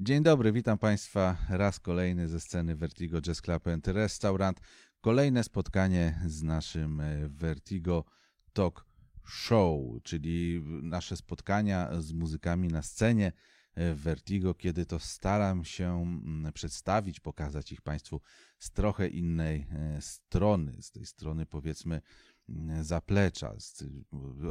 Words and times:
Dzień 0.00 0.22
dobry, 0.22 0.52
witam 0.52 0.78
Państwa 0.78 1.36
raz 1.48 1.80
kolejny 1.80 2.28
ze 2.28 2.40
sceny 2.40 2.76
Vertigo 2.76 3.20
Jazz 3.20 3.42
Club 3.42 3.66
and 3.66 3.88
Restaurant. 3.88 4.60
Kolejne 5.00 5.44
spotkanie 5.44 6.20
z 6.26 6.42
naszym 6.42 7.00
e, 7.00 7.28
Vertigo 7.28 8.04
Talk 8.52 8.86
Show, 9.26 10.02
czyli 10.02 10.62
nasze 10.82 11.16
spotkania 11.16 12.00
z 12.00 12.12
muzykami 12.12 12.68
na 12.68 12.82
scenie 12.82 13.32
e, 13.74 13.94
Vertigo, 13.94 14.54
kiedy 14.54 14.86
to 14.86 14.98
staram 14.98 15.64
się 15.64 16.02
mm, 16.02 16.52
przedstawić, 16.52 17.20
pokazać 17.20 17.72
ich 17.72 17.80
Państwu 17.80 18.20
z 18.58 18.70
trochę 18.70 19.08
innej 19.08 19.66
e, 19.70 19.98
strony, 20.00 20.82
z 20.82 20.90
tej 20.90 21.06
strony 21.06 21.46
powiedzmy 21.46 22.00
mm, 22.48 22.84
zaplecza. 22.84 23.54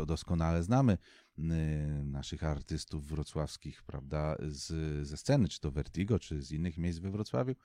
Doskonale 0.08 0.64
znamy 0.64 0.98
naszych 2.04 2.44
artystów 2.44 3.08
wrocławskich, 3.08 3.84
prawda, 3.84 4.36
z, 4.48 5.08
ze 5.08 5.18
sceny, 5.18 5.48
czy 5.48 5.60
to 5.60 5.72
Vertigo, 5.72 6.20
czy 6.20 6.42
z 6.42 6.52
innych 6.52 6.78
miejsc 6.78 7.00
we 7.00 7.12
Wrocławiu. 7.12 7.56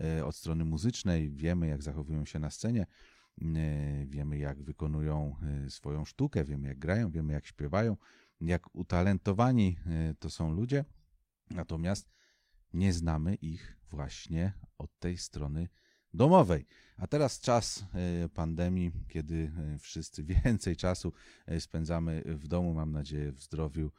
E, 0.00 0.24
od 0.24 0.36
strony 0.36 0.64
muzycznej 0.64 1.30
wiemy, 1.30 1.66
jak 1.66 1.82
zachowują 1.82 2.24
się 2.24 2.38
na 2.38 2.50
scenie, 2.50 2.86
wiemy, 4.06 4.38
jak 4.38 4.62
wykonują 4.62 5.36
swoją 5.68 6.04
sztukę, 6.04 6.44
wiemy, 6.44 6.68
jak 6.68 6.78
grają, 6.78 7.10
wiemy, 7.10 7.32
jak 7.32 7.46
śpiewają, 7.46 7.96
jak 8.40 8.74
utalentowani 8.74 9.78
to 10.18 10.30
są 10.30 10.52
ludzie, 10.52 10.84
natomiast 11.50 12.10
nie 12.72 12.92
znamy 12.92 13.34
ich 13.34 13.76
właśnie 13.90 14.52
od 14.78 14.98
tej 14.98 15.18
strony 15.18 15.68
domowej. 16.14 16.66
A 16.96 17.06
teraz 17.06 17.40
czas 17.40 17.84
pandemii, 18.34 18.92
kiedy 19.08 19.52
wszyscy 19.80 20.24
więcej 20.44 20.76
czasu 20.76 21.12
spędzamy 21.58 22.22
w 22.26 22.48
domu, 22.48 22.74
mam 22.74 22.92
nadzieję 22.92 23.32
w 23.32 23.40
zdrowiu, 23.40 23.90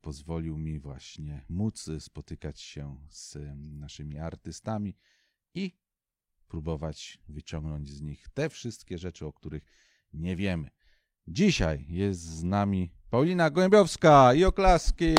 pozwolił 0.00 0.58
mi 0.58 0.78
właśnie 0.78 1.44
móc 1.48 1.90
spotykać 1.98 2.60
się 2.60 2.96
z 3.10 3.38
naszymi 3.56 4.18
artystami 4.18 4.96
i 5.54 5.76
próbować 6.48 7.18
wyciągnąć 7.28 7.90
z 7.90 8.00
nich 8.00 8.28
te 8.34 8.48
wszystkie 8.48 8.98
rzeczy, 8.98 9.26
o 9.26 9.32
których 9.32 9.64
nie 10.12 10.36
wiemy. 10.36 10.70
Dzisiaj 11.28 11.86
jest 11.88 12.20
z 12.20 12.42
nami 12.42 12.92
Paulina 13.10 13.50
Gołębiowska 13.50 14.34
i 14.34 14.44
oklaski. 14.44 15.14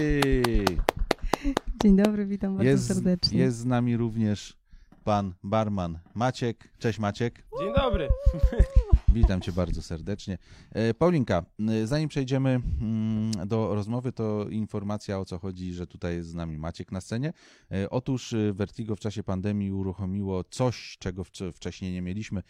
Dzień 1.83 1.95
dobry, 1.95 2.25
witam 2.25 2.53
bardzo 2.53 2.69
jest, 2.69 2.87
serdecznie. 2.87 3.39
Jest 3.39 3.57
z 3.57 3.65
nami 3.65 3.97
również 3.97 4.62
pan 5.03 5.33
barman 5.43 5.99
Maciek. 6.13 6.69
Cześć 6.79 6.99
Maciek. 6.99 7.43
Dzień 7.59 7.73
dobry. 7.73 8.07
Witam 9.13 9.41
cię 9.41 9.51
bardzo 9.51 9.81
serdecznie. 9.81 10.37
E, 10.71 10.93
Paulinka, 10.93 11.45
e, 11.69 11.87
zanim 11.87 12.09
przejdziemy 12.09 12.49
mm, 12.81 13.31
do 13.47 13.75
rozmowy, 13.75 14.11
to 14.11 14.49
informacja 14.49 15.19
o 15.19 15.25
co 15.25 15.39
chodzi, 15.39 15.73
że 15.73 15.87
tutaj 15.87 16.15
jest 16.15 16.29
z 16.29 16.33
nami 16.33 16.57
Maciek 16.57 16.91
na 16.91 17.01
scenie. 17.01 17.33
E, 17.71 17.89
otóż 17.89 18.35
Vertigo 18.53 18.95
w 18.95 18.99
czasie 18.99 19.23
pandemii 19.23 19.71
uruchomiło 19.71 20.43
coś, 20.43 20.97
czego 20.99 21.23
wcześniej 21.53 21.93
nie 21.93 22.01
mieliśmy, 22.01 22.43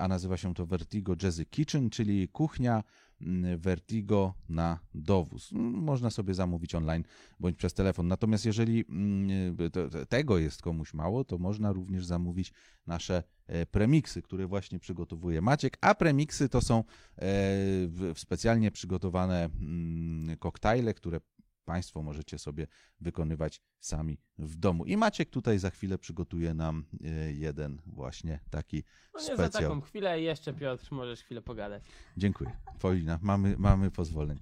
a 0.00 0.08
nazywa 0.08 0.36
się 0.36 0.54
to 0.54 0.66
Vertigo 0.66 1.14
Jazzy 1.22 1.46
Kitchen, 1.46 1.90
czyli 1.90 2.28
kuchnia 2.28 2.82
Mm, 3.22 3.58
Vertigo 3.58 4.34
na 4.48 4.78
dowóz. 4.94 5.50
Można 5.72 6.10
sobie 6.10 6.34
zamówić 6.34 6.74
online 6.74 7.04
bądź 7.40 7.56
przez 7.56 7.74
telefon. 7.74 8.08
Natomiast 8.08 8.46
jeżeli 8.46 8.84
mm, 8.88 9.56
tego 10.08 10.38
jest 10.38 10.62
komuś 10.62 10.94
mało, 10.94 11.24
to 11.24 11.38
można 11.38 11.72
również 11.72 12.06
zamówić 12.06 12.52
nasze 12.86 13.22
premiksy, 13.70 14.22
które 14.22 14.46
właśnie 14.46 14.78
przygotowuje 14.78 15.42
Maciek. 15.42 15.78
A 15.80 15.94
premiksy 15.94 16.48
to 16.48 16.60
są 16.60 16.84
e, 17.18 17.24
specjalnie 18.14 18.70
przygotowane 18.70 19.48
koktajle, 20.38 20.94
które 20.94 21.20
Państwo 21.64 22.02
możecie 22.02 22.38
sobie 22.38 22.66
wykonywać 23.00 23.60
sami 23.80 24.18
w 24.38 24.56
domu. 24.56 24.84
I 24.84 24.96
Maciek 24.96 25.30
tutaj 25.30 25.58
za 25.58 25.70
chwilę 25.70 25.98
przygotuje 25.98 26.54
nam 26.54 26.84
e, 27.04 27.32
jeden 27.32 27.82
właśnie 27.86 28.40
taki 28.50 28.84
no 29.14 29.20
nie 29.20 29.26
specjal. 29.26 29.50
za 29.50 29.60
taką 29.60 29.80
chwilę 29.80 30.20
jeszcze 30.20 30.54
Piotr, 30.54 30.88
możesz 30.90 31.22
chwilę 31.22 31.42
pogadać. 31.42 31.82
Dziękuję. 32.16 32.50
Paulina, 32.80 33.18
mamy, 33.22 33.54
mamy 33.58 33.90
pozwolenie. 33.90 34.40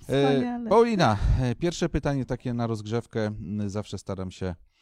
Wspaniale. 0.00 0.66
E, 0.66 0.68
Paulina, 0.68 1.18
e, 1.40 1.54
pierwsze 1.54 1.88
pytanie 1.88 2.24
takie 2.24 2.54
na 2.54 2.66
rozgrzewkę. 2.66 3.34
Zawsze 3.66 3.98
staram 3.98 4.30
się 4.30 4.46
Mm, 4.46 4.54
e, 4.54 4.77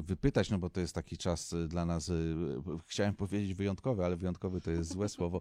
wypytać, 0.00 0.50
no 0.50 0.58
bo 0.58 0.70
to 0.70 0.80
jest 0.80 0.94
taki 0.94 1.16
czas 1.18 1.52
e, 1.52 1.68
dla 1.68 1.84
nas, 1.84 2.08
e, 2.08 2.14
chciałem 2.86 3.14
powiedzieć 3.14 3.54
wyjątkowy, 3.54 4.04
ale 4.04 4.16
wyjątkowy 4.16 4.60
to 4.60 4.70
jest 4.70 4.92
złe 4.92 5.08
słowo. 5.08 5.40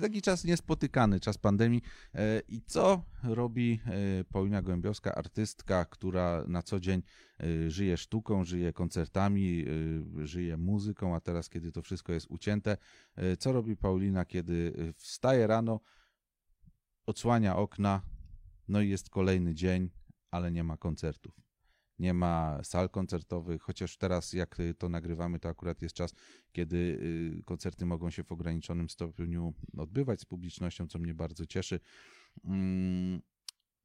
Taki 0.00 0.22
czas 0.22 0.44
niespotykany, 0.44 1.20
czas 1.20 1.38
pandemii. 1.38 1.82
I 2.48 2.62
co 2.66 3.02
robi 3.22 3.80
Paulina 4.32 4.62
Gołębiowska, 4.62 5.14
artystka, 5.14 5.84
która 5.84 6.44
na 6.48 6.62
co 6.62 6.80
dzień 6.80 7.02
żyje 7.68 7.96
sztuką, 7.96 8.44
żyje 8.44 8.72
koncertami, 8.72 9.64
żyje 10.22 10.56
muzyką, 10.56 11.14
a 11.14 11.20
teraz, 11.20 11.48
kiedy 11.48 11.72
to 11.72 11.82
wszystko 11.82 12.12
jest 12.12 12.26
ucięte, 12.30 12.76
co 13.38 13.52
robi 13.52 13.76
Paulina, 13.76 14.24
kiedy 14.24 14.72
wstaje 14.96 15.46
rano, 15.46 15.80
odsłania 17.06 17.56
okna, 17.56 18.02
no 18.68 18.80
i 18.80 18.88
jest 18.88 19.10
kolejny 19.10 19.54
dzień, 19.54 19.90
ale 20.30 20.52
nie 20.52 20.64
ma 20.64 20.76
koncertów 20.76 21.43
nie 21.98 22.14
ma 22.14 22.60
sal 22.62 22.90
koncertowych, 22.90 23.62
chociaż 23.62 23.96
teraz 23.96 24.32
jak 24.32 24.58
to 24.78 24.88
nagrywamy, 24.88 25.40
to 25.40 25.48
akurat 25.48 25.82
jest 25.82 25.94
czas, 25.94 26.14
kiedy 26.52 26.76
y, 26.76 27.42
koncerty 27.44 27.86
mogą 27.86 28.10
się 28.10 28.24
w 28.24 28.32
ograniczonym 28.32 28.88
stopniu 28.88 29.54
odbywać 29.76 30.20
z 30.20 30.24
publicznością, 30.24 30.86
co 30.86 30.98
mnie 30.98 31.14
bardzo 31.14 31.46
cieszy. 31.46 31.80
Mm, 32.44 33.22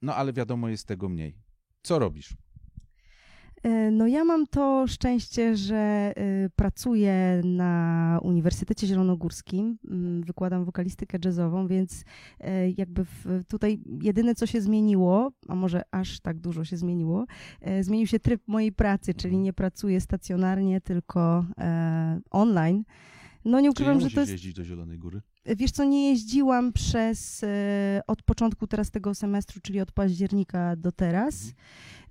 no 0.02 0.16
ale 0.16 0.34
wiadomo, 0.34 0.70
jest 0.70 0.88
tego 0.88 1.10
mniej. 1.10 1.38
Co 1.84 2.00
robisz? 2.00 2.38
E, 3.64 3.92
no 3.92 4.08
ja 4.08 4.24
mam 4.24 4.48
to 4.48 4.88
szczęście, 4.88 5.58
że 5.58 5.76
e, 5.76 6.14
pracuję 6.56 7.42
na 7.44 8.20
Uniwersytecie 8.24 8.88
Zielonogórskim, 8.88 9.78
wykładam 10.26 10.66
wokalistykę 10.66 11.18
jazzową, 11.26 11.68
więc 11.68 12.04
e, 12.40 12.70
jakby 12.70 13.06
tutaj 13.48 13.80
jedyne 14.02 14.36
co 14.36 14.46
się 14.46 14.62
zmieniło, 14.62 15.32
a 15.48 15.56
może 15.56 15.82
aż 15.92 16.20
tak 16.20 16.40
dużo 16.40 16.66
się 16.66 16.78
zmieniło, 16.78 17.26
zmienił 17.82 18.08
się 18.08 18.20
tryb 18.20 18.42
mojej 18.48 18.72
pracy, 18.72 19.14
czyli 19.14 19.34
mhm. 19.34 19.44
nie 19.44 19.54
pracuję 19.54 20.02
stacjonarnie, 20.02 20.82
tylko 20.82 21.46
online. 22.32 22.84
No 23.46 23.60
nie 23.60 23.72
ukrywam, 23.72 24.02
że 24.02 24.10
to 24.10 24.20
jest... 24.20 24.32
jeździć 24.32 24.54
do 24.54 24.64
Zielonej 24.64 25.00
Góry? 25.00 25.22
Wiesz 25.46 25.72
co, 25.72 25.84
nie 25.84 26.10
jeździłam 26.10 26.74
przez 26.74 27.46
od 28.08 28.24
początku 28.24 28.68
teraz 28.68 28.92
tego 28.92 29.16
semestru, 29.16 29.62
czyli 29.62 29.82
od 29.82 29.92
października 29.92 30.76
do 30.76 30.92
teraz. 30.92 31.36
Mhm. 31.36 31.56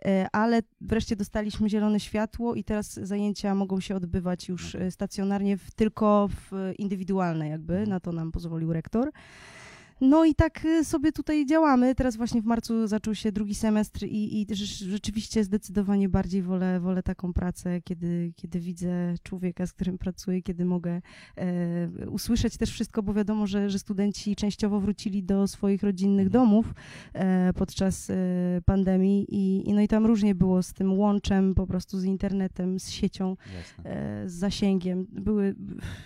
E, 0.05 0.27
ale 0.33 0.63
wreszcie 0.81 1.17
dostaliśmy 1.17 1.69
zielone 1.69 2.01
światło 2.01 2.55
i 2.55 2.65
teraz 2.65 2.95
zajęcia 2.95 3.55
mogą 3.55 3.81
się 3.81 3.97
odbywać 3.97 4.49
już 4.49 4.75
e, 4.75 4.91
stacjonarnie, 4.91 5.57
w, 5.57 5.71
tylko 5.71 6.29
w 6.29 6.73
indywidualne 6.79 7.49
jakby, 7.49 7.73
mhm. 7.73 7.89
na 7.89 8.01
to 8.01 8.13
nam 8.13 8.33
pozwolił 8.33 8.73
rektor. 8.73 9.11
No 10.01 10.25
i 10.25 10.35
tak 10.35 10.65
y, 10.65 10.85
sobie 10.85 11.13
tutaj 11.13 11.47
działamy. 11.47 11.95
Teraz 11.95 12.17
właśnie 12.17 12.43
w 12.43 12.45
marcu 12.45 12.87
zaczął 12.87 13.15
się 13.15 13.33
drugi 13.33 13.55
semestr 13.55 14.05
i, 14.05 14.41
i 14.41 14.47
rzeczywiście 14.89 15.45
zdecydowanie 15.45 16.09
bardziej 16.09 16.43
wolę, 16.43 16.81
wolę 16.81 17.03
taką 17.03 17.33
pracę, 17.33 17.81
kiedy, 17.81 18.33
kiedy 18.37 18.61
widzę 18.61 19.15
człowieka, 19.23 19.67
z 19.67 19.73
którym 19.73 19.99
pracuję, 19.99 20.43
kiedy 20.43 20.65
mogę 20.65 21.01
e, 21.37 22.11
usłyszeć 22.11 22.57
też 22.57 22.71
wszystko, 22.71 23.03
bo 23.03 23.15
wiadomo, 23.15 23.47
że, 23.47 23.71
że 23.71 23.79
studenci 23.79 24.37
częściowo 24.37 24.81
wrócili 24.81 25.23
do 25.23 25.47
swoich 25.47 25.83
rodzinnych 25.83 26.27
mhm. 26.27 26.45
domów 26.45 26.75
e, 27.13 27.53
podczas 27.53 28.11
e, 28.11 28.15
pandemii 28.65 29.27
i, 29.29 29.69
i, 29.69 29.73
no 29.73 29.81
i 29.81 29.89
tam 29.89 30.07
różnie 30.07 30.35
było 30.35 30.63
z 30.63 30.73
tym 30.73 30.99
łączem 30.99 31.55
po 31.55 31.67
prostu 31.67 31.99
z 31.99 32.05
internetem, 32.05 32.81
z 32.81 32.91
siecią, 32.91 33.37
e, 33.85 34.29
z 34.29 34.33
zasięgiem. 34.33 35.07
Były 35.13 35.55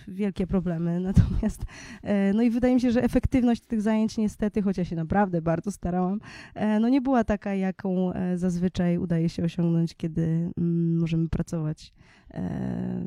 wielkie 0.07 0.47
problemy, 0.47 0.99
natomiast 1.09 1.63
e, 2.03 2.33
no 2.33 2.41
i 2.41 2.49
wydaje 2.49 2.75
mi 2.75 2.81
się, 2.81 2.91
że 2.91 3.03
efektywność 3.03 3.61
tych 3.61 3.82
zajęć 3.83 4.17
niestety, 4.17 4.61
chociaż 4.61 4.89
się 4.89 4.95
naprawdę 4.95 5.41
bardzo 5.41 5.71
starałam, 5.71 6.19
e, 6.55 6.79
no 6.79 6.89
nie 6.89 7.01
była 7.01 7.23
taka, 7.23 7.55
jaką 7.55 8.13
e, 8.13 8.37
zazwyczaj 8.37 8.97
udaje 8.97 9.29
się 9.29 9.43
osiągnąć, 9.43 9.95
kiedy 9.95 10.51
mm, 10.57 10.99
możemy 10.99 11.29
pracować 11.29 11.93
e, 12.33 13.05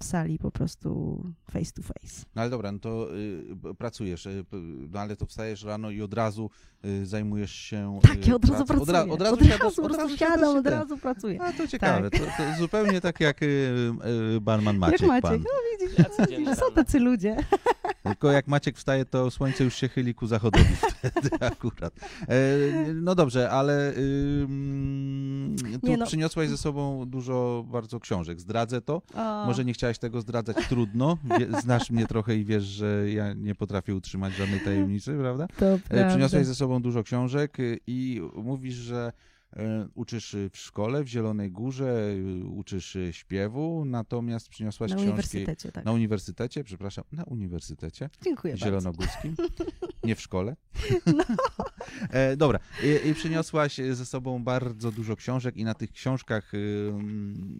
w 0.00 0.04
sali 0.04 0.38
po 0.38 0.50
prostu 0.50 1.22
face 1.50 1.72
to 1.72 1.82
face. 1.82 2.24
No 2.34 2.42
ale 2.42 2.50
dobra, 2.50 2.72
no 2.72 2.78
to 2.78 3.16
y, 3.16 3.74
pracujesz, 3.78 4.26
y, 4.26 4.44
no 4.90 5.00
ale 5.00 5.16
to 5.16 5.26
wstajesz 5.26 5.64
rano 5.64 5.90
i 5.90 6.02
od 6.02 6.14
razu 6.14 6.50
y, 6.84 7.06
zajmujesz 7.06 7.52
się 7.52 7.98
Tak, 8.02 8.26
ja 8.26 8.34
od 8.34 8.44
razu 8.44 8.64
pracuję. 8.64 8.82
Od, 8.82 8.88
ra, 8.88 9.04
od 9.04 9.20
razu, 9.20 9.34
od 9.34 9.40
razu, 9.40 9.44
siadasz, 9.44 9.78
od 9.78 9.96
razu 9.96 10.16
siadam, 10.16 10.56
od 10.56 10.66
razu 10.66 10.98
pracuję. 10.98 11.42
A 11.42 11.52
to 11.52 11.68
ciekawe, 11.68 12.10
tak. 12.10 12.20
to, 12.20 12.26
to, 12.26 12.58
zupełnie 12.58 13.00
tak 13.00 13.20
jak 13.20 13.42
y, 13.42 13.46
y, 14.36 14.40
barman 14.40 14.78
Maciek. 14.78 15.00
Jak 15.00 15.08
Maciek, 15.08 15.22
pan. 15.22 15.40
no 15.40 15.50
widzisz, 16.36 16.58
są 16.58 16.74
tacy 16.74 17.00
ludzie. 17.00 17.36
Tylko 18.02 18.32
jak 18.32 18.48
Maciek 18.48 18.76
wstaje, 18.76 19.04
to 19.04 19.30
słońce 19.30 19.64
już 19.64 19.74
się 19.74 19.88
chyli 19.88 20.14
ku 20.14 20.26
zachodowi 20.26 20.76
wtedy 20.98 21.30
akurat. 21.40 21.94
E, 22.28 22.36
no 22.94 23.14
dobrze, 23.14 23.50
ale 23.50 23.90
y, 23.90 24.46
tu 25.82 25.96
no. 25.96 26.06
przyniosłaś 26.06 26.48
ze 26.48 26.56
sobą 26.56 27.06
dużo 27.06 27.64
bardzo 27.68 28.00
książek. 28.00 28.40
Zdradzę 28.40 28.80
to. 28.80 29.02
O. 29.14 29.46
Może 29.46 29.64
nie 29.64 29.72
chciałaś 29.72 29.98
tego 29.98 30.20
zdradzać, 30.20 30.56
trudno. 30.68 31.18
Znasz 31.62 31.90
mnie 31.90 32.06
trochę 32.06 32.36
i 32.36 32.44
wiesz, 32.44 32.64
że 32.64 33.10
ja 33.10 33.32
nie 33.32 33.54
potrafię 33.54 33.94
utrzymać 33.94 34.34
żadnej 34.34 34.60
tajemnicy, 34.60 35.16
prawda? 35.20 35.46
To 35.58 35.78
e, 35.88 36.08
Przyniosłaś 36.08 36.46
ze 36.46 36.54
sobą 36.54 36.82
dużo 36.82 37.02
książek 37.02 37.56
i 37.86 38.20
mówisz, 38.34 38.74
że 38.74 39.12
Uczysz 39.94 40.34
y, 40.34 40.50
w 40.52 40.58
szkole 40.58 41.04
w 41.04 41.06
Zielonej 41.08 41.50
Górze, 41.50 42.10
y, 42.10 42.44
uczysz 42.44 42.96
y, 42.96 43.12
śpiewu, 43.12 43.84
natomiast 43.84 44.48
przyniosłaś 44.48 44.90
Na 44.90 44.96
książki 44.96 45.08
uniwersytecie, 45.10 45.72
tak. 45.72 45.84
na 45.84 45.92
uniwersytecie, 45.92 46.64
przepraszam, 46.64 47.04
na 47.12 47.24
uniwersytecie 47.24 48.10
Dziękuję 48.24 48.52
bardzo. 48.54 48.66
zielonogórskim, 48.66 49.34
nie 50.04 50.14
w 50.14 50.20
szkole. 50.20 50.56
No. 51.06 51.24
E, 52.10 52.36
dobra, 52.36 52.58
I, 53.04 53.08
i 53.08 53.14
przyniosłaś 53.14 53.76
ze 53.92 54.06
sobą 54.06 54.44
bardzo 54.44 54.92
dużo 54.92 55.16
książek 55.16 55.56
i 55.56 55.64
na 55.64 55.74
tych 55.74 55.92
książkach, 55.92 56.54
y, 56.54 56.92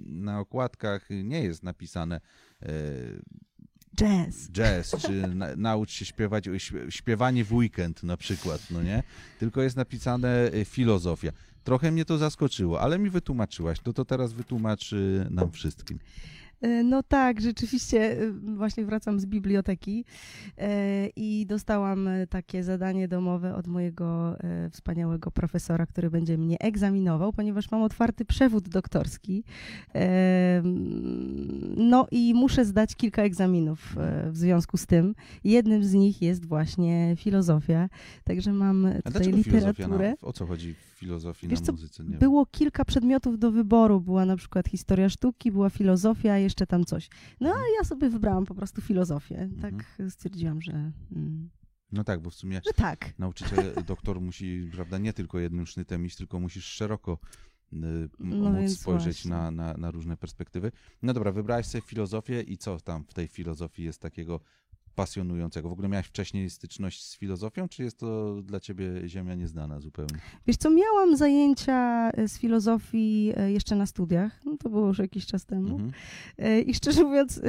na 0.06 0.40
okładkach 0.40 1.08
nie 1.24 1.42
jest 1.42 1.62
napisane 1.62 2.20
e, 2.62 2.68
Jazz. 3.96 4.50
jazz, 4.50 4.96
czy 5.02 5.12
na, 5.12 5.56
naucz 5.56 5.90
się 5.90 6.04
śpiewać, 6.04 6.46
śpie- 6.46 6.90
śpiewanie 6.90 7.44
w 7.44 7.52
weekend 7.52 8.02
na 8.02 8.16
przykład, 8.16 8.70
no 8.70 8.82
nie? 8.82 9.02
Tylko 9.38 9.62
jest 9.62 9.76
napisane 9.76 10.50
filozofia. 10.64 11.32
Trochę 11.64 11.92
mnie 11.92 12.04
to 12.04 12.18
zaskoczyło, 12.18 12.80
ale 12.80 12.98
mi 12.98 13.10
wytłumaczyłaś. 13.10 13.80
To 13.80 13.92
to 13.92 14.04
teraz 14.04 14.32
wytłumacz 14.32 14.92
y, 14.92 15.26
nam 15.30 15.50
wszystkim. 15.50 15.98
E, 16.60 16.82
No 16.82 17.02
tak, 17.02 17.40
rzeczywiście 17.40 18.22
e, 18.22 18.30
właśnie 18.30 18.84
wracam 18.84 19.20
z 19.20 19.26
biblioteki 19.26 20.04
e, 20.58 21.06
i 21.16 21.46
dostałam 21.46 22.08
takie 22.30 22.64
zadanie 22.64 23.08
domowe 23.08 23.54
od 23.54 23.66
mojego 23.66 24.36
wspaniałego 24.70 25.30
profesora, 25.30 25.86
który 25.86 26.10
będzie 26.10 26.38
mnie 26.38 26.58
egzaminował, 26.60 27.32
ponieważ 27.32 27.70
mam 27.70 27.82
otwarty 27.82 28.24
przewód 28.24 28.68
doktorski. 28.68 29.44
No 31.76 32.06
i 32.10 32.34
muszę 32.34 32.64
zdać 32.64 32.96
kilka 32.96 33.22
egzaminów 33.22 33.96
w 34.30 34.36
związku 34.36 34.76
z 34.76 34.86
tym. 34.86 35.14
Jednym 35.44 35.84
z 35.84 35.94
nich 35.94 36.22
jest 36.22 36.46
właśnie 36.46 37.14
filozofia, 37.16 37.88
także 38.24 38.52
mam 38.52 38.88
tutaj 38.96 39.12
dlaczego 39.12 39.42
filozofia? 39.42 39.68
literaturę. 39.68 40.08
Na, 40.22 40.28
o 40.28 40.32
co 40.32 40.46
chodzi 40.46 40.74
filozofii 41.04 41.48
Wiesz 41.48 41.60
na 41.60 41.66
co, 41.66 41.72
muzyce? 41.72 42.04
Nie 42.04 42.10
wiem. 42.10 42.18
Było 42.18 42.46
kilka 42.46 42.84
przedmiotów 42.84 43.38
do 43.38 43.50
wyboru. 43.52 44.00
Była 44.00 44.24
na 44.26 44.36
przykład 44.36 44.68
historia 44.68 45.08
sztuki, 45.08 45.52
była 45.52 45.70
filozofia, 45.70 46.38
jeszcze 46.38 46.66
tam 46.66 46.84
coś. 46.84 47.08
No 47.40 47.50
a 47.50 47.58
ja 47.78 47.84
sobie 47.84 48.10
wybrałam 48.10 48.44
po 48.46 48.54
prostu 48.54 48.80
filozofię. 48.80 49.48
Tak 49.62 49.96
stwierdziłam, 50.08 50.62
że, 50.62 50.72
mm, 51.16 51.50
No 51.92 52.04
tak, 52.04 52.22
bo 52.22 52.30
w 52.30 52.34
sumie 52.34 52.60
że 52.66 52.72
tak. 52.72 53.18
nauczyciel, 53.18 53.74
doktor 53.86 54.20
musi, 54.20 54.70
prawda, 54.72 54.98
nie 54.98 55.12
tylko 55.12 55.38
jednym 55.38 55.66
sznytem 55.66 56.06
iść, 56.06 56.16
tylko 56.16 56.40
musisz 56.40 56.64
szeroko 56.64 57.18
m- 57.72 58.08
No 58.18 58.50
móc 58.50 58.70
spojrzeć 58.78 59.24
na, 59.24 59.50
na, 59.50 59.74
na 59.76 59.90
różne 59.90 60.16
perspektywy. 60.16 60.72
No 61.02 61.12
dobra, 61.12 61.32
wybrałaś 61.32 61.66
sobie 61.66 61.82
filozofię 61.82 62.40
i 62.42 62.58
co 62.58 62.80
tam 62.80 63.04
w 63.04 63.14
tej 63.14 63.28
filozofii 63.28 63.82
jest 63.82 64.00
takiego 64.00 64.40
pasjonującego? 64.94 65.68
W 65.68 65.72
ogóle 65.72 65.88
miałaś 65.88 66.06
wcześniej 66.06 66.50
styczność 66.50 67.04
z 67.04 67.16
filozofią, 67.16 67.68
czy 67.68 67.82
jest 67.82 67.98
to 67.98 68.42
dla 68.42 68.60
ciebie 68.60 69.08
ziemia 69.08 69.34
nieznana 69.34 69.80
zupełnie? 69.80 70.18
Wiesz 70.46 70.56
co, 70.56 70.70
miałam 70.70 71.16
zajęcia 71.16 72.10
e, 72.10 72.28
z 72.28 72.38
filozofii 72.38 73.32
e, 73.36 73.52
jeszcze 73.52 73.76
na 73.76 73.86
studiach. 73.86 74.40
No 74.44 74.56
to 74.56 74.70
było 74.70 74.86
już 74.86 74.98
jakiś 74.98 75.26
czas 75.26 75.46
temu. 75.46 75.70
Mhm. 75.70 75.92
E, 76.38 76.60
I 76.60 76.74
szczerze 76.74 77.04
mówiąc, 77.04 77.40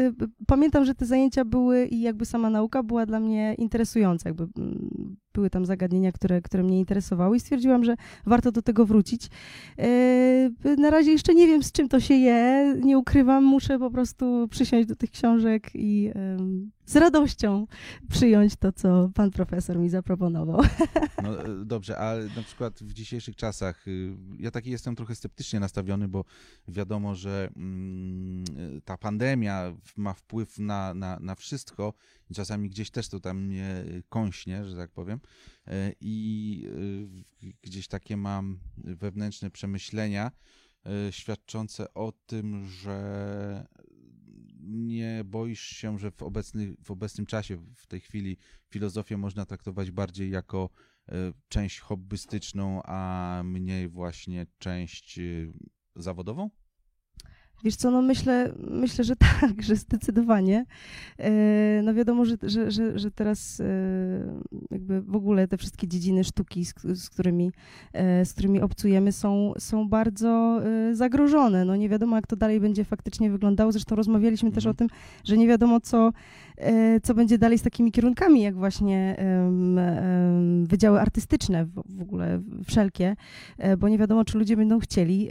pamiętam, 0.48 0.86
że 0.86 0.96
te 0.96 1.06
zajęcia 1.06 1.46
były 1.46 1.86
i 1.86 2.02
jakby 2.02 2.26
sama 2.26 2.50
nauka 2.50 2.84
była 2.84 3.06
dla 3.06 3.20
mnie 3.20 3.56
interesująca. 3.58 4.30
Jakby 4.30 4.48
mm, 4.58 5.18
były 5.34 5.50
tam 5.50 5.66
zagadnienia, 5.66 6.12
które, 6.12 6.42
które 6.42 6.64
mnie 6.64 6.80
interesowały 6.80 7.38
i 7.38 7.40
stwierdziłam, 7.40 7.84
że 7.84 7.96
warto 8.26 8.52
do 8.52 8.62
tego 8.62 8.86
wrócić. 8.86 9.30
E, 9.78 10.76
Na 10.78 10.90
razie 10.90 11.12
jeszcze 11.12 11.34
nie 11.34 11.48
wiem, 11.48 11.64
z 11.64 11.72
czym 11.72 11.90
to 11.90 12.00
się 12.00 12.14
je. 12.14 12.76
Nie 12.84 12.98
ukrywam, 12.98 13.44
muszę 13.44 13.80
po 13.80 13.92
prostu 13.92 14.48
przysiąść 14.48 14.88
do 14.88 14.96
tych 14.96 15.12
książek 15.12 15.70
i 15.74 16.12
em, 16.16 16.72
z 16.86 16.96
radością 16.96 17.68
przyjąć 18.10 18.56
to, 18.56 18.72
co 18.72 19.10
pan 19.14 19.32
profesor 19.32 19.78
mi 19.80 19.90
zaproponował. 19.90 20.62
No 21.24 21.46
e, 21.46 21.66
dobrze, 21.66 21.98
a 22.00 22.16
na 22.36 22.44
przykład 22.44 22.80
w 22.84 22.94
dzisiejszych 22.94 23.36
czasach, 23.36 23.88
y, 23.88 24.14
ja 24.40 24.52
taki 24.52 24.70
jestem 24.72 24.96
trochę 24.96 25.16
sceptycznie 25.16 25.60
nastawiony, 25.60 26.08
bo 26.08 26.26
wiadomo, 26.68 27.16
że 27.16 27.50
mm, 27.56 28.46
ta 28.86 28.98
pandemia 28.98 29.74
ma 29.98 30.14
wpływ 30.14 30.60
na, 30.60 30.94
na, 30.94 31.20
na 31.20 31.36
wszystko 31.36 31.94
czasami 32.34 32.70
gdzieś 32.70 32.92
też 32.92 33.10
to 33.10 33.20
tam 33.20 33.46
mnie 33.46 33.84
y, 33.88 34.04
kąśnie, 34.10 34.66
że 34.66 34.76
tak 34.76 34.92
powiem. 34.92 35.20
E, 35.68 35.94
I 36.02 36.66
y, 37.44 37.54
gdzieś 37.62 37.88
takie 37.88 38.18
mam 38.18 38.60
wewnętrzne 38.78 39.52
przemyślenia 39.52 40.32
y, 41.08 41.12
świadczące 41.12 41.94
o 41.94 42.14
tym, 42.28 42.68
że 42.68 43.68
nie 44.62 45.24
boisz 45.26 45.62
się, 45.62 46.00
że 46.00 46.12
w, 46.12 46.24
obecny, 46.24 46.76
w 46.84 46.92
obecnym 46.92 47.26
czasie, 47.26 47.58
w 47.76 47.88
tej 47.88 48.00
chwili 48.00 48.38
filozofię 48.70 49.18
można 49.18 49.46
traktować 49.46 49.92
bardziej 49.92 50.32
jako 50.32 50.70
e, 51.10 51.34
część 51.50 51.80
hobbystyczną, 51.80 52.82
a 52.84 53.42
mniej 53.46 53.88
właśnie 53.88 54.48
część 54.60 55.20
e, 55.20 55.22
zawodową? 55.96 56.50
Wiesz 57.64 57.76
co, 57.76 57.92
no 57.92 58.02
myślę, 58.02 58.54
myślę, 58.72 59.04
że 59.04 59.16
tak, 59.42 59.62
że 59.62 59.76
zdecydowanie. 59.76 60.66
E, 61.20 61.82
No 61.84 61.94
wiadomo, 61.94 62.26
że, 62.26 62.36
że, 62.44 62.72
że, 62.72 63.00
że 63.00 63.12
teraz 63.12 63.60
e, 63.60 63.66
jakby 64.72 65.02
w 65.02 65.16
ogóle 65.16 65.48
te 65.48 65.58
wszystkie 65.58 65.88
dziedziny 65.88 66.24
sztuki, 66.24 66.66
z, 66.66 66.74
z, 66.94 67.10
którymi, 67.10 67.52
e, 67.94 68.26
z 68.26 68.34
którymi 68.34 68.62
obcujemy, 68.62 69.12
są, 69.12 69.54
są 69.58 69.90
bardzo 69.90 70.62
zagrożone. 70.92 71.66
No 71.66 71.76
nie 71.76 71.90
wiadomo, 71.90 72.16
jak 72.16 72.28
to 72.28 72.36
dalej 72.36 72.60
będzie 72.60 72.86
faktycznie 72.86 73.32
wyglądało. 73.32 73.72
Zresztą 73.72 73.96
rozmawialiśmy 73.96 74.52
też 74.52 74.66
o 74.66 74.70
Mhm. 74.70 74.90
tym, 74.90 74.98
że 75.24 75.38
nie 75.38 75.48
wiadomo, 75.48 75.80
co, 75.80 76.12
co 77.04 77.14
będzie 77.14 77.38
dalej 77.38 77.58
z 77.58 77.62
takimi 77.62 77.92
kierunkami, 77.92 78.42
jak 78.42 78.56
właśnie 78.56 79.18
wydziały 80.64 81.02
artystyczne 81.02 81.66
w, 81.66 82.02
ogóle 82.02 82.42
wszelkie, 82.66 83.16
e, 83.58 83.78
bo 83.78 83.90
nie 83.90 83.98
wiadomo, 83.98 84.26
czy 84.26 84.38
ludzie 84.38 84.58
będą 84.58 84.80
chcieli 84.80 85.30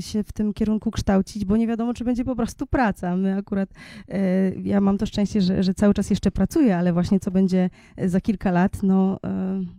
się 0.00 0.22
w 0.22 0.32
tym 0.32 0.52
kierunku 0.52 0.90
kształcić, 0.90 1.44
bo 1.44 1.56
nie 1.56 1.66
wiadomo, 1.66 1.94
czy 1.94 2.04
będzie 2.04 2.24
po 2.24 2.36
prostu 2.36 2.66
praca. 2.66 3.16
My 3.16 3.36
akurat, 3.36 3.70
e, 4.08 4.50
ja 4.54 4.80
mam 4.80 4.98
to 4.98 5.06
szczęście, 5.06 5.40
że, 5.40 5.62
że 5.62 5.74
cały 5.74 5.94
czas 5.94 6.10
jeszcze 6.10 6.30
pracuję, 6.30 6.76
ale 6.76 6.92
właśnie 6.92 7.20
co 7.20 7.30
będzie 7.30 7.70
za 8.06 8.20
kilka 8.20 8.50
lat, 8.50 8.82
no 8.82 9.18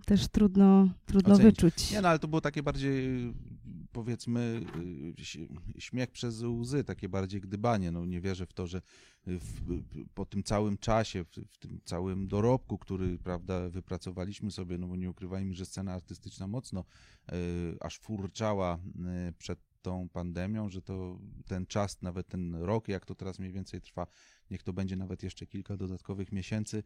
też 0.06 0.28
trudno, 0.28 0.90
trudno 1.06 1.34
Ocenić. 1.34 1.56
wyczuć. 1.56 1.92
Nie, 1.92 2.02
no 2.02 2.10
ale 2.10 2.20
to 2.20 2.28
było 2.28 2.42
takie 2.42 2.64
bardziej, 2.64 3.28
y, 3.28 3.34
powiedzmy, 4.00 4.62
y, 5.16 5.82
śmiech 5.82 6.12
przez 6.12 6.42
łzy, 6.42 6.84
takie 6.84 7.10
bardziej 7.10 7.42
gdybanie. 7.42 7.92
No 7.92 8.06
nie 8.06 8.22
wierzę 8.22 8.46
w 8.46 8.54
to, 8.54 8.68
że 8.68 8.82
w, 9.28 9.82
po 10.14 10.26
tym 10.26 10.44
całym 10.44 10.78
czasie, 10.78 11.24
w, 11.24 11.30
w 11.50 11.58
tym 11.58 11.82
całym 11.86 12.28
dorobku, 12.28 12.78
który, 12.78 13.18
prawda, 13.18 13.70
wypracowaliśmy 13.70 14.52
sobie, 14.52 14.78
no 14.78 14.88
bo 14.88 14.96
nie 14.96 15.10
ukrywajmy, 15.10 15.54
że 15.54 15.66
scena 15.66 15.94
artystyczna 15.94 16.48
mocno 16.48 16.86
y, 17.32 17.36
aż 17.80 18.00
furczała 18.00 18.80
y, 19.30 19.34
przed 19.34 19.60
tą 19.82 20.10
pandemią, 20.10 20.70
że 20.70 20.82
to 20.82 21.20
ten 21.48 21.66
czas, 21.66 22.02
nawet 22.02 22.28
ten 22.28 22.56
rok, 22.56 22.88
jak 22.88 23.06
to 23.06 23.16
teraz 23.16 23.40
mniej 23.40 23.52
więcej 23.52 23.82
trwa, 23.82 24.08
niech 24.52 24.64
to 24.64 24.74
będzie 24.74 24.96
nawet 24.96 25.24
jeszcze 25.24 25.48
kilka 25.48 25.78
dodatkowych 25.78 26.32
miesięcy, 26.32 26.84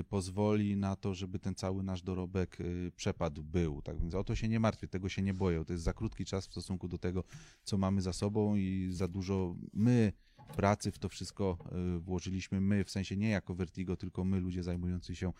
y, 0.00 0.04
pozwoli 0.04 0.76
na 0.76 0.96
to, 0.96 1.14
żeby 1.14 1.38
ten 1.38 1.54
cały 1.54 1.82
nasz 1.82 2.02
dorobek 2.02 2.60
y, 2.60 2.92
przepadł, 2.96 3.42
był. 3.42 3.82
Tak 3.82 4.00
więc 4.00 4.14
o 4.14 4.24
to 4.24 4.34
się 4.34 4.48
nie 4.48 4.60
martwię, 4.60 4.88
tego 4.88 5.08
się 5.08 5.22
nie 5.22 5.34
boję. 5.34 5.64
To 5.64 5.72
jest 5.72 5.84
za 5.84 5.92
krótki 5.92 6.24
czas 6.24 6.46
w 6.46 6.50
stosunku 6.50 6.88
do 6.88 6.98
tego, 6.98 7.24
co 7.64 7.78
mamy 7.78 8.02
za 8.02 8.12
sobą 8.12 8.56
i 8.56 8.88
za 8.90 9.08
dużo 9.08 9.56
my 9.72 10.12
pracy 10.56 10.92
w 10.92 10.98
to 10.98 11.08
wszystko 11.08 11.58
y, 11.96 12.00
włożyliśmy 12.00 12.60
my, 12.60 12.84
w 12.84 12.90
sensie 12.90 13.16
nie 13.16 13.28
jako 13.28 13.54
Vertigo, 13.54 13.96
tylko 13.96 14.24
my, 14.24 14.40
ludzie 14.40 14.62
zajmujący 14.62 15.16
się 15.16 15.32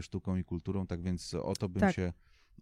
sztuką 0.00 0.36
i 0.36 0.44
kulturą, 0.44 0.86
tak 0.86 1.02
więc 1.02 1.34
o 1.34 1.54
to 1.54 1.68
bym 1.68 1.80
Tak. 1.80 1.94
się 1.94 2.12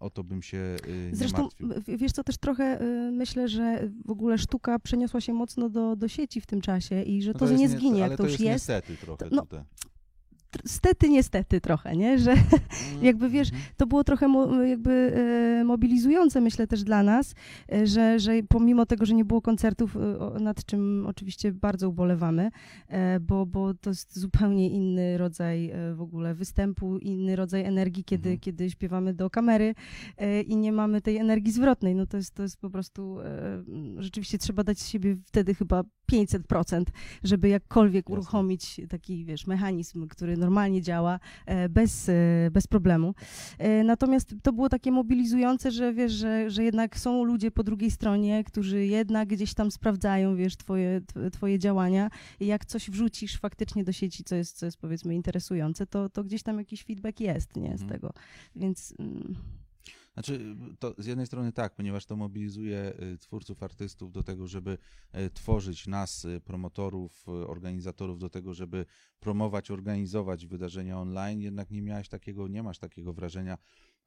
o 0.00 0.10
to 0.10 0.24
bym 0.24 0.42
się 0.42 0.58
y, 0.88 1.08
nie 1.10 1.16
Zresztą 1.16 1.42
martwił. 1.42 1.68
wiesz 1.98 2.12
co, 2.12 2.24
też 2.24 2.36
trochę 2.38 2.82
y, 2.82 3.10
myślę, 3.12 3.48
że 3.48 3.88
w 4.04 4.10
ogóle 4.10 4.38
sztuka 4.38 4.78
przeniosła 4.78 5.20
się 5.20 5.32
mocno 5.32 5.68
do, 5.68 5.96
do 5.96 6.08
sieci 6.08 6.40
w 6.40 6.46
tym 6.46 6.60
czasie 6.60 7.02
i 7.02 7.22
że 7.22 7.32
No 7.32 7.38
to, 7.38 7.44
jest 7.44 7.58
nie 7.58 7.68
nie- 7.68 7.68
zginie, 7.68 8.02
ale 8.02 8.10
jak 8.12 8.16
to, 8.18 8.22
już 8.22 8.32
jest. 8.32 8.42
jest. 8.44 8.54
niestety 8.68 8.96
trochę 8.96 9.24
To- 9.30 9.36
no, 9.36 9.42
tutaj. 9.42 9.62
Stety, 10.66 11.08
niestety 11.08 11.60
trochę, 11.60 11.96
nie? 11.96 12.18
Że 12.18 12.34
jakby 13.02 13.28
wiesz, 13.28 13.48
to 13.76 13.86
było 13.86 14.04
trochę 14.04 14.28
mo, 14.28 14.62
jakby 14.62 14.90
e, 15.60 15.64
mobilizujące, 15.64 16.40
myślę 16.40 16.66
też 16.66 16.84
dla 16.84 17.02
nas, 17.02 17.34
e, 17.72 17.86
że, 17.86 18.20
że 18.20 18.32
pomimo 18.48 18.86
tego, 18.86 19.06
że 19.06 19.14
nie 19.14 19.24
było 19.24 19.42
koncertów, 19.42 19.96
e, 19.96 20.40
nad 20.40 20.64
czym 20.64 21.06
oczywiście 21.06 21.52
bardzo 21.52 21.88
ubolewamy, 21.88 22.50
bo, 23.20 23.46
bo 23.46 23.74
to 23.74 23.90
jest 23.90 24.18
zupełnie 24.18 24.70
inny 24.70 25.18
rodzaj 25.18 25.72
w 25.94 26.00
ogóle 26.00 26.34
występu, 26.34 26.98
inny 26.98 27.36
rodzaj 27.36 27.64
energii, 27.64 28.04
kiedy, 28.04 28.28
Mhm. 28.28 28.40
kiedy 28.40 28.70
śpiewamy 28.70 29.14
do 29.14 29.30
kamery 29.30 29.74
i 30.46 30.56
nie 30.56 30.72
mamy 30.72 31.00
tej 31.00 31.16
energii 31.16 31.52
zwrotnej. 31.52 31.94
No 31.94 32.06
to 32.06 32.16
jest, 32.16 32.34
to 32.34 32.42
jest 32.42 32.56
po 32.60 32.70
prostu, 32.70 33.18
rzeczywiście 33.96 34.38
trzeba 34.38 34.64
dać 34.64 34.78
z 34.78 34.88
siebie 34.88 35.16
wtedy 35.24 35.54
chyba 35.54 35.84
500%, 36.12 36.82
żeby 37.22 37.48
jakkolwiek 37.48 38.04
Jasne. 38.08 38.12
uruchomić 38.12 38.80
taki, 38.88 39.24
wiesz, 39.24 39.46
mechanizm, 39.46 40.08
który 40.08 40.36
normalnie 40.38 40.82
działa 40.82 41.20
e, 41.46 41.68
bez, 41.68 42.08
e, 42.08 42.12
bez 42.52 42.66
problemu. 42.66 43.14
E, 43.58 43.84
Natomiast 43.84 44.34
to 44.42 44.52
było 44.52 44.68
takie 44.68 44.92
mobilizujące, 44.92 45.70
że 45.70 45.92
wiesz, 45.92 46.12
że, 46.12 46.50
że 46.50 46.64
jednak 46.64 46.98
są 46.98 47.24
ludzie 47.24 47.50
po 47.50 47.62
drugiej 47.64 47.90
stronie, 47.90 48.44
którzy 48.44 48.86
jednak 48.86 49.28
gdzieś 49.28 49.54
tam 49.54 49.70
sprawdzają, 49.70 50.36
wiesz, 50.36 50.56
twoje, 50.56 51.00
tw- 51.00 51.30
twoje 51.30 51.58
działania 51.58 52.10
i 52.40 52.46
jak 52.46 52.64
coś 52.64 52.90
wrzucisz 52.90 53.38
faktycznie 53.38 53.84
do 53.84 53.92
sieci, 53.92 54.24
co 54.24 54.34
jest, 54.34 54.56
co 54.56 54.66
jest 54.66 54.78
powiedzmy 54.78 55.14
interesujące, 55.14 55.86
to, 55.86 56.08
to 56.08 56.24
gdzieś 56.24 56.42
tam 56.42 56.58
jakiś 56.58 56.84
feedback 56.84 57.20
jest, 57.20 57.56
nie, 57.56 57.78
z 57.78 57.82
Mhm. 57.82 57.90
tego. 57.90 58.12
Więc 58.56 58.94
mm, 58.98 59.34
Znaczy, 60.18 60.56
to 60.78 60.94
z 60.98 61.06
jednej 61.06 61.26
strony 61.26 61.52
tak, 61.52 61.74
ponieważ 61.74 62.06
to 62.06 62.16
mobilizuje 62.16 62.92
y, 63.14 63.18
twórców, 63.18 63.62
artystów 63.62 64.12
do 64.12 64.22
tego, 64.22 64.46
żeby 64.46 64.78
y, 65.14 65.30
tworzyć 65.30 65.86
nas, 65.86 66.24
y, 66.24 66.40
promotorów, 66.40 67.28
organizatorów 67.28 68.18
do 68.18 68.30
tego, 68.30 68.54
żeby 68.54 68.86
promować, 69.20 69.70
organizować 69.70 70.46
wydarzenia 70.46 71.00
online, 71.00 71.40
jednak 71.40 71.70
nie 71.70 71.82
miałeś 71.82 72.08
takiego, 72.08 72.48
nie 72.48 72.62
masz 72.62 72.78
takiego 72.78 73.12
wrażenia, 73.12 73.58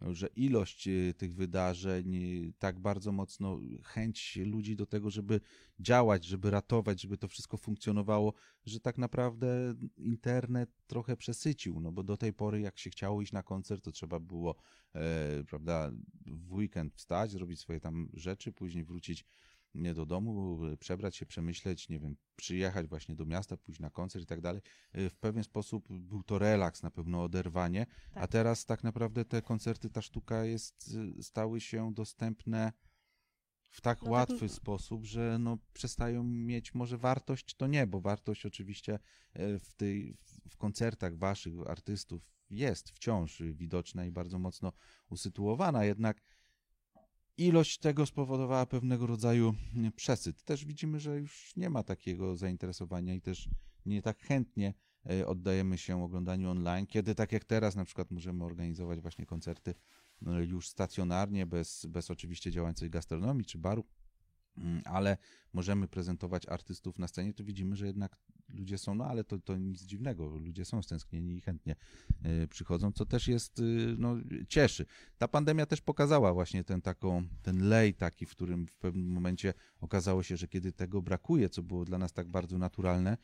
że 0.10 0.27
ilość 0.27 0.88
y, 0.88 1.13
tych 1.17 1.36
wydarzeń 1.36 2.15
y, 2.15 2.53
tak 2.60 2.79
bardzo 2.79 3.12
mocno 3.12 3.60
chęć 3.84 4.39
ludzi 4.46 4.75
do 4.75 4.86
tego, 4.86 5.10
żeby 5.10 5.41
działać, 5.79 6.25
żeby 6.25 6.51
ratować, 6.51 7.01
żeby 7.01 7.17
to 7.17 7.27
wszystko 7.27 7.58
funkcjonowało, 7.58 8.34
że 8.65 8.79
tak 8.79 8.98
naprawdę 8.98 9.75
internet 9.98 10.70
trochę 10.88 11.17
przesycił, 11.17 11.79
no 11.79 11.91
bo 11.91 12.03
do 12.03 12.17
tej 12.17 12.34
pory 12.34 12.62
jak 12.62 12.79
się 12.79 12.89
chciało 12.89 13.22
iść 13.22 13.31
na 13.31 13.43
koncert, 13.43 13.84
to 13.84 13.91
trzeba 13.91 14.20
było, 14.20 14.55
e, 14.96 15.43
prawda, 15.43 15.91
w 16.25 16.53
weekend 16.53 16.96
wstać, 16.96 17.31
zrobić 17.31 17.60
swoje 17.60 17.79
tam 17.79 18.10
rzeczy, 18.13 18.51
później 18.51 18.84
wrócić 18.84 19.25
nie 19.73 19.93
do 19.93 20.05
domu, 20.05 20.65
e, 20.65 20.77
przebrać 20.77 21.15
się, 21.15 21.25
przemyśleć, 21.25 21.89
nie 21.89 21.99
wiem, 21.99 22.15
przyjechać 22.35 22.87
właśnie 22.87 23.15
do 23.15 23.25
miasta, 23.25 23.57
pójść 23.57 23.79
na 23.79 23.89
koncert 23.89 24.23
i 24.23 24.27
tak 24.27 24.41
dalej. 24.41 24.61
E, 24.93 25.09
W 25.09 25.15
pewien 25.17 25.43
sposób 25.43 25.87
był 25.89 26.23
to 26.23 26.39
relaks, 26.39 26.83
na 26.83 26.91
pewno 26.91 27.23
oderwanie, 27.23 27.85
a 28.11 28.19
Tak. 28.19 28.31
teraz 28.31 28.65
tak 28.65 28.83
naprawdę 28.83 29.25
te 29.25 29.41
koncerty, 29.41 29.89
ta 29.89 30.01
sztuka 30.01 30.45
jest, 30.45 30.95
y, 31.19 31.23
stały 31.23 31.61
się 31.61 31.93
dostępne 31.93 32.73
w 33.69 33.81
tak 33.81 33.99
No 33.99 34.03
tak, 34.05 34.11
łatwy 34.11 34.45
n- 34.45 34.49
sposób, 34.49 35.05
że 35.05 35.37
no 35.39 35.57
przestają 35.73 36.23
mieć 36.23 36.73
może 36.73 36.97
wartość, 36.97 37.55
to 37.55 37.67
nie, 37.67 37.87
bo 37.87 38.01
wartość 38.01 38.45
oczywiście 38.45 38.99
e, 39.33 39.59
w, 39.59 39.73
tej, 39.73 40.17
w 40.49 40.57
koncertach 40.57 41.17
waszych 41.17 41.53
artystów 41.67 42.31
jest 42.49 42.89
wciąż 42.89 43.41
widoczna 43.53 44.05
i 44.05 44.11
bardzo 44.11 44.39
mocno 44.39 44.71
usytuowana, 45.09 45.85
jednak 45.85 46.21
ilość 47.38 47.77
tego 47.77 48.05
spowodowała 48.05 48.65
pewnego 48.65 49.07
rodzaju 49.07 49.53
mm, 49.75 49.91
przesyt. 49.91 50.43
Też 50.43 50.65
widzimy, 50.65 51.00
że 51.00 51.17
już 51.17 51.55
nie 51.55 51.69
ma 51.69 51.83
takiego 51.83 52.38
zainteresowania 52.38 53.13
i 53.13 53.21
też 53.21 53.50
nie 53.85 54.01
tak 54.01 54.19
chętnie 54.19 54.73
e, 55.09 55.27
oddajemy 55.27 55.77
się 55.77 56.03
oglądaniu 56.03 56.50
online, 56.50 56.88
kiedy 56.88 57.15
tak 57.15 57.31
jak 57.31 57.45
teraz 57.45 57.75
na 57.75 57.85
przykład 57.85 58.11
możemy 58.11 58.43
organizować 58.43 59.00
właśnie 59.01 59.25
koncerty 59.25 59.75
e, 60.27 60.45
już 60.45 60.69
stacjonarnie, 60.69 61.45
bez, 61.45 61.85
bez 61.85 62.11
oczywiście 62.11 62.51
działającej 62.51 62.89
gastronomii 62.89 63.45
czy 63.45 63.57
baru, 63.57 63.85
ale 64.86 65.17
możemy 65.53 65.88
prezentować 65.88 66.46
artystów 66.46 67.00
na 67.00 67.08
scenie, 67.08 67.34
to 67.34 67.43
widzimy, 67.43 67.75
że 67.75 67.88
jednak 67.88 68.17
ludzie 68.50 68.77
są, 68.77 68.96
no 68.96 69.05
ale 69.05 69.24
to, 69.24 69.39
to 69.39 69.58
nic 69.58 69.84
dziwnego, 69.84 70.27
ludzie 70.27 70.65
są 70.65 70.81
stęsknieni 70.81 71.38
i 71.38 71.41
chętnie 71.41 71.75
e, 72.24 72.48
przychodzą, 72.48 72.91
co 72.91 73.05
też 73.05 73.27
jest, 73.27 73.60
y, 73.60 73.96
no, 73.98 74.15
cieszy. 74.48 74.86
Ta 75.17 75.27
pandemia 75.27 75.65
też 75.65 75.81
pokazała 75.81 76.34
właśnie 76.34 76.63
ten 76.63 76.81
taką, 76.81 77.24
ten 77.41 77.70
lej 77.70 77.93
taki, 77.93 78.25
w 78.25 78.31
którym 78.31 78.67
w 78.67 78.77
pewnym 78.77 79.08
momencie 79.12 79.53
okazało 79.79 80.24
się, 80.24 80.38
że 80.38 80.48
kiedy 80.48 80.72
tego 80.72 81.01
brakuje, 81.01 81.50
co 81.50 81.63
było 81.63 81.86
dla 81.86 81.98
nas 81.98 82.13
tak 82.13 82.27
bardzo 82.27 82.58
naturalne, 82.58 83.17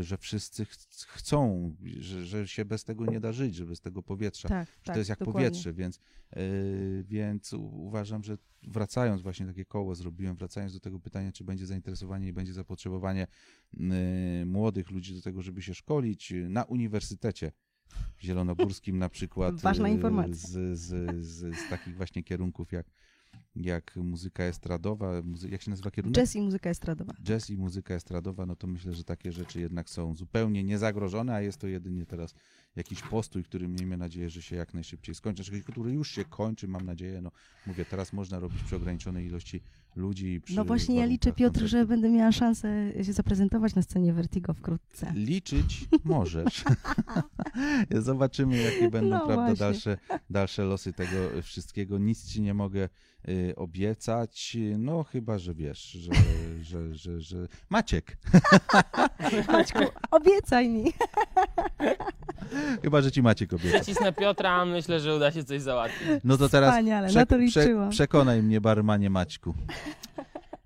że 0.00 0.16
wszyscy 0.18 0.64
ch- 0.64 0.76
chcą, 1.08 1.74
że, 1.98 2.26
że 2.26 2.48
się 2.48 2.64
bez 2.64 2.84
tego 2.84 3.06
nie 3.06 3.20
da 3.20 3.32
żyć, 3.32 3.54
że 3.54 3.66
bez 3.66 3.80
tego 3.80 4.02
powietrza 4.02 4.48
Tak, 4.48 4.68
że 4.68 4.84
tak, 4.84 4.94
to 4.94 4.98
jest 4.98 5.10
jak 5.10 5.18
dokładnie. 5.18 5.48
powietrze, 5.48 5.72
więc, 5.72 6.00
yy, 6.36 7.04
więc 7.04 7.52
uważam, 7.52 8.24
że 8.24 8.38
wracając, 8.62 9.22
właśnie 9.22 9.46
takie 9.46 9.64
koło 9.64 9.94
zrobiłem, 9.94 10.36
wracając 10.36 10.72
do 10.72 10.80
tego 10.80 11.00
pytania, 11.00 11.32
czy 11.32 11.44
będzie 11.44 11.66
zainteresowanie 11.66 12.28
i 12.28 12.32
będzie 12.32 12.52
zapotrzebowanie 12.52 13.26
yy, 13.74 14.46
młodych 14.46 14.90
ludzi 14.90 15.14
do 15.14 15.22
tego, 15.22 15.42
żeby 15.42 15.62
się 15.62 15.74
szkolić 15.74 16.30
yy, 16.30 16.48
na 16.48 16.64
uniwersytecie 16.64 17.52
zielonogórskim 18.20 18.98
na 18.98 19.08
przykład. 19.08 19.60
Ważna 19.60 19.88
informacja. 19.88 20.48
Z, 20.48 20.78
z, 20.78 21.24
z, 21.26 21.56
z 21.56 21.68
takich 21.70 21.96
właśnie 21.96 22.22
kierunków 22.22 22.72
jak, 22.72 22.86
jak 23.56 23.96
muzyka 23.96 24.44
estradowa, 24.44 25.22
muzy- 25.22 25.48
jak 25.50 25.62
się 25.62 25.70
nazywa 25.70 25.90
kierunek? 25.90 26.14
Jazz 26.16 26.36
i 26.36 26.40
muzyka 26.40 26.70
estradowa. 26.70 27.14
jazz 27.22 27.50
i 27.50 27.56
muzyka 27.56 27.94
estradowa, 27.94 28.46
no 28.46 28.56
to 28.56 28.66
myślę, 28.66 28.92
że 28.94 29.04
takie 29.04 29.32
rzeczy 29.32 29.60
jednak 29.60 29.90
są 29.90 30.14
zupełnie 30.14 30.64
niezagrożone, 30.64 31.34
a 31.34 31.40
jest 31.40 31.58
to 31.58 31.66
jedynie 31.66 32.06
teraz 32.06 32.34
jakiś 32.78 33.02
postój, 33.02 33.44
który 33.44 33.68
miejmy 33.68 33.96
nadzieję, 33.96 34.30
że 34.30 34.42
się 34.42 34.56
jak 34.56 34.74
najszybciej 34.74 35.14
skończy, 35.14 35.44
znaczy, 35.44 35.62
który 35.62 35.92
już 35.92 36.10
się 36.10 36.24
kończy, 36.24 36.68
mam 36.68 36.86
nadzieję, 36.86 37.20
no 37.20 37.30
mówię, 37.66 37.84
teraz 37.84 38.12
można 38.12 38.38
robić 38.38 38.62
przy 38.62 38.76
ograniczonej 38.76 39.26
ilości 39.26 39.60
ludzi. 39.96 40.40
No 40.54 40.64
właśnie 40.64 40.96
ja 40.96 41.04
liczę, 41.04 41.32
Piotr, 41.32 41.66
że 41.66 41.86
będę 41.86 42.10
miała 42.10 42.32
szansę 42.32 42.92
się 43.02 43.12
zaprezentować 43.12 43.74
na 43.74 43.82
scenie 43.82 44.12
Vertigo 44.12 44.54
wkrótce. 44.54 45.12
Liczyć 45.14 45.84
możesz. 46.04 46.64
Zobaczymy, 47.90 48.56
jakie 48.56 48.90
będą 48.90 49.10
No 49.10 49.26
prawda, 49.26 49.36
właśnie. 49.36 49.56
dalsze, 49.56 49.98
dalsze 50.30 50.64
losy 50.64 50.92
tego 50.92 51.42
wszystkiego. 51.42 51.98
Nic 51.98 52.26
ci 52.26 52.42
nie 52.42 52.54
mogę 52.54 52.88
y, 53.28 53.54
obiecać, 53.56 54.56
no 54.78 55.04
chyba, 55.04 55.38
że 55.38 55.54
wiesz, 55.54 55.82
że, 55.82 56.12
że, 56.62 56.94
że, 56.94 57.20
że... 57.20 57.48
Maciek, 57.70 58.16
Maćku, 59.52 59.84
obiecaj 60.10 60.68
mi. 60.68 60.84
chyba, 62.82 63.00
że 63.02 63.12
ci 63.12 63.22
Maciek 63.22 63.52
obieca. 63.52 63.84
Cisnę 63.84 64.12
Piotra, 64.12 64.64
myślę, 64.64 65.00
że 65.00 65.16
uda 65.16 65.30
się 65.32 65.44
coś 65.44 65.62
załatwić. 65.62 66.08
No 66.24 66.36
to 66.36 66.48
teraz 66.48 66.70
Wspaniale, 66.70 67.12
na 67.12 67.26
to 67.26 67.36
liczyłam. 67.36 67.90
przekonaj 67.90 68.42
mnie, 68.42 68.60
barmanie 68.60 69.10
Maćku. 69.10 69.54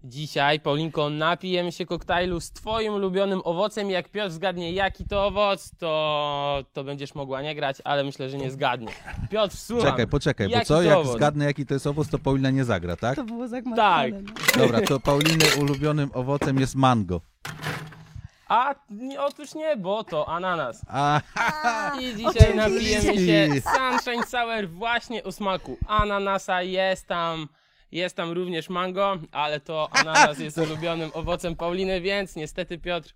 Dzisiaj, 0.04 0.61
Paulinko, 0.61 1.11
napijemy 1.11 1.73
się 1.73 1.87
koktajlu 1.87 2.40
z 2.40 2.50
twoim 2.50 2.92
ulubionym 2.94 3.40
owocem. 3.44 3.90
Jak 3.90 4.09
Piotr 4.09 4.32
zgadnie, 4.35 4.73
jaki 4.73 5.04
to 5.04 5.26
owoc, 5.26 5.71
to, 5.78 6.64
to 6.73 6.85
będziesz 6.85 7.14
mogła 7.14 7.42
nie 7.42 7.54
grać, 7.54 7.76
ale 7.85 8.04
myślę, 8.04 8.30
że 8.30 8.38
nie 8.38 8.50
zgadnie. 8.50 8.88
Piotr, 9.30 9.56
słucham. 9.56 9.90
Czekaj, 9.90 10.06
poczekaj, 10.06 10.49
bo 10.49 10.52
Jaki 10.54 10.66
co? 10.66 10.75
to 10.75 10.82
Jak 10.82 10.99
owoc? 10.99 11.16
zgadnę, 11.16 11.44
jaki 11.44 11.66
to 11.66 11.75
jest 11.75 11.87
owoc, 11.87 12.09
to 12.09 12.18
Paulina 12.18 12.50
nie 12.50 12.64
zagra, 12.64 12.97
tak? 12.97 13.16
To 13.16 13.25
było 13.25 13.49
zagmatwane. 13.49 14.12
Tak. 14.12 14.23
no. 14.56 14.62
Dobra, 14.62 14.80
to 14.80 15.00
Pauliny 15.00 15.44
ulubionym 15.61 16.11
owocem 16.14 16.61
jest 16.61 16.75
mango. 16.75 17.21
A 18.52 18.75
nie, 18.90 19.21
otóż 19.21 19.54
nie, 19.54 19.76
bo 19.76 20.04
to 20.04 20.28
ananas. 20.28 20.82
I 22.00 22.14
dzisiaj 22.16 22.56
napijemy 22.56 23.02
się 23.26 23.49
Sunshine 23.61 24.25
Sour 24.26 24.68
właśnie 24.68 25.25
o 25.25 25.32
smaku 25.32 25.78
ananasa. 25.87 26.62
Jest 26.62 27.06
tam, 27.06 27.49
jest 27.92 28.16
tam 28.16 28.30
również 28.32 28.68
mango, 28.68 29.16
ale 29.32 29.61
to 29.61 29.88
ananas 29.92 30.38
jest 30.38 30.59
ulubionym 30.59 31.11
owocem 31.14 31.56
Pauliny, 31.56 32.00
więc 32.00 32.37
niestety 32.37 32.78
Piotr 32.78 33.14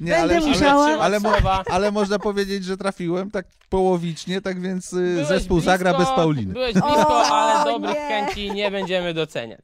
nie, 0.00 0.12
Będę 0.12 0.36
ale, 0.36 0.46
musiała- 0.46 0.84
ale, 0.84 0.98
ale, 0.98 1.20
mo, 1.20 1.32
ale 1.70 1.90
można 1.90 2.18
powiedzieć, 2.18 2.64
że 2.64 2.76
trafiłem 2.76 3.30
tak 3.30 3.46
połowicznie, 3.68 4.40
tak 4.40 4.60
więc 4.60 4.92
y, 4.92 4.96
Byłeś 4.96 5.26
zespół 5.26 5.60
zagra 5.60 5.90
bez 5.90 5.96
blisko, 5.98 6.16
Pauliny. 6.16 6.52
Byłeś 6.52 6.72
blisko, 6.72 7.08
O, 7.08 7.26
ale 7.26 7.72
dobrych 7.72 7.94
nie. 7.94 8.08
chęci 8.08 8.50
nie 8.50 8.70
będziemy 8.70 9.14
doceniać. 9.14 9.60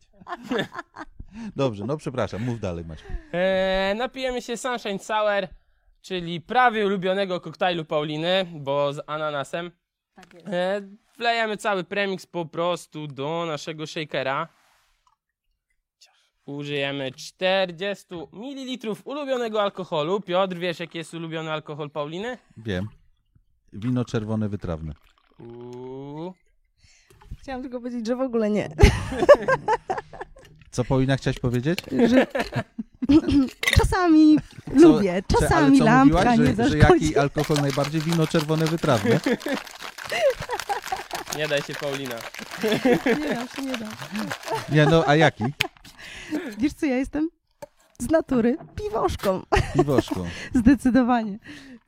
Dobrze, 1.57 1.85
no 1.87 1.97
przepraszam, 1.97 2.43
mów 2.43 2.61
dalej 2.61 2.85
Maciek. 2.85 3.07
Eee, 3.33 3.95
napijemy 3.97 4.43
się 4.43 4.57
Sunshine 4.57 4.99
Sour, 4.99 5.49
czyli 6.03 6.41
prawie 6.41 6.87
ulubionego 6.87 7.41
koktajlu 7.41 7.85
Pauliny, 7.85 8.47
bo 8.55 8.93
z 8.93 9.01
ananasem. 9.07 9.71
Tak 10.15 10.35
jest. 10.35 10.47
Eee, 10.47 10.83
wlejemy 11.19 11.57
cały 11.57 11.85
premix 11.85 12.27
po 12.27 12.47
prostu 12.47 13.07
do 13.07 13.45
naszego 13.47 13.87
shakera. 13.87 14.49
Użyjemy 16.47 17.13
40 17.13 18.07
ml 18.33 18.95
ulubionego 19.05 19.63
alkoholu. 19.63 20.21
Piotr, 20.21 20.57
wiesz 20.57 20.81
jaki 20.81 20.99
jest 20.99 21.15
ulubiony 21.15 21.53
alkohol 21.53 21.91
Pauliny? 21.91 22.39
Wiem. 22.57 22.89
Wino 23.73 24.05
czerwone 24.05 24.49
wytrawne. 24.49 24.93
Uuu. 25.39 26.35
Chciałam 27.41 27.63
tylko 27.63 27.79
powiedzieć, 27.79 28.07
że 28.07 28.17
w 28.17 28.21
ogóle 28.21 28.51
nie. 28.51 28.69
Co 30.73 30.85
Paulina 30.85 31.17
chciałaś 31.17 31.39
powiedzieć? 31.39 31.79
Że... 32.09 32.27
czasami 33.79 34.39
lubię, 34.75 35.23
Cze- 35.29 35.39
czasami 35.39 35.79
co 35.79 35.85
lampka 35.85 36.19
mówiłaś, 36.19 36.39
nie 36.39 36.47
że, 36.47 36.71
że 36.71 36.79
zaszkodzi. 36.79 37.05
jaki 37.05 37.19
alkohol 37.19 37.57
najbardziej? 37.63 38.01
Wino 38.01 38.27
czerwone 38.27 38.65
wytrawne. 38.65 39.21
Nie 41.39 41.49
daj 41.49 41.63
się 41.63 41.75
Paulina. 41.75 42.15
Nie 43.21 43.35
dam 43.35 43.49
się, 43.49 43.63
nie 43.63 43.77
dam. 43.77 43.89
Nie 44.73 44.87
no, 44.87 45.05
a 45.07 45.17
jaki? 45.17 45.45
Wiesz 46.59 46.73
co, 46.73 46.87
ja 46.87 46.97
jestem 46.97 47.29
z 47.99 48.11
natury 48.11 48.57
piwoszką. 48.77 49.43
Piwoszką. 49.75 50.27
Zdecydowanie. 50.55 51.39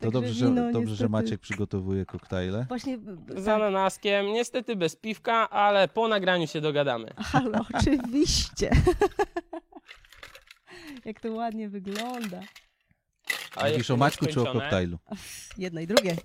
To 0.05 0.11
dobrze, 0.11 0.33
że, 0.35 0.47
wino 0.47 0.73
dobrze, 0.73 0.95
że 0.95 1.09
Maciek 1.09 1.41
przygotowuje 1.41 2.07
koktajle. 2.07 2.67
Właśnie, 2.69 2.99
Z 3.37 3.49
ananaskiem, 3.49 4.27
niestety 4.27 4.77
bez 4.77 4.97
piwka, 4.97 5.51
ale 5.51 5.89
po 5.89 6.09
nagraniu 6.09 6.47
się 6.47 6.61
dogadamy. 6.61 7.11
ale 7.33 7.61
oczywiście. 7.75 8.71
Jak 11.05 11.21
to 11.21 11.33
ładnie 11.33 11.69
wygląda. 11.69 12.41
A 13.57 13.69
Mówisz 13.69 13.91
o 13.91 13.97
Maćku 13.97 14.27
czy 14.27 14.41
o 14.41 14.53
koktajlu? 14.53 14.99
Jedno 15.59 15.81
i 15.81 15.87
drugie. 15.87 16.17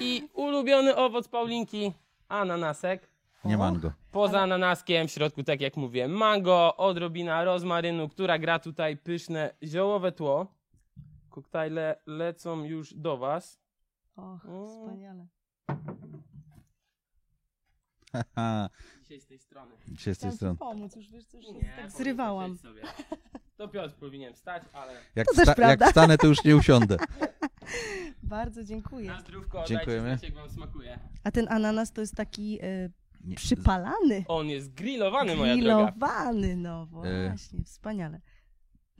I 0.00 0.28
ulubiony 0.34 0.96
owoc 0.96 1.28
Paulinki, 1.28 1.92
ananasek. 2.28 3.08
Nie 3.44 3.58
mango. 3.58 3.92
Poza 4.12 4.40
ananaskiem, 4.40 5.08
w 5.08 5.10
środku, 5.10 5.42
tak 5.42 5.60
jak 5.60 5.76
mówię, 5.76 6.08
mango, 6.08 6.76
odrobina 6.76 7.44
rozmarynu, 7.44 8.08
która 8.08 8.38
gra 8.38 8.58
tutaj 8.58 8.96
pyszne 8.96 9.54
ziołowe 9.64 10.12
tło. 10.12 10.46
Koktajle 11.32 11.96
lecą 12.06 12.64
już 12.64 12.94
do 12.94 13.16
Was. 13.16 13.60
Och, 14.16 14.44
Mm. 14.44 14.66
wspaniale. 14.66 15.26
Dzisiaj 19.02 19.20
z 19.20 19.26
tej 19.26 19.38
strony. 19.38 19.74
Dzisiaj 19.88 20.14
z 20.14 20.18
tej 20.18 20.32
strony. 20.32 20.56
pomóc, 20.58 20.96
już 20.96 21.10
wiesz, 21.10 21.24
co 21.26 21.36
już 21.36 21.46
Nie, 21.46 21.72
tak 21.76 21.90
zrywałam. 21.90 22.58
To 23.56 23.68
Piotr 23.68 23.94
powinien 23.94 24.34
wstać, 24.34 24.62
ale 24.72 24.92
Jak, 25.14 25.26
To 25.26 25.34
też 25.34 25.42
sta- 25.44 25.54
prawda. 25.54 25.84
jak 25.84 25.90
stanę, 25.92 26.18
to 26.18 26.26
już 26.26 26.44
nie 26.44 26.56
usiądę. 26.56 26.96
Bardzo 28.22 28.64
dziękuję. 28.64 29.06
na 29.08 29.20
zdrówko 29.20 29.64
Dziękujemy. 29.64 30.08
znać, 30.08 30.22
jak 30.22 30.34
wam 30.34 30.50
smakuje. 30.50 30.98
A 31.24 31.30
ten 31.30 31.46
ananas 31.50 31.92
to 31.92 32.00
jest 32.00 32.16
taki 32.16 32.58
Nie, 33.24 33.36
przypalany, 33.36 34.24
On 34.28 34.46
jest 34.46 34.72
grillowany, 34.74 35.36
moja 35.36 35.56
droga. 35.56 35.92
grillowany, 35.92 36.56
no 36.56 36.82
E. 37.04 37.28
właśnie, 37.28 37.64
wspaniale. 37.64 38.20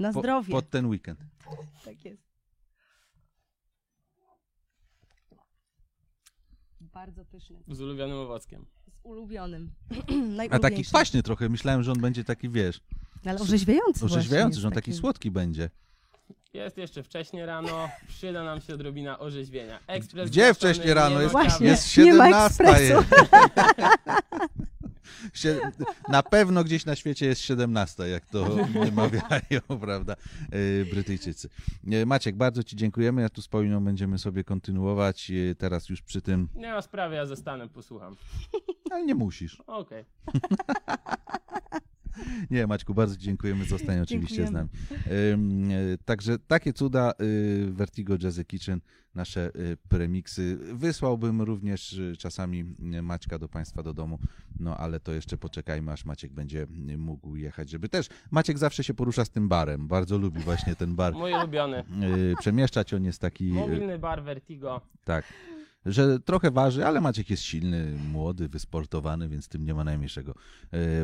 Na 0.03 0.13
po, 0.13 0.19
zdrowie, 0.21 0.51
Pod 0.53 0.71
ten 0.71 0.87
weekend. 0.87 1.21
tak 1.85 2.05
jest. 2.05 2.23
Bardzo 6.81 7.25
pyszny, 7.25 7.57
Z 7.69 7.81
ulubionym 7.81 8.17
owockiem. 8.17 8.67
z 8.87 8.99
ulubionym, 9.03 9.71
A 10.51 10.59
taki 10.59 10.85
kwaśny 10.85 11.23
trochę. 11.23 11.49
Myślałem, 11.49 11.83
że 11.83 11.93
on 11.93 12.01
będzie 12.01 12.25
taki, 12.25 12.49
wiesz, 12.49 12.81
Ale 13.27 13.41
orzeźwiający 13.41 14.05
orzeźwiający, 14.05 14.61
że 14.61 14.69
on 14.69 14.75
taki 14.75 14.93
słodki 14.93 15.31
będzie. 15.31 15.71
Jest 16.55 16.77
jeszcze 16.77 17.03
wcześnie 17.03 17.47
rano, 17.47 17.89
przyda 18.09 18.45
nam 18.45 18.61
się 18.61 18.75
odrobina 18.75 19.19
orzeźwienia. 19.19 19.79
Ekspres 19.87 20.31
Gdzie 20.31 20.55
wcześnie 20.55 20.95
rano? 20.95 21.21
Jest, 21.21 21.33
Właśnie, 21.33 21.67
jest 21.67 21.97
nie 21.99 22.15
ma 22.15 22.49
17. 22.51 22.65
ekspresu. 22.65 23.05
Na 26.09 26.23
pewno 26.23 26.65
gdzieś 26.65 26.85
na 26.87 26.95
świecie 26.97 27.27
jest 27.27 27.41
17, 27.41 28.09
jak 28.09 28.27
to 28.27 28.57
mawiają, 28.93 29.61
prawda, 29.81 30.13
e, 30.13 30.85
Brytyjczycy. 30.91 31.49
E, 31.93 32.07
Maciek, 32.07 32.37
bardzo 32.37 32.63
Ci 32.63 32.77
dziękujemy. 32.77 33.23
Ja 33.23 33.29
tu 33.29 33.43
z 33.43 33.49
Pauliną 33.49 33.85
będziemy 33.85 34.19
sobie 34.19 34.45
kontynuować. 34.45 35.31
e, 35.51 35.55
Teraz 35.55 35.89
już 35.89 36.03
przy 36.03 36.23
tym, 36.23 36.49
Nie 36.55 36.73
ma 36.73 36.83
sprawy, 36.83 37.15
ja 37.15 37.27
zostanę, 37.27 37.69
posłucham. 37.69 38.17
ale 38.91 39.05
nie 39.05 39.15
musisz. 39.15 39.63
Okej. 39.67 40.05
Nie, 42.51 42.67
Maćku, 42.67 42.95
bardzo 42.95 43.17
dziękujemy. 43.17 43.65
Zostań 43.65 44.01
oczywiście 44.01 44.47
z 44.47 44.51
nami. 44.51 44.69
Dziękujemy. 44.91 45.75
E, 45.95 45.99
Także 46.05 46.39
takie 46.39 46.73
cuda 46.73 47.13
y, 47.21 47.73
Vertigo 47.73 48.17
Jazzy 48.23 48.45
Kitchen, 48.45 48.81
nasze 49.15 49.51
y, 49.57 49.77
premiksy. 49.89 50.59
Wysłałbym 50.75 51.43
również 51.43 51.93
y, 51.93 52.17
czasami 52.19 52.65
Maćka 53.03 53.39
do 53.39 53.49
Państwa 53.49 53.83
do 53.83 53.95
domu, 53.95 54.19
no 54.61 54.77
ale 54.77 55.01
to 55.01 55.13
jeszcze 55.13 55.39
poczekajmy, 55.39 55.93
aż 55.93 56.05
Maciek 56.05 56.33
będzie 56.33 56.67
mógł 56.99 57.37
jechać, 57.37 57.71
żeby 57.71 57.89
też... 57.89 58.09
Maciek 58.31 58.59
zawsze 58.59 58.85
się 58.85 58.95
porusza 58.95 59.25
z 59.25 59.31
tym 59.31 59.49
barem, 59.49 59.89
bardzo 59.89 60.19
lubi 60.19 60.41
właśnie 60.41 60.77
ten 60.77 60.95
bar 60.97 61.15
Mój 61.15 61.33
ulubiony. 61.33 61.85
przemieszczać, 62.39 62.95
on 62.95 63.05
jest 63.05 63.21
taki... 63.21 63.45
Mobilny 63.45 63.99
bar 63.99 64.23
Vertigo. 64.25 64.81
Tak. 65.05 65.25
Że 65.87 66.21
trochę 66.21 66.51
waży, 66.51 66.87
ale 66.87 67.01
Maciek 67.01 67.31
jest 67.31 67.43
silny, 67.43 67.99
młody, 68.13 68.49
wysportowany, 68.49 69.29
więc 69.29 69.45
z 69.45 69.49
tym 69.49 69.65
nie 69.65 69.75
ma 69.75 69.85
najmniejszego 69.85 70.35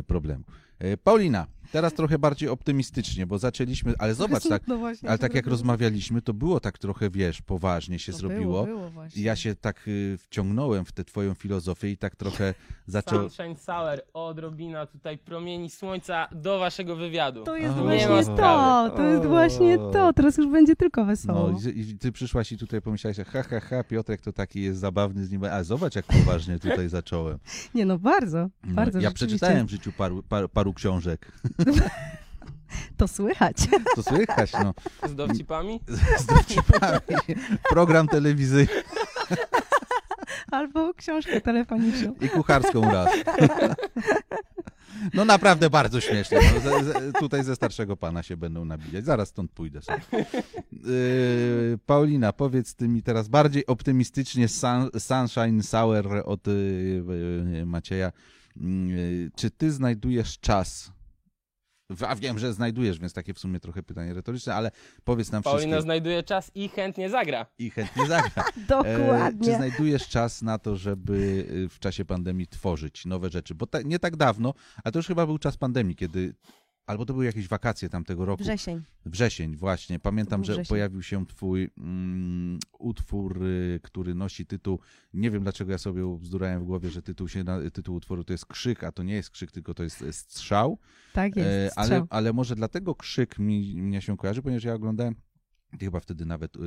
problemu. 0.07 0.43
E, 0.79 0.97
Paulina, 0.97 1.47
teraz 1.71 1.93
trochę 1.93 2.19
bardziej 2.19 2.49
optymistycznie, 2.49 3.27
bo 3.27 3.37
zaczęliśmy, 3.37 3.93
ale 3.97 4.15
zobacz, 4.15 4.43
tak, 4.49 4.67
No 4.67 4.77
właśnie, 4.77 5.09
ale 5.09 5.17
to 5.17 5.21
tak 5.21 5.33
jak 5.33 5.47
rozmawialiśmy, 5.47 6.21
to 6.21 6.33
było 6.33 6.59
tak 6.59 6.77
trochę, 6.77 7.09
wiesz, 7.09 7.41
poważnie 7.41 7.99
się 7.99 8.11
No 8.11 8.17
zrobiło. 8.17 8.65
Było, 8.65 8.89
było 8.89 9.03
ja 9.15 9.35
się 9.35 9.55
tak 9.55 9.87
y, 9.87 10.17
wciągnąłem 10.17 10.85
w 10.85 10.91
tę 10.91 11.03
twoją 11.03 11.33
filozofię 11.33 11.89
i 11.89 11.97
tak 11.97 12.15
trochę 12.15 12.53
zaczął... 12.87 13.29
Sunshine 13.29 13.55
Sour, 13.55 14.01
odrobina 14.13 14.85
tutaj 14.85 15.17
promieni 15.17 15.69
słońca 15.69 16.27
do 16.31 16.59
waszego 16.59 16.95
wywiadu. 16.95 17.43
To 17.43 17.57
jest 17.57 17.77
O, 17.77 17.83
właśnie 17.83 18.35
to, 18.35 18.93
to 18.95 19.03
jest 19.03 19.25
właśnie 19.25 19.77
to, 19.77 20.13
teraz 20.13 20.37
już 20.37 20.47
będzie 20.47 20.75
tylko 20.75 21.05
wesoło. 21.05 21.51
No 21.51 21.71
i, 21.71 21.79
i 21.79 21.97
ty 21.97 22.11
przyszłaś 22.11 22.51
i 22.51 22.57
tutaj 22.57 22.81
pomyślałaś, 22.81 23.17
że 23.17 23.25
ha, 23.25 23.43
ha, 23.43 23.59
ha, 23.59 23.83
Piotrek 23.83 24.21
to 24.21 24.33
taki 24.33 24.61
jest 24.61 24.79
zabawny 24.79 25.25
z 25.25 25.31
nim, 25.31 25.43
a 25.43 25.63
zobacz 25.63 25.95
jak 25.95 26.05
poważnie 26.05 26.59
tutaj 26.59 26.89
zacząłem. 26.89 27.39
Nie 27.75 27.85
no, 27.85 27.99
bardzo, 27.99 28.49
No, 28.63 28.75
bardzo 28.75 28.99
ja 28.99 29.11
przeczytałem 29.11 29.67
w 29.67 29.69
życiu 29.69 29.91
paru, 29.91 30.23
paru, 30.23 30.49
paru 30.49 30.68
książek. 30.73 31.31
To 32.97 33.07
słychać. 33.07 33.57
To 33.95 34.03
słychać, 34.03 34.51
no. 34.53 34.73
Z 35.09 35.15
dowcipami? 35.15 35.79
Z 36.19 36.25
dowcipami. 36.25 36.99
Program 37.69 38.07
telewizyjny 38.07 38.83
Albo 40.51 40.93
książkę 40.93 41.41
telefoniczną. 41.41 42.15
i 42.21 42.29
kucharską 42.29 42.81
raz. 42.91 43.09
No 45.13 45.25
naprawdę 45.25 45.69
bardzo 45.69 46.01
śmiesznie. 46.01 46.39
No, 46.53 46.59
ze, 46.59 46.83
ze, 46.83 47.13
tutaj 47.13 47.43
ze 47.43 47.55
starszego 47.55 47.97
pana 47.97 48.23
się 48.23 48.37
będą 48.37 48.65
nabijać. 48.65 49.05
Zaraz 49.05 49.29
stąd 49.29 49.51
pójdę 49.51 49.81
sobie. 49.81 50.01
Yy, 50.71 51.77
Paulina, 51.85 52.33
powiedz 52.33 52.75
ty 52.75 52.87
mi 52.87 53.03
teraz 53.03 53.27
bardziej 53.27 53.65
optymistycznie 53.65 54.47
sun, 54.47 54.89
Sunshine 54.99 55.63
Sour 55.63 56.23
od 56.25 56.47
yy, 56.47 57.65
Macieja. 57.65 58.11
Yy, 58.59 59.31
czy 59.35 59.51
ty 59.51 59.71
znajdujesz 59.71 60.39
czas? 60.39 60.91
A 62.07 62.15
wiem, 62.15 62.39
że 62.39 62.53
znajdujesz, 62.53 62.99
więc 62.99 63.13
takie 63.13 63.33
w 63.33 63.39
sumie 63.39 63.59
trochę 63.59 63.83
pytanie 63.83 64.13
retoryczne, 64.13 64.55
ale 64.55 64.71
powiedz 65.03 65.31
nam 65.31 65.43
Paulina 65.43 65.59
wszystkim 65.59 65.81
znajduje 65.81 66.23
czas 66.23 66.51
i 66.55 66.69
chętnie 66.69 67.09
zagra. 67.09 67.45
i 67.57 67.69
chętnie 67.69 68.05
zagra. 68.07 68.43
E, 68.45 68.51
czy 68.51 68.67
Dokładnie. 68.67 69.55
znajdujesz 69.55 70.07
czas 70.07 70.41
na 70.41 70.57
to, 70.57 70.75
żeby 70.75 71.45
y, 71.51 71.69
w 71.69 71.79
czasie 71.79 72.05
pandemii 72.05 72.47
tworzyć 72.47 73.05
nowe 73.05 73.29
rzeczy? 73.29 73.55
Bo 73.55 73.67
ta, 73.67 73.81
nie 73.81 73.99
tak 73.99 74.15
dawno, 74.15 74.53
a 74.83 74.91
to 74.91 74.99
już 74.99 75.07
chyba 75.07 75.25
był 75.25 75.37
czas 75.37 75.57
pandemii, 75.57 75.95
kiedy. 75.95 76.33
Albo 76.89 77.05
to 77.05 77.13
były 77.13 77.25
jakieś 77.25 77.47
wakacje 77.47 77.89
tamtego 77.89 78.25
roku. 78.25 78.43
Wrzesień. 78.43 78.81
Wrzesień, 79.05 79.55
właśnie. 79.55 79.99
Pamiętam, 79.99 80.43
że 80.43 80.53
wrzesień. 80.53 80.69
pojawił 80.69 81.01
się 81.01 81.25
twój 81.25 81.69
mm, 81.77 82.59
utwór, 82.79 83.43
y, 83.43 83.79
który 83.83 84.15
nosi 84.15 84.45
tytuł. 84.45 84.79
Nie 85.13 85.31
wiem 85.31 85.43
dlaczego 85.43 85.71
ja 85.71 85.77
sobie 85.77 86.17
bzdurałem 86.17 86.61
w 86.61 86.65
głowie, 86.65 86.89
że 86.89 87.01
tytuł, 87.01 87.27
się, 87.27 87.43
tytuł 87.73 87.95
utworu 87.95 88.23
to 88.23 88.33
jest 88.33 88.45
krzyk, 88.45 88.83
a 88.83 88.91
to 88.91 89.03
nie 89.03 89.13
jest 89.13 89.29
krzyk, 89.29 89.51
tylko 89.51 89.73
to 89.73 89.83
jest 89.83 90.01
e, 90.01 90.13
strzał. 90.13 90.79
Tak 91.13 91.35
jest, 91.35 91.49
E, 91.49 91.71
ale, 91.75 91.87
strzał. 91.87 92.07
ale 92.09 92.33
może 92.33 92.55
dlatego 92.55 92.95
krzyk 92.95 93.39
mi, 93.39 93.81
mnie 93.81 94.01
się 94.01 94.17
kojarzy, 94.17 94.41
ponieważ 94.41 94.63
ja 94.63 94.73
oglądałem. 94.73 95.15
Ty 95.77 95.85
chyba 95.85 95.99
wtedy 95.99 96.25
nawet 96.25 96.55
y, 96.55 96.59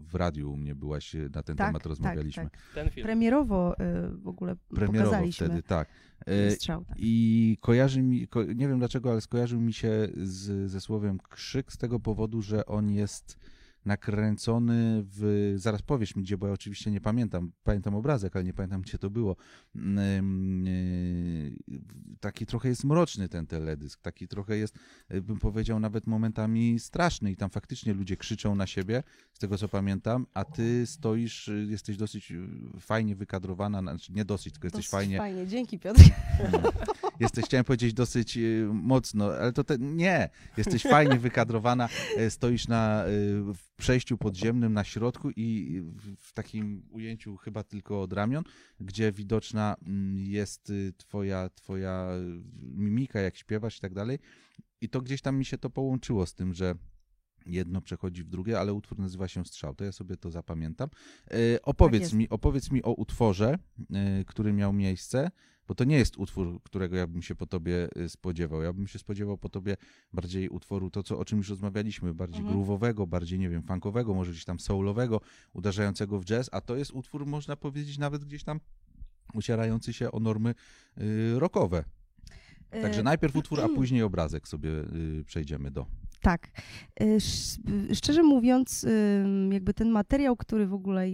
w 0.00 0.14
radiu 0.14 0.52
u 0.52 0.56
mnie 0.56 0.74
byłaś, 0.74 1.14
y, 1.14 1.30
na 1.34 1.42
ten 1.42 1.56
Tak, 1.56 1.68
temat 1.68 1.82
tak, 1.82 1.86
rozmawialiśmy. 1.90 2.42
tak. 2.42 2.58
Ten 2.74 2.90
film. 2.90 3.04
Premierowo 3.06 3.74
y, 3.74 4.16
w 4.16 4.28
ogóle 4.28 4.56
Premierowo 4.68 5.10
pokazaliśmy 5.10 5.46
wtedy, 5.46 5.62
tak. 5.62 5.88
E, 6.26 6.50
strzał. 6.50 6.84
Tak. 6.84 6.96
I 7.00 7.58
kojarzy 7.60 8.02
mi, 8.02 8.28
ko, 8.28 8.44
nie 8.44 8.68
wiem 8.68 8.78
dlaczego, 8.78 9.10
ale 9.10 9.20
skojarzył 9.20 9.60
mi 9.60 9.72
się 9.72 10.08
z, 10.16 10.70
ze 10.70 10.80
słowem 10.80 11.18
krzyk 11.30 11.72
z 11.72 11.78
tego 11.78 12.00
powodu, 12.00 12.42
że 12.42 12.66
on 12.66 12.90
jest 12.90 13.38
nakręcony 13.86 15.04
w. 15.06 15.52
Zaraz 15.56 15.82
powiesz 15.82 16.16
mi 16.16 16.22
gdzie, 16.22 16.38
bo 16.38 16.46
ja 16.46 16.52
oczywiście 16.52 16.90
nie 16.90 17.00
pamiętam. 17.00 17.52
Pamiętam 17.64 17.94
obrazek, 17.94 18.36
ale 18.36 18.44
nie 18.44 18.52
pamiętam 18.52 18.82
gdzie 18.82 18.98
to 18.98 19.10
było. 19.10 19.36
Mm, 19.76 20.66
e, 20.66 20.70
Taki 22.20 22.46
trochę 22.46 22.68
jest 22.68 22.84
mroczny 22.84 23.28
ten 23.28 23.46
teledysk. 23.46 24.00
Taki 24.00 24.28
trochę 24.28 24.56
jest, 24.56 24.74
e, 25.08 25.20
bym 25.20 25.38
powiedział, 25.38 25.80
nawet 25.80 26.06
momentami 26.06 26.78
straszny. 26.78 27.30
I 27.30 27.36
tam 27.36 27.50
faktycznie 27.50 27.94
ludzie 27.94 28.16
krzyczą 28.16 28.54
na 28.54 28.66
siebie, 28.66 29.02
z 29.32 29.38
tego 29.38 29.58
co 29.58 29.68
pamiętam, 29.68 30.26
a 30.34 30.44
ty 30.44 30.86
stoisz, 30.86 31.48
e, 31.48 31.52
jesteś 31.54 31.96
dosyć 31.96 32.32
fajnie 32.80 33.16
wykadrowana, 33.16 33.80
znaczy 33.80 34.12
nie 34.12 34.24
dosyć, 34.24 34.52
tylko 34.52 34.66
jesteś 34.66 34.78
Dosyć 34.78 34.90
fajnie 34.90 35.18
fajnie. 35.18 35.46
Dzięki 35.46 35.78
Piotr. 35.78 36.00
Jesteś, 37.20 37.44
chciałem 37.44 37.64
powiedzieć, 37.64 37.94
dosyć 37.94 38.38
mocno, 38.72 39.32
ale 39.32 39.52
to 39.52 39.64
te, 39.64 39.78
nie. 39.78 40.30
Jesteś 40.56 40.82
fajnie 40.82 41.18
wykadrowana, 41.18 41.88
stoisz 42.28 42.68
na, 42.68 43.04
przejściu 43.76 44.18
podziemnym 44.18 44.72
na 44.72 44.84
środku 44.84 45.30
i 45.36 45.80
w- 45.82 46.32
takim 46.32 46.82
ujęciu 46.90 47.36
chyba 47.36 47.64
tylko 47.64 48.02
od 48.02 48.12
ramion, 48.12 48.44
gdzie 48.80 49.12
widoczna 49.12 49.76
mm, 49.86 50.18
jest 50.18 50.70
y, 50.70 50.92
twoja, 50.96 51.50
twoja 51.54 52.08
y, 52.14 52.42
mimika, 52.62 53.20
jak 53.20 53.36
śpiewasz 53.36 53.78
i 53.78 53.80
tak 53.80 53.94
dalej. 53.94 54.18
I 54.80 54.88
to 54.88 55.00
gdzieś 55.00 55.22
tam 55.22 55.38
mi 55.38 55.44
się 55.44 55.58
to 55.58 55.70
połączyło 55.70 56.26
z 56.26 56.34
tym, 56.34 56.54
że 56.54 56.74
jedno 57.46 57.80
przechodzi 57.80 58.24
w 58.24 58.28
drugie, 58.28 58.60
ale 58.60 58.72
utwór 58.72 58.98
nazywa 58.98 59.28
się 59.28 59.44
Strzał. 59.44 59.74
To 59.74 59.84
ja 59.84 59.92
sobie 59.92 60.16
to 60.16 60.30
zapamiętam. 60.30 60.88
E, 61.30 61.62
opowiedz, 61.62 62.02
jest. 62.02 62.12
mi, 62.12 62.28
opowiedz 62.28 62.70
mi 62.70 62.82
o 62.82 62.92
utworze, 62.92 63.58
który 64.26 64.52
miał 64.52 64.72
miejsce, 64.72 65.30
bo 65.68 65.74
to 65.74 65.84
nie 65.84 65.96
jest 65.96 66.16
utwór, 66.16 66.62
którego 66.62 66.96
ja 66.96 67.06
bym 67.06 67.22
się 67.22 67.34
po 67.34 67.46
tobie 67.46 67.88
e, 67.96 68.08
spodziewał. 68.08 68.62
Ja 68.62 68.72
bym 68.72 68.86
się 68.86 68.98
spodziewał 68.98 69.38
po 69.38 69.48
tobie 69.48 69.76
bardziej 70.12 70.48
utworu, 70.48 70.90
to 70.90 71.02
co, 71.02 71.18
o 71.18 71.24
czym 71.24 71.38
już 71.38 71.48
rozmawialiśmy, 71.48 72.14
bardziej 72.14 72.40
Mhm. 72.40 73.06
bardziej, 73.06 73.38
nie 73.38 73.48
wiem, 73.48 73.62
funkowego, 73.62 74.14
może 74.14 74.30
gdzieś 74.32 74.44
tam 74.44 74.60
soulowego, 74.60 75.20
uderzającego 75.52 76.20
w 76.20 76.24
jazz, 76.24 76.48
a 76.52 76.60
to 76.60 76.76
jest 76.76 76.90
utwór, 76.90 77.26
można 77.26 77.56
powiedzieć, 77.56 77.98
nawet 77.98 78.24
gdzieś 78.24 78.44
tam 78.44 78.60
ucierający 79.34 79.92
się 79.92 80.12
o 80.12 80.20
normy 80.20 80.54
y, 80.98 81.38
rockowe. 81.38 81.84
Także 82.82 83.00
Y, 83.00 83.04
najpierw 83.04 83.36
utwór, 83.36 83.60
a 83.60 83.68
później 83.68 84.02
obrazek 84.02 84.48
sobie 84.48 84.70
y, 84.70 85.24
przejdziemy 85.26 85.70
do. 85.70 85.86
Tak. 86.22 86.48
Y, 87.02 87.04
sz- 87.04 87.58
y, 87.90 87.94
Szczerze 87.94 88.22
mówiąc, 88.22 88.86
jakby 89.52 89.74
ten 89.74 89.90
materiał, 89.90 90.36
który 90.36 90.66
w 90.66 90.74
ogóle 90.74 91.06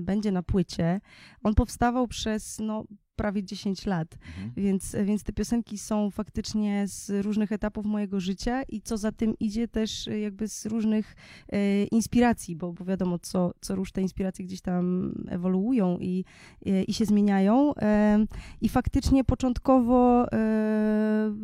będzie 0.00 0.32
na 0.32 0.42
płycie, 0.42 1.00
on 1.42 1.54
powstawał 1.54 2.08
przez 2.08 2.58
no, 2.58 2.84
prawie 3.16 3.44
10 3.44 3.86
lat. 3.86 4.14
Mhm. 4.14 4.52
Więc, 4.56 4.96
więc 5.04 5.22
te 5.22 5.32
piosenki 5.32 5.78
są 5.78 6.10
faktycznie 6.10 6.84
z 6.88 7.24
różnych 7.24 7.52
etapów 7.52 7.86
mojego 7.86 8.20
życia 8.20 8.62
i 8.62 8.80
co 8.80 8.96
za 8.96 9.12
tym 9.12 9.34
idzie 9.40 9.68
też 9.68 10.06
jakby 10.06 10.48
z 10.48 10.66
różnych 10.66 11.16
e, 11.48 11.84
inspiracji, 11.84 12.56
bo, 12.56 12.72
bo 12.72 12.84
wiadomo, 12.84 13.18
co, 13.18 13.52
co 13.60 13.74
róż 13.74 13.92
te 13.92 14.02
inspiracje 14.02 14.44
gdzieś 14.44 14.60
tam 14.60 15.12
ewoluują 15.28 15.98
i, 15.98 16.24
e, 16.66 16.82
i 16.82 16.94
się 16.94 17.04
zmieniają. 17.04 17.74
E, 17.74 18.18
I 18.60 18.68
faktycznie 18.68 19.24
początkowo, 19.24 20.32
e, 20.32 21.34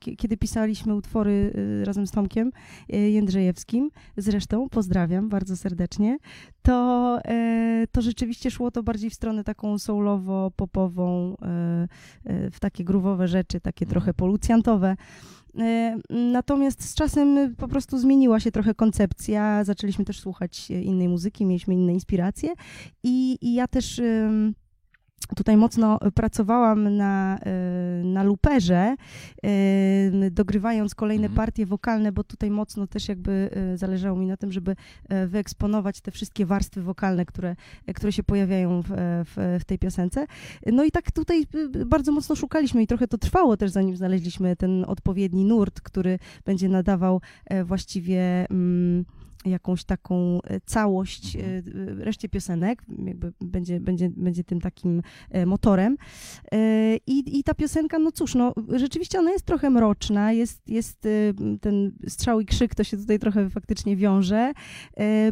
kie- 0.00 0.16
kiedy 0.16 0.36
pisaliśmy 0.36 0.94
utwory 0.94 1.52
e, 1.82 1.84
razem 1.84 2.06
z 2.06 2.10
Tomkiem 2.10 2.52
e, 2.88 2.96
Jędrzejewskim, 3.10 3.90
zresztą 4.16 4.68
pozdrawiam 4.68 5.28
bardzo 5.28 5.56
serdecznie, 5.56 6.18
to, 6.66 7.18
e, 7.24 7.86
to 7.92 8.02
rzeczywiście 8.02 8.50
szło 8.50 8.70
to 8.70 8.82
bardziej 8.82 9.10
w 9.10 9.14
stronę 9.14 9.44
taką 9.44 9.78
soulowo-popową, 9.78 11.34
e, 11.42 11.88
e, 12.24 12.50
w 12.50 12.60
takie 12.60 12.84
gruwowe 12.84 13.28
rzeczy, 13.28 13.60
takie 13.60 13.84
Mhm. 13.84 13.90
trochę 13.90 14.14
polucjantowe. 14.14 14.96
Natomiast 16.10 16.84
z 16.84 16.94
czasem 16.94 17.54
po 17.56 17.68
prostu 17.68 17.98
zmieniła 17.98 18.40
się 18.40 18.52
trochę 18.52 18.74
koncepcja, 18.74 19.64
zaczęliśmy 19.64 20.04
też 20.04 20.20
słuchać 20.20 20.70
innej 20.70 21.08
muzyki, 21.08 21.46
mieliśmy 21.46 21.74
inne 21.74 21.92
inspiracje 21.92 22.54
i, 23.02 23.38
i 23.40 23.54
ja 23.54 23.68
też 23.68 24.00
tutaj 25.36 25.56
mocno 25.56 25.98
pracowałam 26.14 26.96
na, 26.96 27.38
na 28.16 28.22
luperze, 28.22 28.96
e, 29.44 30.30
dogrywając 30.30 30.94
kolejne 30.94 31.26
Mhm. 31.26 31.36
partie 31.36 31.66
wokalne, 31.66 32.12
bo 32.12 32.24
tutaj 32.24 32.50
mocno 32.50 32.86
też 32.86 33.08
jakby 33.08 33.50
e, 33.52 33.76
zależało 33.76 34.18
mi 34.18 34.26
na 34.26 34.36
tym, 34.36 34.52
żeby 34.52 34.76
e, 35.08 35.26
wyeksponować 35.26 36.00
te 36.00 36.10
wszystkie 36.10 36.46
warstwy 36.46 36.82
wokalne, 36.82 37.26
które, 37.26 37.56
które 37.94 38.12
się 38.12 38.22
pojawiają 38.22 38.82
w, 38.82 38.88
w, 39.24 39.58
w 39.60 39.64
tej 39.64 39.78
piosence. 39.78 40.26
No 40.66 40.84
i 40.84 40.90
tak 40.90 41.10
tutaj 41.12 41.44
bardzo 41.86 42.12
mocno 42.12 42.36
szukaliśmy 42.36 42.82
i 42.82 42.86
trochę 42.86 43.08
to 43.08 43.18
trwało 43.18 43.56
też, 43.56 43.70
zanim 43.70 43.96
znaleźliśmy 43.96 44.56
ten 44.56 44.84
odpowiedni 44.84 45.44
nurt, 45.44 45.80
który 45.80 46.18
będzie 46.44 46.68
nadawał 46.68 47.20
właściwie 47.64 48.46
mm, 48.50 49.04
jakąś 49.46 49.84
taką 49.84 50.38
e, 50.44 50.60
całość 50.60 51.36
e, 51.36 51.56
Mhm. 51.56 52.00
e, 52.00 52.04
reszcie 52.04 52.28
piosenek, 52.28 52.82
jakby 53.04 53.32
będzie, 53.40 53.80
będzie, 53.80 54.10
będzie 54.16 54.44
tym 54.44 54.60
takim 54.60 55.02
motorem. 55.46 55.96
I, 57.06 57.38
I 57.38 57.42
ta 57.44 57.54
piosenka, 57.54 57.98
no 57.98 58.12
cóż, 58.12 58.34
no 58.34 58.52
rzeczywiście 58.76 59.18
ona 59.18 59.30
jest 59.30 59.44
trochę 59.44 59.70
mroczna, 59.70 60.32
jest, 60.32 60.68
jest 60.68 61.08
ten 61.60 61.92
strzał 62.08 62.40
i 62.40 62.46
krzyk, 62.46 62.74
to 62.74 62.84
się 62.84 62.96
tutaj 62.96 63.18
trochę 63.18 63.50
faktycznie 63.50 63.96
wiąże, 63.96 64.52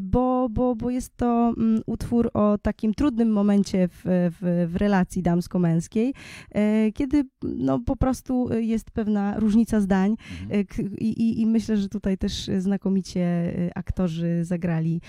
bo, 0.03 0.49
bo, 0.51 0.77
bo 0.77 0.91
jest 0.91 1.17
to 1.17 1.55
mm, 1.57 1.83
utwór 1.87 2.31
o 2.35 2.59
takim 2.59 2.95
trudnym 2.95 3.33
momencie 3.33 3.89
w, 3.89 4.03
w, 4.05 4.69
w 4.73 4.77
relacji 4.77 5.23
damsko-męskiej, 5.23 6.15
kiedy 6.95 7.25
no, 7.43 7.79
po 7.79 7.97
prostu 7.97 8.49
jest 8.55 8.91
pewna 8.91 9.41
różnica 9.41 9.81
zdań 9.81 10.17
Mhm. 10.43 10.97
i, 10.99 11.09
i, 11.09 11.41
i 11.41 11.47
myślę, 11.47 11.77
że 11.77 11.89
tutaj 11.89 12.19
też 12.19 12.51
znakomicie 12.59 13.21
e, 13.21 13.71
aktorzy 14.05 14.45
zagrali 14.45 15.01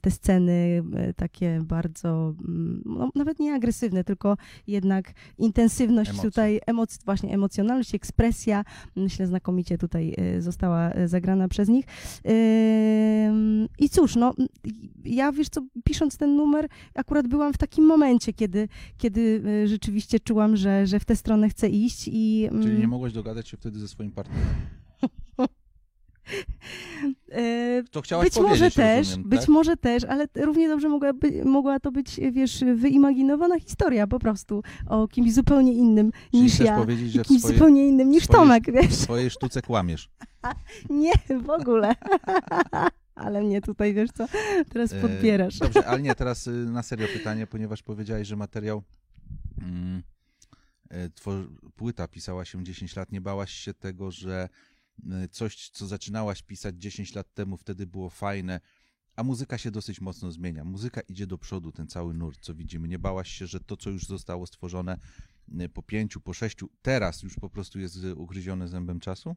te 0.00 0.10
sceny 0.10 0.82
e, 0.94 1.14
takie 1.14 1.60
bardzo, 1.64 2.34
mm, 2.48 2.82
no, 2.86 3.10
nawet 3.14 3.38
nie 3.38 3.54
agresywne, 3.54 4.04
tylko 4.04 4.36
jednak 4.66 5.12
intensywność 5.38 6.10
Emocje. 6.10 6.30
tutaj, 6.30 6.60
emoc, 6.66 6.98
właśnie 7.04 7.34
emocjonalność, 7.34 7.94
ekspresja, 7.94 8.64
myślę 8.96 9.26
znakomicie 9.26 9.78
tutaj 9.78 10.14
e, 10.16 10.42
została 10.42 10.90
e, 10.90 11.08
zagrana 11.08 11.48
przez 11.48 11.68
nich. 11.68 11.84
I 13.78 13.88
cóż, 13.90 14.16
no 14.16 14.34
ja 15.04 15.32
wiesz 15.32 15.48
co, 15.48 15.60
pisząc 15.84 16.16
ten 16.16 16.36
numer, 16.36 16.68
akurat 16.94 17.28
byłam 17.28 17.52
w 17.52 17.58
takim 17.58 17.84
momencie, 17.84 18.32
kiedy, 18.32 18.68
kiedy 18.98 19.42
rzeczywiście 19.66 20.20
czułam, 20.20 20.56
że, 20.56 20.86
że 20.86 21.00
w 21.00 21.04
tę 21.04 21.16
stronę 21.16 21.48
chcę 21.48 21.68
iść 21.68 22.08
i... 22.08 22.48
Czyli 22.50 22.72
nie 22.72 22.76
mm, 22.76 22.90
mogłaś 22.90 23.12
dogadać 23.12 23.48
się 23.48 23.56
wtedy 23.56 23.78
ze 23.78 23.88
swoim 23.88 24.10
partnerem. 24.12 24.79
e, 27.32 27.82
To 27.90 28.02
chciałaś 28.02 28.24
Być 28.24 28.34
powiedzieć, 28.34 28.60
może 28.60 28.70
też, 28.70 29.08
rozumiem, 29.08 29.28
być 29.30 29.40
tak? 29.40 29.48
może 29.48 29.76
też, 29.76 30.04
ale 30.04 30.26
równie 30.34 30.68
dobrze 30.68 30.88
mogła, 30.88 31.12
by, 31.12 31.44
mogła 31.44 31.80
to 31.80 31.92
być, 31.92 32.20
wiesz, 32.32 32.64
wyimaginowana 32.76 33.60
historia 33.60 34.06
po 34.06 34.18
prostu 34.18 34.62
o 34.86 35.08
kimś 35.08 35.32
zupełnie 35.32 35.72
innym 35.72 36.12
Czyli 36.30 36.42
niż 36.42 36.58
ja. 36.58 36.76
powiedzieć, 36.76 37.12
że 37.12 37.24
Kimś 37.24 37.40
swojej, 37.40 37.58
zupełnie 37.58 37.88
innym 37.88 38.10
niż 38.10 38.24
swojej- 38.24 38.40
Tomek, 38.40 38.64
wiesz. 38.72 38.86
w 38.86 38.94
swojej 39.02 39.30
sztuce 39.30 39.62
kłamiesz. 39.62 40.10
Nie, 40.90 41.12
w 41.40 41.50
ogóle. 41.50 41.94
ale 43.14 43.42
mnie 43.42 43.60
tutaj, 43.60 43.94
wiesz 43.94 44.10
co, 44.10 44.26
teraz 44.72 44.92
E, 44.92 45.00
podbierasz. 45.00 45.58
Dobrze, 45.58 45.86
ale 45.86 46.02
nie, 46.02 46.14
teraz 46.14 46.46
y, 46.46 46.50
na 46.50 46.82
serio 46.82 47.06
pytanie, 47.12 47.46
ponieważ 47.46 47.82
powiedziałeś, 47.82 48.28
że 48.28 48.36
materiał, 48.36 48.82
mm, 49.62 50.02
e, 50.90 51.08
płyta 51.76 52.08
pisała 52.08 52.44
się 52.44 52.64
10 52.64 52.96
lat, 52.96 53.12
nie 53.12 53.20
bałaś 53.20 53.52
się 53.52 53.74
tego, 53.74 54.10
że 54.10 54.48
coś, 55.30 55.70
co 55.70 55.86
zaczynałaś 55.86 56.42
pisać 56.42 56.76
10 56.76 57.14
lat 57.14 57.34
temu, 57.34 57.56
wtedy 57.56 57.86
było 57.86 58.10
fajne, 58.10 58.60
a 59.16 59.22
muzyka 59.22 59.58
się 59.58 59.70
dosyć 59.70 60.00
mocno 60.00 60.32
zmienia. 60.32 60.64
Muzyka 60.64 61.00
idzie 61.00 61.26
do 61.26 61.38
przodu, 61.38 61.72
ten 61.72 61.86
cały 61.86 62.14
nurt, 62.14 62.40
co 62.40 62.54
widzimy. 62.54 62.88
Nie 62.88 62.98
bałaś 62.98 63.30
się, 63.30 63.46
że 63.46 63.60
to, 63.60 63.76
co 63.76 63.90
już 63.90 64.06
zostało 64.06 64.46
stworzone 64.46 64.98
y, 65.60 65.68
po 65.68 65.82
pięciu, 65.82 66.20
po 66.20 66.34
sześciu, 66.34 66.68
teraz 66.82 67.22
już 67.22 67.34
po 67.34 67.50
prostu 67.50 67.80
jest 67.80 67.96
ugryzione 68.16 68.68
zębem 68.68 69.00
czasu? 69.00 69.36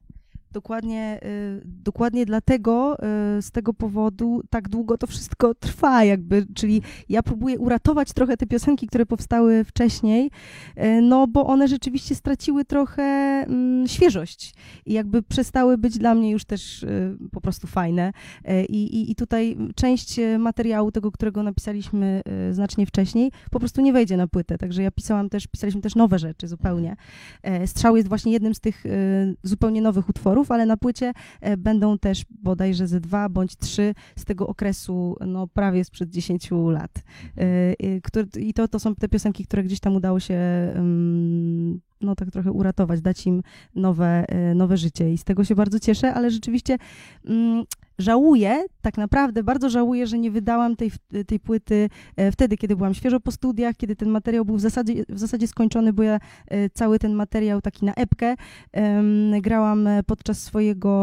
Dokładnie, 0.54 1.20
y, 1.24 1.62
dokładnie 1.66 2.26
dlatego 2.26 2.98
y, 3.38 3.42
z 3.42 3.52
tego 3.52 3.74
powodu 3.74 4.42
tak 4.50 4.70
długo 4.70 4.98
to 4.98 5.08
wszystko 5.08 5.56
trwa, 5.66 6.04
jakby, 6.04 6.46
czyli 6.54 6.82
ja 7.10 7.24
próbuję 7.24 7.60
uratować 7.60 8.14
trochę 8.14 8.38
te 8.38 8.48
piosenki, 8.48 8.88
które 8.88 9.06
powstały 9.06 9.64
wcześniej, 9.64 10.32
y, 10.78 11.02
no 11.02 11.28
bo 11.28 11.46
one 11.46 11.68
rzeczywiście 11.68 12.16
straciły 12.16 12.66
trochę 12.66 13.04
mm, 13.04 13.88
świeżość 13.88 14.54
i 14.86 14.94
jakby 14.94 15.24
przestały 15.24 15.78
być 15.78 15.98
dla 15.98 16.16
mnie 16.16 16.32
już 16.32 16.46
też 16.46 16.86
po 17.32 17.42
prostu 17.42 17.68
fajne. 17.68 18.14
I, 18.70 18.84
i, 18.84 19.12
I 19.12 19.16
tutaj 19.16 19.58
część 19.76 20.20
materiału 20.40 20.92
tego, 20.92 21.12
którego 21.12 21.44
napisaliśmy 21.44 22.22
znacznie 22.52 22.86
wcześniej, 22.86 23.32
po 23.52 23.60
prostu 23.60 23.82
nie 23.82 23.94
wejdzie 23.94 24.18
na 24.18 24.28
płytę, 24.28 24.58
także 24.58 24.84
ja 24.84 24.92
pisałam 24.92 25.30
też, 25.30 25.48
pisaliśmy 25.48 25.82
też 25.82 25.96
nowe 25.96 26.20
rzeczy 26.20 26.48
zupełnie. 26.48 26.96
E, 27.44 27.68
Strzał 27.68 27.96
jest 27.96 28.10
właśnie 28.10 28.32
jednym 28.32 28.56
z 28.56 28.60
tych 28.60 28.84
zupełnie 29.44 29.82
nowych 29.82 30.10
utworów, 30.10 30.43
ale 30.52 30.66
na 30.66 30.78
płycie 30.78 31.14
e, 31.42 31.58
będą 31.58 31.98
też 31.98 32.26
bodajże 32.30 32.88
ze 32.88 33.00
dwa 33.00 33.30
bądź 33.30 33.56
trzy 33.56 33.94
z 34.16 34.26
tego 34.26 34.48
okresu, 34.48 35.16
no 35.28 35.48
prawie 35.48 35.84
sprzed 35.84 36.10
10 36.10 36.50
lat. 36.52 37.04
E, 37.38 37.42
e, 37.44 38.40
I 38.40 38.54
to, 38.54 38.68
to 38.68 38.80
są 38.80 38.96
te 38.96 39.10
piosenki, 39.10 39.46
które 39.46 39.64
gdzieś 39.64 39.80
tam 39.80 39.96
udało 39.96 40.20
się 40.20 40.40
no 42.02 42.16
tak 42.16 42.32
trochę 42.32 42.52
uratować, 42.52 43.02
dać 43.02 43.28
im 43.28 43.44
nowe, 43.76 44.26
nowe 44.56 44.78
życie 44.78 45.14
i 45.14 45.18
z 45.18 45.24
tego 45.24 45.44
się 45.44 45.56
bardzo 45.56 45.80
cieszę, 45.80 46.14
ale 46.14 46.32
rzeczywiście 46.32 46.78
mm, 47.26 47.66
żałuję, 47.98 48.64
tak 48.82 48.98
naprawdę 48.98 49.44
bardzo 49.44 49.70
żałuję, 49.70 50.08
że 50.08 50.20
nie 50.20 50.32
wydałam 50.32 50.76
tej, 50.76 50.92
tej 51.28 51.40
płyty 51.40 51.90
e, 52.16 52.32
wtedy, 52.32 52.58
kiedy 52.58 52.76
byłam 52.76 52.94
świeżo 52.94 53.20
po 53.20 53.32
studiach, 53.32 53.76
kiedy 53.78 53.96
ten 53.96 54.10
materiał 54.10 54.46
był 54.46 54.56
w 54.56 54.62
zasadzie, 54.62 55.04
w 55.10 55.20
zasadzie 55.20 55.48
skończony, 55.48 55.94
bo 55.94 56.04
ja 56.04 56.20
e, 56.48 56.70
cały 56.70 57.00
ten 57.00 57.14
materiał 57.14 57.62
taki 57.62 57.86
na 57.86 57.94
epkę 57.94 58.36
grałam 59.42 59.88
e, 59.88 60.04
podczas 60.04 60.44
swojego 60.44 60.94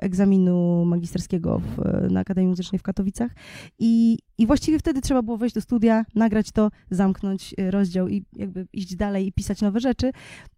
egzaminu 0.00 0.84
magisterskiego 0.84 1.58
w, 1.58 2.10
na 2.10 2.20
Akademii 2.20 2.48
Muzycznej 2.48 2.78
w 2.78 2.82
Katowicach 2.82 3.30
i, 3.78 4.18
i 4.38 4.46
właściwie 4.46 4.78
wtedy 4.78 5.00
trzeba 5.00 5.22
było 5.22 5.36
wejść 5.36 5.54
do 5.54 5.60
studia, 5.60 6.04
nagrać 6.14 6.52
to, 6.52 6.70
zamknąć 6.90 7.54
rozdział 7.70 8.08
i 8.08 8.24
jakby 8.36 8.66
iść 8.72 8.96
dalej 8.96 9.26
i 9.26 9.32
pisać 9.32 9.62
nowe 9.62 9.80
rzeczy. 9.80 10.10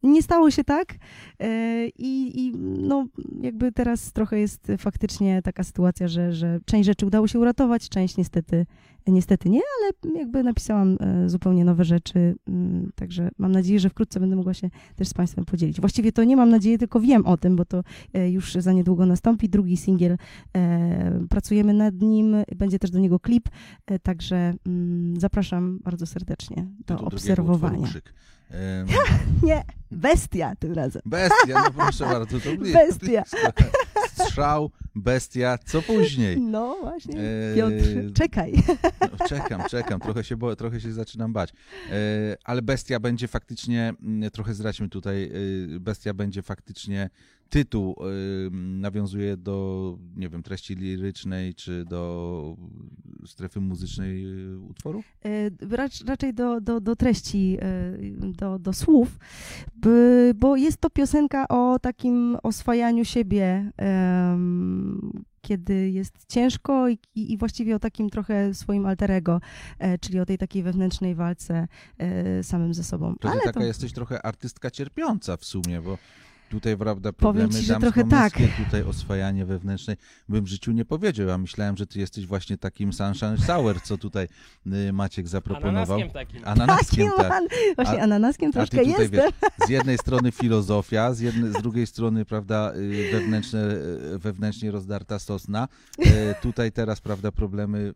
Nie 0.02 0.22
stało 0.22 0.50
się 0.50 0.64
tak 0.64 0.94
i, 1.98 2.32
i 2.34 2.52
no 2.58 3.06
jakby 3.40 3.72
teraz 3.72 4.12
trochę 4.12 4.38
jest 4.38 4.72
faktycznie 4.78 5.23
taka 5.44 5.64
sytuacja, 5.64 6.08
że, 6.08 6.32
że 6.32 6.60
część 6.64 6.86
rzeczy 6.86 7.06
udało 7.06 7.28
się 7.28 7.38
uratować, 7.38 7.88
część 7.88 8.16
niestety, 8.16 8.66
niestety 9.06 9.50
nie, 9.50 9.60
ale 9.80 10.14
jakby 10.18 10.42
napisałam 10.42 10.98
e, 11.00 11.28
zupełnie 11.28 11.64
nowe 11.64 11.84
rzeczy, 11.84 12.34
mm, 12.48 12.92
także 12.94 13.30
mam 13.38 13.52
nadzieję, 13.52 13.80
że 13.80 13.90
wkrótce 13.90 14.20
będę 14.20 14.36
mogła 14.36 14.54
się 14.54 14.70
też 14.96 15.08
z 15.08 15.14
Państwem 15.14 15.44
podzielić. 15.44 15.80
Właściwie 15.80 16.12
to 16.12 16.24
nie 16.24 16.36
mam 16.36 16.50
nadzieję, 16.50 16.78
tylko 16.78 17.00
wiem 17.00 17.26
o 17.26 17.36
tym, 17.36 17.56
bo 17.56 17.64
to 17.64 17.82
e, 18.14 18.30
już 18.30 18.54
za 18.54 18.72
niedługo 18.72 19.06
nastąpi. 19.06 19.48
Drugi 19.48 19.76
singiel, 19.76 20.16
e, 20.56 21.26
pracujemy 21.30 21.72
nad 21.72 21.94
nim, 21.94 22.36
będzie 22.56 22.78
też 22.78 22.90
do 22.90 22.98
niego 22.98 23.20
klip, 23.20 23.48
także 24.02 24.54
mm, 24.66 25.20
zapraszam 25.20 25.78
bardzo 25.78 26.06
serdecznie 26.06 26.66
do 26.86 26.94
Do 26.94 27.04
obserwowania. 27.04 27.88
Em, 28.50 28.86
Nie, 29.42 29.62
bestia 29.90 30.56
tym 30.58 30.72
razem. 30.72 31.02
Bestia, 31.06 31.62
no 31.64 31.70
proszę 31.70 32.04
bardzo, 32.04 32.40
to 32.40 32.48
Bestia. 32.74 33.22
Strzał, 34.14 34.70
bestia, 34.94 35.58
co 35.66 35.82
później? 35.82 36.40
No 36.40 36.76
właśnie, 36.80 37.20
Eee, 37.20 37.56
Piotr, 37.56 38.12
czekaj. 38.14 38.52
No, 39.00 39.26
czekam, 39.28 39.62
czekam, 39.70 40.00
trochę 40.00 40.24
się, 40.24 40.36
bo, 40.36 40.56
trochę 40.56 40.80
się 40.80 40.92
zaczynam 40.92 41.32
bać. 41.32 41.52
E, 41.90 42.36
ale 42.44 42.62
bestia 42.62 43.00
będzie 43.00 43.28
faktycznie, 43.28 43.94
mm, 44.02 44.30
trochę 44.30 44.54
zdradźmy 44.54 44.88
tutaj, 44.88 45.24
e, 45.76 45.80
bestia 45.80 46.14
będzie 46.14 46.42
faktycznie 46.42 47.10
tytuł 47.54 47.96
y, 48.46 48.50
nawiązuje 48.52 49.36
do, 49.36 49.98
nie 50.16 50.28
wiem, 50.28 50.42
treści 50.42 50.74
lirycznej, 50.74 51.54
czy 51.54 51.84
do 51.84 52.56
strefy 53.26 53.60
muzycznej 53.60 54.26
y, 54.26 54.58
utworu? 54.58 55.02
E, 55.24 55.76
Rac, 55.76 56.04
raczej 56.06 56.34
do, 56.34 56.60
do, 56.60 56.80
do 56.80 56.96
treści, 56.96 57.58
e, 57.60 57.98
do, 58.32 58.58
do 58.58 58.72
słów, 58.72 59.18
bo 60.34 60.56
jest 60.56 60.78
to 60.80 60.90
piosenka 60.90 61.48
o 61.48 61.78
takim 61.78 62.36
oswajaniu 62.42 63.04
siebie, 63.04 63.70
kiedy 65.40 65.90
jest 65.90 66.26
ciężko 66.28 66.88
i, 66.88 66.98
i 67.14 67.38
właściwie 67.38 67.76
o 67.76 67.78
takim 67.78 68.10
trochę 68.10 68.54
swoim 68.54 68.86
alterego, 68.86 69.40
e, 69.78 69.98
czyli 69.98 70.20
o 70.20 70.26
tej 70.26 70.38
takiej 70.38 70.62
wewnętrznej 70.62 71.14
walce 71.14 71.68
e, 71.98 72.42
samym 72.42 72.74
ze 72.74 72.84
sobą. 72.84 73.14
To 73.20 73.30
Ale 73.30 73.40
taka 73.40 73.60
to, 73.60 73.66
jesteś 73.66 73.92
trochę 73.92 74.26
artystka 74.26 74.70
cierpiąca 74.70 75.36
w 75.36 75.44
sumie, 75.44 75.82
bo 75.82 75.98
tutaj, 76.50 76.76
prawda, 76.76 77.12
Powiem 77.12 77.34
problemy 77.34 77.60
ci, 77.60 77.66
że 77.66 77.76
trochę 77.76 78.04
tak. 78.08 78.32
tutaj 78.64 78.82
oswajanie 78.82 79.44
wewnętrznej, 79.46 79.96
bym 80.28 80.44
w 80.44 80.48
życiu 80.48 80.72
nie 80.72 80.84
powiedział. 80.84 81.26
Ja 81.26 81.38
myślałem, 81.38 81.76
że 81.76 81.86
ty 81.86 81.98
jesteś 82.00 82.26
właśnie 82.26 82.58
takim 82.58 82.92
sunshine 82.92 83.38
sour, 83.38 83.80
co 83.82 83.98
tutaj 83.98 84.28
y, 84.66 84.92
Maciek 84.92 85.28
zaproponował. 85.28 85.98
Ananaskiem 85.98 86.10
takim. 86.10 86.42
Ananaskiem, 86.44 87.10
takim 87.16 87.48
tak. 87.48 87.74
właśnie 87.76 88.00
A- 88.00 88.04
ananaskiem 88.04 88.48
A 88.48 88.52
ty 88.52 88.58
troszkę 88.58 88.76
tutaj, 88.78 88.88
jestem. 89.02 89.10
wiesz, 89.10 89.50
z 89.66 89.68
jednej 89.68 89.98
strony 90.04 90.32
filozofia, 90.32 91.14
z, 91.14 91.20
jednej, 91.20 91.50
z 91.52 91.62
drugiej 91.62 91.86
strony, 91.86 92.24
prawda, 92.24 92.72
y, 92.76 93.08
wewnętrzne, 93.12 93.74
y, 94.14 94.18
wewnętrznie 94.18 94.70
rozdarta 94.70 95.18
sosna. 95.18 95.68
E, 95.98 96.34
Tutaj 96.34 96.72
teraz, 96.72 97.00
prawda, 97.00 97.32
problemy 97.32 97.94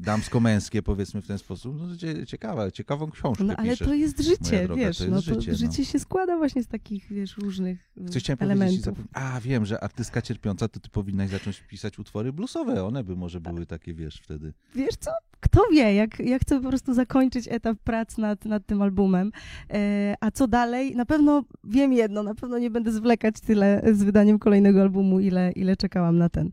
damsko-męskie, 0.00 0.82
powiedzmy 0.82 1.22
w 1.22 1.26
ten 1.26 1.38
sposób. 1.38 1.76
No, 1.80 1.96
cie- 1.96 2.26
ciekawe, 2.26 2.72
ciekawą 2.72 3.10
książkę 3.10 3.44
No 3.44 3.54
ale 3.56 3.70
piszesz. 3.70 3.88
to 3.88 3.94
jest 3.94 4.20
życie, 4.22 4.64
droga, 4.66 4.82
wiesz, 4.82 4.98
to 4.98 5.04
jest 5.04 5.14
no, 5.14 5.20
życie, 5.20 5.46
to 5.46 5.50
no. 5.52 5.56
życie 5.58 5.84
się 5.84 5.98
składa 5.98 6.36
właśnie 6.36 6.62
z 6.62 6.66
takich, 6.66 7.06
wiesz, 7.12 7.23
różnych 7.32 7.90
mm, 7.96 8.12
Coś 8.12 8.22
chciałem 8.22 8.38
elementów. 8.40 8.84
powiedzieć. 8.84 9.06
A, 9.12 9.40
wiem, 9.40 9.66
że 9.66 9.84
artystka 9.84 10.22
cierpiąca, 10.22 10.68
to 10.68 10.80
ty 10.80 10.88
powinnaś 10.88 11.30
zacząć 11.30 11.60
pisać 11.60 11.98
utwory 11.98 12.32
bluesowe. 12.32 12.84
One 12.84 13.04
by 13.04 13.16
może 13.16 13.40
były 13.40 13.66
takie, 13.66 13.94
wiesz, 13.94 14.20
wtedy. 14.22 14.52
Wiesz 14.74 14.96
co? 15.00 15.10
Kto 15.40 15.62
wie, 15.72 15.94
jak, 15.94 16.18
jak 16.18 16.42
chcę 16.42 16.60
po 16.60 16.68
prostu 16.68 16.94
zakończyć 16.94 17.48
etap 17.50 17.78
prac 17.84 18.18
nad, 18.18 18.44
nad 18.44 18.66
tym 18.66 18.82
albumem. 18.82 19.32
E, 19.70 20.14
a 20.20 20.30
co 20.30 20.48
dalej? 20.48 20.96
Na 20.96 21.04
pewno 21.06 21.44
wiem 21.64 21.92
jedno, 21.92 22.22
na 22.22 22.34
pewno 22.34 22.58
nie 22.58 22.70
będę 22.70 22.92
zwlekać 22.92 23.40
tyle 23.40 23.82
z 23.92 24.02
wydaniem 24.02 24.38
kolejnego 24.38 24.82
albumu, 24.82 25.20
ile, 25.20 25.52
ile 25.52 25.76
czekałam 25.76 26.18
na 26.18 26.28
ten. 26.28 26.50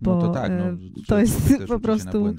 Bo 0.00 0.16
no 0.16 0.20
to 0.20 0.32
tak, 0.32 0.52
no, 0.58 0.64
e, 0.64 0.76
to 1.06 1.18
jest 1.18 1.54
po 1.68 1.80
prostu. 1.80 2.34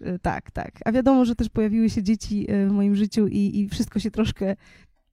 E, 0.00 0.18
tak, 0.18 0.50
tak. 0.50 0.72
A 0.84 0.92
wiadomo, 0.92 1.24
że 1.24 1.34
też 1.34 1.48
pojawiły 1.48 1.90
się 1.90 2.02
dzieci 2.02 2.46
e, 2.48 2.66
w 2.68 2.72
moim 2.72 2.96
życiu 2.96 3.26
i, 3.26 3.60
i 3.60 3.68
wszystko 3.68 3.98
się 3.98 4.10
troszkę 4.10 4.56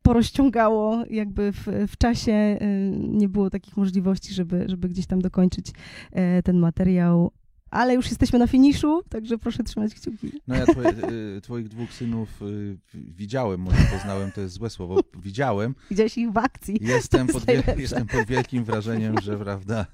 porozciągało 0.08 1.04
jakby 1.10 1.52
w, 1.52 1.68
w 1.88 1.98
czasie. 1.98 2.32
e, 2.32 2.58
Nie 2.92 3.30
było 3.30 3.50
takich 3.50 3.78
możliwości, 3.78 4.34
żeby, 4.34 4.66
żeby 4.70 4.90
gdzieś 4.90 5.06
tam 5.08 5.22
dokończyć 5.22 5.72
e, 6.12 6.44
ten 6.44 6.60
materiał. 6.60 7.32
Ale 7.70 7.94
już 7.94 8.10
jesteśmy 8.10 8.40
na 8.40 8.48
finiszu, 8.48 9.02
także 9.10 9.38
proszę 9.38 9.64
trzymać 9.64 9.94
kciuki. 9.96 10.32
No 10.48 10.56
ja 10.56 10.66
twoje, 10.66 10.90
y, 11.38 11.42
twoich 11.42 11.68
dwóch 11.68 11.94
synów 11.94 12.42
y, 12.42 12.78
widziałem, 12.94 13.62
może 13.62 13.78
poznałem, 13.94 14.32
to 14.32 14.42
jest 14.42 14.54
złe 14.54 14.70
słowo, 14.70 15.00
widziałem. 15.20 15.76
Widziałeś 15.90 16.18
ich 16.18 16.32
w 16.32 16.38
akcji. 16.38 16.78
Jestem 16.82 17.28
pod, 17.28 17.48
jest 17.48 17.78
jestem 17.78 18.08
pod 18.08 18.26
wielkim 18.28 18.64
wrażeniem, 18.64 19.16
że 19.22 19.38
prawda. 19.38 19.86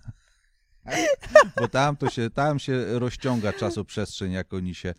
Bo 1.59 1.67
tam 1.67 1.97
to 1.97 2.09
się, 2.09 2.29
tam 2.29 2.59
się 2.59 2.99
rozciąga 2.99 3.53
czasoprzestrzeń, 3.53 4.31
jak 4.31 4.53
oni 4.53 4.75
się 4.75 4.93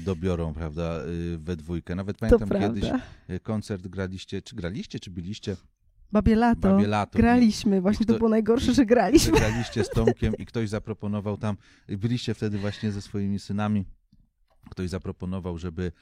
dobiorą, 0.00 0.54
prawda, 0.54 1.00
y, 1.06 1.38
we 1.38 1.56
dwójkę. 1.56 1.94
Nawet 1.94 2.18
pamiętam 2.18 2.48
kiedyś 2.60 2.84
y, 3.30 3.40
koncert 3.40 3.86
graliście, 3.88 4.42
czy 4.42 4.56
graliście, 4.56 5.00
czy 5.00 5.10
byliście? 5.10 5.56
Babie 6.12 6.36
lato. 6.36 6.60
Babie 6.60 6.86
lato. 6.86 7.18
Graliśmy, 7.18 7.80
właśnie 7.80 8.04
kto- 8.06 8.12
to 8.12 8.18
było 8.18 8.30
najgorsze, 8.30 8.66
że 8.66 8.74
że 8.74 8.86
graliśmy. 8.86 9.38
graliście 9.38 9.84
z 9.84 9.88
Tomkiem 9.90 10.34
i 10.38 10.46
ktoś 10.46 10.68
zaproponował 10.68 11.36
tam, 11.38 11.56
byliście 11.88 12.34
wtedy 12.34 12.58
właśnie 12.58 12.92
ze 12.92 13.02
swoimi 13.02 13.38
synami, 13.38 13.84
ktoś 14.70 14.90
zaproponował, 14.90 15.58
żeby 15.58 15.92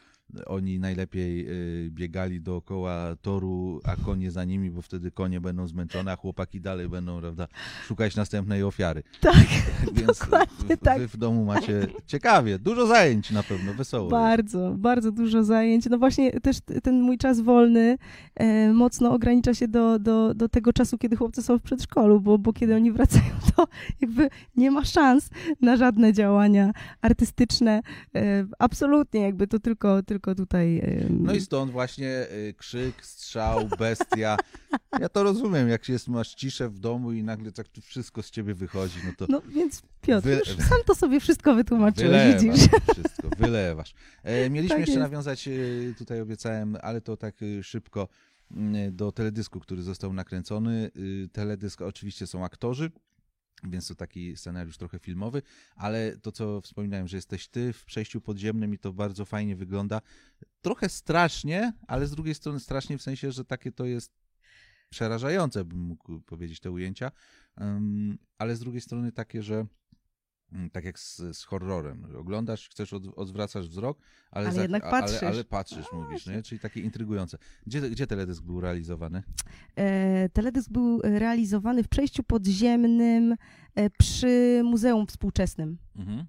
oni 0.47 0.79
najlepiej 0.79 1.47
y, 1.87 1.91
biegali 1.91 2.41
dookoła 2.41 3.17
toru, 3.23 3.81
a 3.85 3.97
konie 3.97 4.31
za 4.31 4.45
nimi, 4.45 4.71
bo 4.71 4.83
wtedy 4.83 5.11
konie 5.11 5.41
będą 5.41 5.67
zmęczone, 5.67 6.13
a 6.13 6.17
chłopaki 6.17 6.61
dalej 6.61 6.89
będą, 6.89 7.21
prawda, 7.21 7.49
szukać 7.87 8.17
następnej 8.17 8.63
ofiary. 8.63 9.03
Tak, 9.21 9.47
Więc 9.97 10.19
dokładnie 10.19 10.77
w, 10.77 10.81
tak. 10.81 10.99
wy 10.99 11.09
w 11.09 11.17
domu 11.17 11.45
macie 11.45 11.87
ciekawie, 12.07 12.59
dużo 12.59 12.87
zajęć 12.87 13.31
na 13.31 13.43
pewno, 13.43 13.75
wesoło. 13.75 14.05
jest. 14.05 14.11
Bardzo, 14.11 14.75
bardzo 14.79 15.13
dużo 15.13 15.45
zajęć. 15.45 15.87
No 15.91 15.99
właśnie 15.99 16.33
też 16.33 16.57
ten 16.83 17.01
mój 17.01 17.19
czas 17.19 17.41
wolny 17.41 17.99
e, 18.35 18.73
mocno 18.73 19.13
ogranicza 19.13 19.55
się 19.55 19.69
do, 19.69 19.99
do, 19.99 20.35
do 20.35 20.49
tego 20.49 20.73
czasu, 20.73 20.99
kiedy 20.99 21.17
chłopcy 21.17 21.43
są 21.43 21.59
w 21.59 21.63
przedszkolu, 21.63 22.21
bo, 22.21 22.39
bo 22.39 22.53
kiedy 22.53 22.77
oni 22.77 22.93
wracają, 22.93 23.31
to 23.57 23.67
jakby 24.01 24.29
nie 24.57 24.71
ma 24.71 24.85
szans 24.85 25.31
na 25.61 25.77
żadne 25.77 26.13
działania 26.13 26.73
artystyczne. 27.03 27.81
E, 28.15 28.47
absolutnie, 28.59 29.21
jakby 29.21 29.47
to 29.47 29.59
tylko, 29.59 30.03
tylko 30.03 30.20
tutaj. 30.21 30.79
E, 30.79 31.07
No 31.11 31.35
i 31.35 31.41
stąd 31.41 31.73
właśnie 31.73 32.27
y, 32.33 32.55
krzyk, 32.59 33.05
strzał, 33.07 33.69
bestia. 33.79 34.37
Ja 35.01 35.09
to 35.09 35.23
rozumiem, 35.23 35.69
jak 35.69 35.89
jest, 35.89 36.09
masz 36.09 36.35
ciszę 36.35 36.69
w 36.69 36.79
domu 36.79 37.13
i 37.13 37.23
nagle 37.23 37.53
tak 37.53 37.69
tu 37.69 37.81
wszystko 37.81 38.23
z 38.23 38.31
ciebie 38.31 38.55
wychodzi, 38.55 38.99
no 39.07 39.13
to 39.19 39.27
no 39.29 39.43
więc 39.49 39.83
Piotr, 40.01 40.25
Wy- 40.29 40.35
już 40.35 40.49
sam 40.49 40.79
to 40.87 40.95
sobie 40.95 41.21
wszystko 41.21 41.55
wytłumaczyłeś, 41.55 42.11
wylewasz 42.11 42.43
widzisz. 42.43 42.69
wszystko, 42.93 43.29
wylewasz. 43.39 43.95
E, 44.23 44.51
mieliśmy 44.51 44.69
Tak 44.77 44.81
jeszcze 44.81 44.93
jest. 45.01 45.03
nawiązać, 45.11 45.49
e, 45.49 45.53
tutaj 45.99 46.21
obiecałem, 46.21 46.77
ale 46.83 47.01
to 47.01 47.17
tak 47.17 47.35
e, 47.43 47.63
szybko, 47.63 48.09
mm, 48.51 48.97
do 48.97 49.13
teledysku, 49.13 49.61
który 49.61 49.83
został 49.83 50.13
nakręcony. 50.13 50.91
Teledysk 51.33 51.83
oczywiście 51.83 52.27
są 52.27 52.45
aktorzy, 52.45 52.91
więc 53.65 53.89
to 53.89 53.95
taki 53.95 54.37
scenariusz 54.37 54.77
trochę 54.77 54.99
filmowy, 54.99 55.43
ale 55.77 56.17
to, 56.17 56.33
co 56.33 56.61
wspominałem, 56.61 57.09
że 57.09 57.17
jesteś 57.17 57.49
ty 57.49 57.73
w 57.73 57.85
przejściu 57.85 58.21
podziemnym 58.21 58.75
i 58.75 58.79
to 58.79 58.93
bardzo 58.93 59.25
fajnie 59.25 59.57
wygląda. 59.57 60.01
Trochę 60.63 60.89
strasznie, 60.89 61.73
ale 61.89 62.07
z 62.07 62.11
drugiej 62.11 62.35
strony 62.35 62.61
strasznie 62.61 62.99
w 62.99 63.03
sensie, 63.03 63.33
że 63.33 63.45
takie 63.45 63.73
to 63.73 63.85
jest 63.85 64.13
przerażające, 64.91 65.65
bym 65.65 65.79
mógł 65.79 66.21
powiedzieć, 66.21 66.61
te 66.61 66.71
ujęcia, 66.71 67.11
Ym, 67.61 68.19
ale 68.39 68.57
z 68.57 68.61
drugiej 68.61 68.81
strony 68.81 69.13
takie, 69.13 69.43
że 69.43 69.67
tak 70.73 70.85
jak 70.85 70.99
z, 70.99 71.23
z 71.37 71.45
horrorem, 71.45 72.07
oglądasz, 72.19 72.69
chcesz, 72.69 72.93
od, 72.93 73.03
odwracasz 73.19 73.69
wzrok, 73.69 73.99
ale, 74.31 74.47
Ale 74.47 74.55
za- 74.55 74.63
jednak 74.63 74.85
a- 74.85 74.91
patrzysz. 74.91 75.23
Ale, 75.23 75.33
ale 75.33 75.45
patrzysz, 75.45 75.87
mówisz, 75.93 76.27
nie? 76.27 76.43
czyli 76.43 76.61
takie 76.61 76.81
intrygujące. 76.81 77.39
Gdzie, 77.67 77.91
gdzie 77.91 78.07
teledysk 78.07 78.43
był 78.43 78.61
realizowany? 78.61 79.23
E, 79.77 80.29
teledysk 80.29 80.71
był 80.71 81.01
realizowany 81.03 81.83
w 81.83 81.89
przejściu 81.89 82.23
podziemnym 82.23 83.37
e, 83.75 83.91
przy 83.91 84.61
Muzeum 84.65 85.07
Współczesnym. 85.07 85.79
Mhm. 85.97 86.27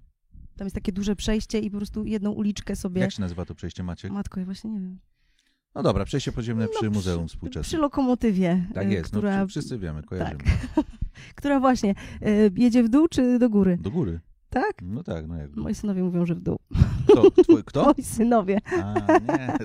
Tam 0.56 0.66
jest 0.66 0.74
takie 0.74 0.92
duże 0.92 1.16
przejście 1.16 1.58
i 1.58 1.70
po 1.70 1.76
prostu 1.76 2.04
jedną 2.04 2.30
uliczkę 2.30 2.76
sobie. 2.76 3.00
Jak 3.00 3.12
się 3.12 3.20
nazywa 3.20 3.44
to 3.44 3.54
przejście, 3.54 3.82
Maciek? 3.82 4.12
Matko, 4.12 4.40
ja 4.40 4.46
właśnie 4.46 4.70
nie 4.70 4.80
wiem. 4.80 4.98
No 5.74 5.82
dobra, 5.82 6.04
przejście 6.04 6.32
podziemne 6.32 6.68
przy 6.68 6.84
No, 6.84 6.90
Muzeum 6.90 7.26
Przy 7.26 7.36
Współczesnym. 7.36 7.80
lokomotywie, 7.80 8.66
Tak 8.74 8.86
e, 8.86 8.90
jest, 8.92 9.10
która, 9.10 9.38
no, 9.40 9.46
wszyscy 9.46 9.78
wiemy, 9.78 10.02
kojarzymy. 10.02 10.42
która 11.34 11.60
właśnie 11.60 11.90
e, 11.90 11.94
jedzie 12.56 12.82
w 12.82 12.88
dół 12.88 13.08
czy 13.08 13.38
do 13.38 13.50
góry? 13.50 13.78
Do 13.80 13.90
góry. 13.90 14.20
Tak? 14.52 14.72
No 14.82 15.02
tak, 15.02 15.28
no 15.28 15.36
jak. 15.36 15.56
Moi 15.56 15.74
synowie 15.74 16.02
mówią, 16.02 16.26
że 16.26 16.34
w 16.34 16.40
dół. 16.40 16.58
Kto? 17.08 17.30
Twój, 17.42 17.64
kto? 17.64 17.82
Moi 17.96 18.02
synowie. 18.02 18.58
A, 18.82 18.94
nie, 19.18 19.56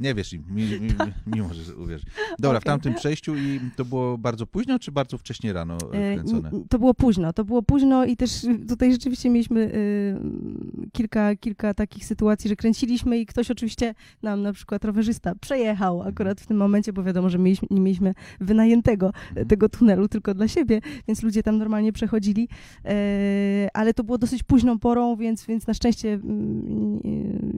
nie 0.00 0.14
wiesz 0.14 0.32
im, 0.32 0.44
mi, 0.50 0.62
mi, 0.62 0.90
mi 1.26 1.40
możesz 1.42 1.68
uwierzyć. 1.68 2.08
Dobra, 2.38 2.60
w 2.60 2.62
Okej. 2.62 2.72
tamtym 2.72 2.94
przejściu 2.94 3.36
i 3.36 3.60
to 3.76 3.84
było 3.84 4.18
bardzo 4.18 4.46
późno, 4.46 4.78
czy 4.78 4.92
bardzo 4.92 5.18
wcześnie 5.18 5.52
rano 5.52 5.76
e, 5.94 6.10
E, 6.12 6.14
kręcone? 6.14 6.50
To 6.68 6.78
było 6.78 6.94
późno, 6.94 7.32
to 7.32 7.44
było 7.44 7.62
późno 7.62 8.04
i 8.04 8.16
też 8.16 8.46
tutaj 8.68 8.92
rzeczywiście 8.92 9.30
mieliśmy 9.30 9.60
y, 9.60 10.90
kilka, 10.92 11.36
kilka 11.36 11.74
takich 11.74 12.04
sytuacji, 12.04 12.48
że 12.48 12.56
kręciliśmy 12.56 13.18
i 13.18 13.26
ktoś 13.26 13.50
oczywiście 13.50 13.94
nam, 14.22 14.42
na 14.42 14.52
przykład 14.52 14.84
rowerzysta, 14.84 15.34
przejechał 15.40 16.02
akurat 16.02 16.40
w 16.40 16.46
tym 16.46 16.56
momencie, 16.56 16.92
bo 16.92 17.02
wiadomo, 17.02 17.30
że 17.30 17.38
mieliśmy, 17.38 17.68
nie 17.70 17.80
mieliśmy 17.80 18.14
wynajętego 18.40 19.12
Mhm. 19.28 19.46
tego 19.48 19.68
tunelu 19.68 20.08
tylko 20.08 20.34
dla 20.34 20.48
siebie, 20.48 20.80
więc 21.08 21.22
ludzie 21.22 21.42
tam 21.42 21.58
normalnie 21.58 21.92
przechodzili, 21.92 22.48
e, 22.84 23.68
ale 23.74 23.94
to 23.94 24.04
było 24.04 24.18
dosyć 24.18 24.31
późną 24.42 24.78
porą, 24.78 25.16
więc, 25.16 25.46
więc 25.46 25.66
na 25.66 25.74
szczęście 25.74 26.12
mm, 26.12 27.00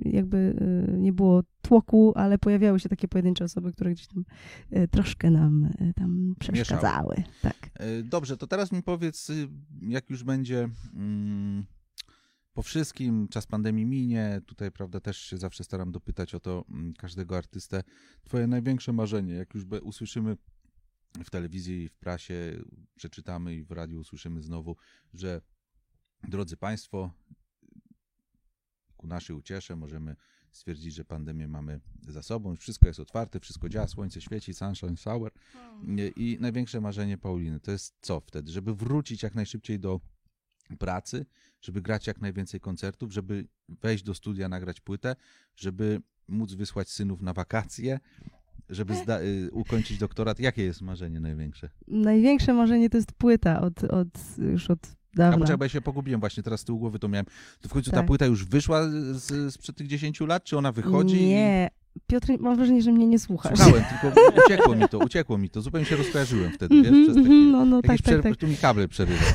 jakby 0.05 0.57
e, 0.89 0.99
nie 0.99 1.13
było 1.13 1.43
tłoku, 1.63 2.13
ale 2.17 2.39
pojawiały 2.39 2.81
się 2.81 2.89
takie 2.89 3.09
pojedyncze 3.09 3.45
osoby, 3.45 3.73
które 3.73 3.93
gdzieś 3.93 4.07
tam 4.07 4.25
e, 4.71 4.89
troszkę 4.89 5.31
nam 5.31 5.71
e, 5.79 5.93
tam 5.93 6.35
przeszkadzały. 6.39 7.23
Tak. 7.43 7.71
Dobrze, 8.05 8.37
to 8.37 8.47
teraz 8.47 8.73
mi 8.73 8.83
powiedz, 8.83 9.31
y, 9.31 9.49
jak 9.83 10.11
już 10.11 10.25
będzie 10.25 10.69
mm, 10.95 11.65
po 12.53 12.63
wszystkim, 12.63 13.29
czas 13.29 13.47
pandemii 13.47 13.87
minie, 13.87 14.41
tutaj 14.47 14.71
prawda 14.71 15.01
też 15.01 15.19
się 15.19 15.39
zawsze 15.39 15.65
staram 15.65 15.93
dopytać 15.93 16.35
o 16.35 16.41
to 16.41 16.65
mm, 16.71 16.93
każdego 16.93 17.37
artystę, 17.37 17.83
twoje 18.25 18.47
największe 18.47 18.93
marzenie, 18.93 19.35
jak 19.35 19.55
już 19.55 19.65
usłyszymy 19.83 20.37
w 21.25 21.31
telewizji, 21.31 21.89
w 21.89 21.97
prasie, 21.97 22.65
przeczytamy 22.97 23.55
i 23.55 23.63
w 23.63 23.71
radiu 23.71 24.01
usłyszymy 24.01 24.43
znowu, 24.43 24.77
że 25.15 25.41
drodzy 26.29 26.57
Państwo, 26.57 27.11
ku 28.97 29.07
naszej 29.07 29.37
uciesze 29.37 29.77
możemy 29.77 30.17
stwierdzić, 30.53 30.95
że 30.95 31.05
pandemię 31.05 31.49
mamy 31.49 31.81
za 32.09 32.23
sobą, 32.23 32.57
wszystko 32.57 32.87
jest 32.87 33.01
otwarte, 33.01 33.41
wszystko 33.41 33.69
działa, 33.69 33.87
słońce 33.87 34.21
świeci, 34.21 34.55
sunshine 34.55 34.97
shower. 34.97 35.33
Nie, 35.83 36.09
I 36.09 36.39
największe 36.41 36.81
marzenie 36.81 37.19
Pauliny 37.19 37.61
to 37.61 37.71
jest 37.71 37.95
co 38.01 38.21
wtedy? 38.21 38.53
Żeby 38.53 38.75
wrócić 38.75 39.23
jak 39.23 39.35
najszybciej 39.35 39.79
do 39.81 40.01
pracy, 40.79 41.27
żeby 41.61 41.83
grać 41.83 42.07
jak 42.07 42.21
najwięcej 42.21 42.61
koncertów, 42.61 43.13
żeby 43.13 43.47
wejść 43.69 44.05
do 44.05 44.15
studia, 44.15 44.49
nagrać 44.49 44.81
płytę, 44.81 45.17
żeby 45.57 46.03
móc 46.29 46.55
wysłać 46.55 46.89
synów 46.91 47.23
na 47.23 47.33
wakacje, 47.33 48.01
żeby 48.69 48.95
zda- 48.95 49.21
y, 49.23 49.51
ukończyć 49.53 49.99
doktorat. 49.99 50.41
Jakie 50.41 50.63
jest 50.65 50.83
marzenie 50.83 51.21
największe? 51.21 51.71
Największe 51.89 52.53
marzenie 52.55 52.91
to 52.91 52.97
jest 52.97 53.13
płyta 53.13 53.61
od, 53.61 53.85
od 53.85 54.39
już 54.39 54.71
od 54.71 54.97
A 55.15 55.19
dawna. 55.19 55.39
poczekaj, 55.39 55.59
bo 55.59 55.65
ja 55.65 55.69
się 55.69 55.81
pogubiłem 55.81 56.21
właśnie 56.21 56.43
teraz 56.43 56.61
z 56.61 56.65
tyłu 56.65 56.79
głowy, 56.79 56.99
to 56.99 57.09
miałem. 57.09 57.27
To 57.61 57.69
w 57.69 57.73
końcu 57.73 57.91
ta 57.91 57.97
Tak. 57.97 58.07
płyta 58.07 58.27
już 58.27 58.45
wyszła 58.45 58.89
z, 59.13 59.55
sprzed 59.55 59.77
tych 59.77 59.87
10 59.87 60.21
lat, 60.21 60.45
czy 60.45 60.59
ona 60.59 60.73
wychodzi? 60.73 61.27
Nie. 61.27 61.71
Piotr, 62.07 62.29
mam 62.41 62.57
wrażenie, 62.57 62.83
że 62.83 62.93
mnie 62.93 63.07
nie 63.07 63.19
słuchasz. 63.19 63.59
Słuchałem, 63.59 63.85
tylko 64.03 64.21
uciekło 64.47 64.75
mi 64.77 64.89
to, 64.89 64.99
uciekło 64.99 65.39
mi 65.39 65.51
to. 65.51 65.61
Zupełnie 65.63 65.87
się 65.87 65.97
rozkojarzyłem 65.97 66.51
wtedy, 66.53 66.75
wiesz, 66.75 66.87
Mhm, 66.87 67.05
przez 67.05 67.17
mhm, 67.17 67.27
chwile. 67.37 67.53
no, 67.53 67.65
no, 67.65 67.83
tak, 67.83 68.03
tak, 68.03 68.23
tak. 68.23 68.37
Tu 68.37 68.47
mi 68.47 68.57
kable 68.57 68.89
przerywa. 68.89 69.25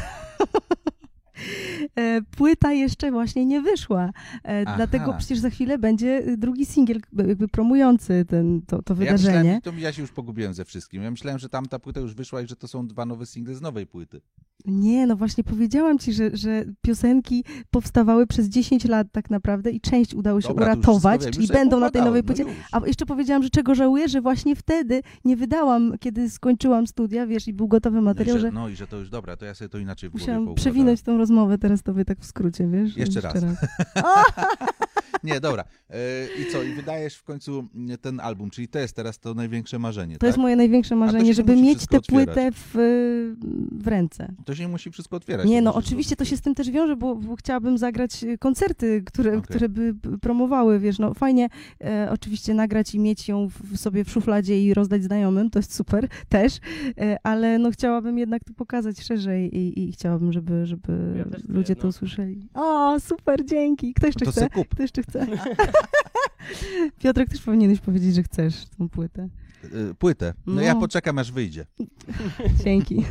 E, 1.96 2.22
Płyta 2.38 2.74
jeszcze 2.74 3.12
właśnie 3.12 3.46
nie 3.46 3.62
wyszła, 3.62 4.10
e, 4.46 4.64
Aha. 4.68 4.74
dlatego 4.78 5.14
przecież 5.18 5.40
za 5.40 5.50
chwilę 5.50 5.78
będzie 5.78 6.38
drugi 6.38 6.66
singiel 6.66 7.00
jakby 7.28 7.48
promujący 7.48 8.26
ten, 8.28 8.62
to, 8.68 8.82
to 8.82 8.94
Ja 8.94 9.00
myślałem, 9.00 9.18
wydarzenie. 9.18 9.62
to 9.64 9.72
ja 9.78 9.94
się 9.94 10.02
już 10.02 10.12
pogubiłem 10.12 10.54
ze 10.54 10.66
wszystkim. 10.66 11.04
Ja 11.04 11.12
myślałem, 11.12 11.40
że 11.40 11.50
tam 11.50 11.66
ta 11.66 11.80
płyta 11.80 12.00
już 12.00 12.14
wyszła 12.14 12.42
i 12.42 12.48
że 12.48 12.56
to 12.56 12.68
są 12.68 12.88
dwa 12.88 13.06
nowe 13.06 13.26
single 13.26 13.56
z 13.56 13.62
nowej 13.62 13.88
płyty. 13.88 14.22
Nie, 14.66 15.08
no 15.08 15.16
właśnie 15.16 15.44
powiedziałam 15.44 16.00
ci, 16.00 16.14
że, 16.14 16.30
że 16.38 16.66
piosenki 16.82 17.44
powstawały 17.72 18.28
przez 18.28 18.48
10 18.50 18.86
lat 18.86 19.08
tak 19.12 19.30
naprawdę 19.30 19.72
i 19.72 19.82
część 19.82 20.14
udało 20.14 20.42
się 20.42 20.48
Dobra, 20.48 20.66
uratować, 20.66 21.22
czyli 21.32 21.48
będą 21.48 21.80
na 21.80 21.90
tej 21.90 22.02
nowej 22.02 22.24
płycie. 22.24 22.46
no. 22.46 22.52
A 22.72 22.88
jeszcze 22.88 23.06
powiedziałam, 23.06 23.44
że 23.44 23.50
czego 23.50 23.76
żałuję, 23.76 24.08
że 24.10 24.22
właśnie 24.22 24.56
wtedy 24.56 25.02
nie 25.26 25.36
wydałam, 25.38 25.94
kiedy 26.00 26.30
skończyłam 26.30 26.88
studia, 26.88 27.28
wiesz, 27.28 27.48
i 27.48 27.54
był 27.54 27.68
gotowy 27.68 27.96
No 27.96 28.02
i, 28.02 28.06
materiał, 28.06 28.38
że, 28.38 28.42
że 28.42 28.52
no 28.52 28.70
i 28.70 28.76
że 28.76 28.88
to 28.88 28.98
już 28.98 29.10
dobra, 29.10 29.38
to 29.38 29.46
ja 29.46 29.54
sobie 29.56 29.70
to 29.70 29.78
inaczej 29.78 30.10
w 30.10 30.14
musiałam 30.14 30.32
poukładałem. 30.46 30.56
przewinąć 30.56 31.02
tą 31.02 31.18
rozmowę 31.18 31.58
teraz 31.58 31.84
tobie 31.84 32.06
tak 32.06 32.20
w 32.20 32.26
skrócie, 32.26 32.68
wiesz? 32.68 32.98
Jeszcze 32.98 33.22
raz. 33.22 33.34
Nie, 35.24 35.40
dobra. 35.40 35.64
E, 35.90 35.96
I 36.42 36.52
co? 36.52 36.64
I 36.64 36.74
wydajesz 36.74 37.16
w 37.16 37.24
końcu 37.24 37.68
mm, 37.76 37.98
ten 37.98 38.20
album, 38.20 38.50
czyli 38.50 38.68
to 38.68 38.80
jest 38.80 38.96
teraz 38.96 39.20
to 39.20 39.34
największe 39.34 39.80
marzenie, 39.80 40.14
To 40.14 40.20
tak? 40.20 40.28
jest 40.28 40.38
moje 40.38 40.56
największe 40.56 40.96
marzenie, 40.96 41.24
nie 41.24 41.34
żeby 41.34 41.56
mieć 41.56 41.88
tę 41.88 42.00
płytę 42.02 42.50
w, 42.52 42.74
w 43.72 43.88
ręce. 43.88 44.34
To 44.46 44.56
się 44.56 44.64
nie 44.64 44.70
musi 44.70 44.92
wszystko 44.92 45.16
otwierać. 45.16 45.48
Nie, 45.48 45.62
no 45.62 45.74
oczywiście 45.74 46.16
to 46.16 46.26
się 46.26 46.38
z 46.38 46.42
tym 46.42 46.56
też 46.56 46.72
wiąże, 46.72 46.96
bo, 46.96 47.16
bo 47.16 47.36
chciałabym 47.36 47.78
zagrać 47.78 48.24
y, 48.24 48.38
koncerty, 48.38 49.04
które, 49.06 49.30
Okej. 49.32 49.42
które 49.42 49.70
by 49.70 49.96
promowały, 50.22 50.80
wiesz, 50.80 51.00
no 51.00 51.14
fajnie 51.14 51.50
e, 51.84 52.10
oczywiście 52.12 52.54
nagrać 52.54 52.96
i 52.96 53.00
mieć 53.00 53.28
ją 53.28 53.48
w, 53.48 53.78
sobie 53.78 54.04
w 54.04 54.12
szufladzie 54.12 54.64
i 54.66 54.74
rozdać 54.74 55.04
znajomym, 55.04 55.50
to 55.50 55.60
jest 55.60 55.76
super 55.76 56.08
też, 56.30 56.60
e, 56.98 57.18
ale 57.24 57.60
no 57.60 57.72
chciałabym 57.72 58.18
jednak 58.18 58.44
to 58.44 58.54
pokazać 58.54 59.02
szerzej 59.02 59.58
i, 59.58 59.84
i 59.84 59.92
chciałabym, 59.92 60.34
żeby, 60.34 60.66
żeby 60.66 61.14
Ja 61.18 61.26
ludzie 61.50 61.76
to 61.76 61.88
usłyszeli. 61.88 62.48
O, 62.54 63.00
super, 63.00 63.46
dzięki. 63.46 63.94
Kto 63.94 64.08
jeszcze 64.08 64.26
To 64.26 64.32
chce? 64.32 64.50
kup. 64.50 64.68
Kto 64.68 64.82
jeszcze 64.84 64.99
chce? 65.04 65.28
Piotrek, 67.00 67.30
też 67.30 67.42
powinieneś 67.42 67.80
powiedzieć, 67.80 68.16
że 68.16 68.24
chcesz 68.24 68.66
tą 68.78 68.90
płytę. 68.90 69.30
E, 69.64 69.94
Płytę. 69.94 70.34
No, 70.48 70.62
ja 70.62 70.74
No. 70.74 70.80
poczekam, 70.80 71.18
aż 71.20 71.32
wyjdzie. 71.32 71.66
Dzięki. 72.64 73.06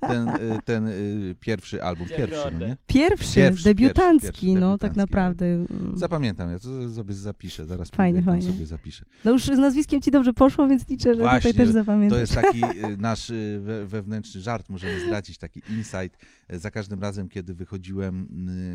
Ten, 0.00 0.28
e, 0.28 0.38
ten 0.64 0.88
e, 0.88 0.92
pierwszy 1.40 1.82
album. 1.82 2.06
Pierwszy, 2.16 2.50
no 2.52 2.66
nie? 2.66 2.76
Pierwszy, 2.86 3.34
Pierwszy, 3.34 3.64
debiutancki, 3.64 4.26
pierwszy, 4.26 4.46
no 4.46 4.52
debiutancki, 4.52 4.80
tak 4.80 4.96
naprawdę. 4.96 5.46
Mm. 5.46 5.66
Zapamiętam, 5.94 6.50
ja 6.50 6.58
to 6.58 6.90
sobie 6.94 7.14
zapiszę, 7.14 7.66
zaraz 7.66 7.90
Fajnie, 7.90 8.18
pójdę 8.22 8.30
fajnie. 8.40 8.52
sobie 8.54 8.66
zapiszę. 8.66 9.04
No 9.24 9.30
już 9.30 9.44
z 9.44 9.48
nazwiskiem 9.58 10.00
ci 10.02 10.10
dobrze 10.10 10.32
poszło, 10.32 10.68
więc 10.68 10.88
liczę, 10.88 11.14
że 11.14 11.20
Właśnie, 11.20 11.40
tutaj 11.52 11.66
też 11.66 11.68
zapamiętasz. 11.74 12.16
To 12.16 12.20
jest 12.20 12.34
taki 12.34 12.64
y, 12.64 12.96
nasz 13.08 13.30
y, 13.30 13.60
we- 13.62 13.86
wewnętrzny 13.86 14.40
żart, 14.40 14.68
możemy 14.68 15.00
zdradzić, 15.06 15.38
taki 15.38 15.62
insight. 15.70 16.24
Y, 16.52 16.58
Za 16.58 16.70
każdym 16.70 17.00
razem, 17.00 17.28
kiedy 17.28 17.54
wychodziłem 17.54 18.28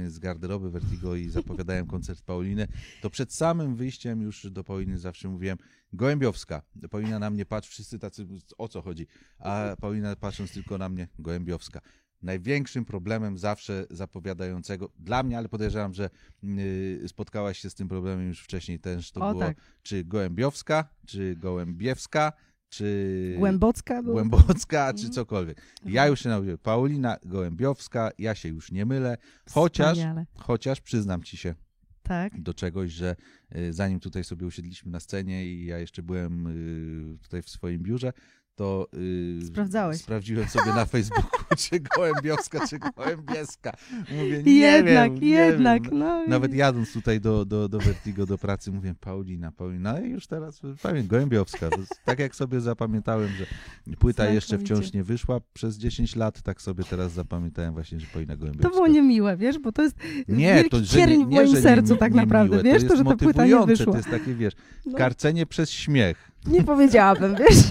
y, 0.05 0.11
z 0.11 0.19
garderoby 0.19 0.69
Vertigo 0.71 1.15
i 1.15 1.29
zapowiadałem 1.29 1.87
koncert 1.87 2.21
Pauliny, 2.21 2.67
to 3.01 3.09
przed 3.09 3.33
samym 3.33 3.75
wyjściem 3.75 4.21
już 4.21 4.47
do 4.51 4.63
Pauliny 4.63 4.97
zawsze 4.97 5.29
mówiłem 5.29 5.57
Gołębiowska. 5.93 6.61
Paulina 6.89 7.19
na 7.19 7.29
mnie 7.29 7.45
patrzy, 7.45 7.71
wszyscy 7.71 7.99
tacy, 7.99 8.27
o 8.57 8.67
co 8.67 8.81
chodzi? 8.81 9.07
A 9.39 9.75
Paulina 9.81 10.15
patrząc 10.15 10.51
tylko 10.53 10.77
na 10.77 10.89
mnie, 10.89 11.07
Gołębiowska. 11.19 11.81
Największym 12.21 12.85
problemem 12.85 13.37
zawsze 13.37 13.85
zapowiadającego, 13.89 14.89
dla 14.99 15.23
mnie, 15.23 15.37
ale 15.37 15.49
podejrzewam, 15.49 15.93
że 15.93 16.09
y, 16.43 17.03
spotkałaś 17.07 17.59
się 17.59 17.69
z 17.69 17.75
tym 17.75 17.87
problemem 17.87 18.27
już 18.27 18.41
wcześniej 18.43 18.79
też, 18.79 19.11
to 19.11 19.21
O 19.21 19.31
było 19.31 19.43
tak, 19.43 19.57
czy 19.81 20.03
Gołębiowska, 20.03 20.89
czy 21.07 21.35
Gołębiewska, 21.35 22.33
czy 22.69 23.35
Głębocka 23.37 24.03
była. 24.03 24.13
Głębocka, 24.13 24.93
czy 24.93 24.99
Mhm. 24.99 25.13
cokolwiek. 25.13 25.61
Ja 25.85 26.07
już 26.07 26.19
się 26.19 26.29
nauczyłem. 26.29 26.57
Paulina 26.57 27.17
Gołębiowska, 27.25 28.11
ja 28.17 28.35
się 28.35 28.49
już 28.49 28.71
nie 28.71 28.85
mylę, 28.85 29.17
chociaż, 29.51 29.97
Wspaniale. 29.97 30.25
chociaż 30.35 30.81
przyznam 30.81 31.23
ci 31.23 31.37
się 31.37 31.55
Tak. 32.03 32.41
do 32.41 32.53
czegoś, 32.53 32.91
że 32.91 33.15
y, 33.55 33.73
zanim 33.73 33.99
tutaj 33.99 34.23
sobie 34.23 34.45
usiedliśmy 34.45 34.91
na 34.91 34.99
scenie 34.99 35.45
i 35.45 35.65
ja 35.65 35.79
jeszcze 35.79 36.03
byłem 36.03 36.47
y, 36.47 37.17
tutaj 37.21 37.41
w 37.41 37.49
swoim 37.49 37.83
biurze, 37.83 38.13
to 38.59 38.87
y, 39.41 39.45
Sprawdzałeś. 39.45 39.97
sprawdziłem 40.01 40.47
sobie 40.47 40.73
na 40.73 40.85
Facebooku, 40.85 41.39
czy 41.57 41.79
Gołębiowska, 41.79 42.67
czy 42.67 42.79
Gołębieska. 42.79 43.71
Mówię, 44.11 44.43
nie 44.43 44.53
jednak, 44.53 45.11
wiem, 45.13 45.21
nie 45.21 45.29
jednak. 45.29 45.83
Wiem. 45.83 45.99
No, 45.99 46.25
Nawet 46.27 46.53
jadąc 46.53 46.93
tutaj 46.93 47.21
do, 47.21 47.45
do, 47.45 47.69
do 47.69 47.79
Vertigo, 47.79 48.25
do 48.25 48.37
pracy, 48.37 48.71
mówię 48.71 48.95
Paulina, 48.99 49.51
Paulina 49.51 49.99
i 49.99 50.09
już 50.09 50.27
teraz 50.27 50.61
pamiętam, 50.81 51.07
Gołębiowska. 51.07 51.69
Tak 52.05 52.19
jak 52.19 52.35
sobie 52.35 52.61
zapamiętałem, 52.61 53.29
że 53.29 53.45
płyta 53.95 54.29
jeszcze 54.29 54.57
wciąż 54.57 54.93
nie 54.93 55.03
wyszła 55.03 55.39
przez 55.53 55.77
10 55.77 56.15
lat, 56.15 56.41
tak 56.41 56.61
sobie 56.61 56.83
teraz 56.83 57.11
zapamiętałem 57.11 57.73
właśnie, 57.73 57.99
że 57.99 58.07
Paulina 58.13 58.35
Gołębiowska. 58.35 58.69
To 58.69 58.75
było 58.75 58.87
niemiłe, 58.87 59.37
wiesz, 59.37 59.59
bo 59.59 59.71
to 59.71 59.81
jest 59.81 59.95
Nie, 60.27 60.53
wielki 60.55 60.69
to 60.69 60.77
że 60.77 60.85
cierń 60.85 61.11
nie, 61.17 61.25
w 61.25 61.29
nie, 61.29 61.35
moim 61.41 61.53
nie, 61.53 61.61
sercu 61.61 61.93
nie, 61.93 61.99
tak 61.99 62.13
nie 62.13 62.21
naprawdę, 62.21 62.57
miłe, 62.57 62.73
wiesz, 62.73 62.83
to, 62.83 62.89
to, 62.89 62.95
że 62.95 63.03
ta 63.03 63.15
płyta 63.15 63.45
nie 63.45 63.65
wyszła. 63.65 63.91
To 63.91 63.97
jest 63.97 64.09
takie, 64.09 64.33
wiesz, 64.35 64.53
No, 64.85 64.97
karcenie 64.97 65.45
przez 65.45 65.69
śmiech. 65.71 66.31
nie 66.47 66.63
powiedziałabym, 66.63 67.35
wiesz. 67.35 67.57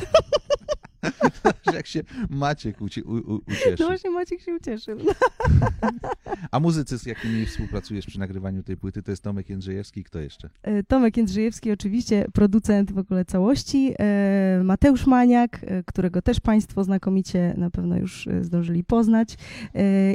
Że 1.70 1.76
jak 1.76 1.86
się 1.86 2.00
Maciek 2.30 2.80
ucie, 2.80 3.04
u, 3.04 3.12
u, 3.12 3.34
ucieszy. 3.46 3.76
No 3.80 3.86
właśnie 3.86 4.10
Maciek 4.10 4.40
się 4.40 4.54
ucieszył. 4.54 4.98
A 6.50 6.60
muzycy, 6.60 6.98
z 6.98 7.06
jakimi 7.06 7.46
współpracujesz 7.46 8.06
przy 8.06 8.18
nagrywaniu 8.18 8.62
tej 8.62 8.76
płyty, 8.76 9.02
to 9.02 9.10
jest 9.10 9.22
Tomek 9.22 9.50
Jędrzejewski 9.50 10.00
i 10.00 10.04
kto 10.04 10.18
jeszcze? 10.18 10.50
E, 10.62 10.82
Tomek 10.82 11.16
Jędrzejewski 11.16 11.72
oczywiście, 11.72 12.26
producent 12.32 12.92
w 12.92 12.98
ogóle 12.98 13.24
całości, 13.24 13.94
e, 13.98 14.60
Mateusz 14.64 15.06
Maniak, 15.06 15.60
e, 15.62 15.82
którego 15.82 16.22
też 16.22 16.40
Państwo 16.40 16.84
znakomicie 16.84 17.54
na 17.56 17.70
pewno 17.70 17.96
już 17.96 18.28
zdążyli 18.40 18.84
poznać, 18.84 19.36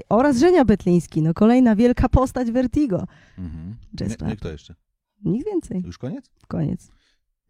oraz 0.10 0.38
Żenia 0.38 0.65
Betliński, 0.65 1.21
no 1.21 1.34
kolejna 1.34 1.75
wielka 1.75 2.10
postać 2.10 2.51
Vertigo. 2.51 3.08
Mhm. 3.38 3.75
Jazz 3.95 4.10
Nie, 4.10 4.15
Club. 4.15 4.29
nie, 4.29 4.36
kto 4.36 4.51
jeszcze? 4.51 4.75
Nic 5.25 5.45
więcej, 5.45 5.84
Już 5.86 5.97
koniec? 5.97 6.32
koniec. 6.47 6.91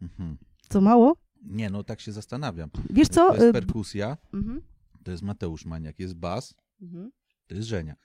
Mhm. 0.02 0.36
Co 0.68 0.80
mało? 0.80 1.16
Nie, 1.44 1.70
no 1.70 1.84
tak 1.84 2.00
się 2.00 2.12
zastanawiam. 2.12 2.70
Wiesz 2.90 3.08
co? 3.08 3.28
To 3.28 3.34
jest 3.34 3.46
e, 3.46 3.52
perkusja, 3.52 4.16
mhm, 4.34 4.62
to 5.04 5.10
jest 5.10 5.22
Mateusz 5.22 5.64
Maniak, 5.64 5.98
jest 5.98 6.14
bas, 6.14 6.54
mhm, 6.82 7.10
to 7.46 7.54
jest 7.54 7.68
Żenia. 7.68 7.96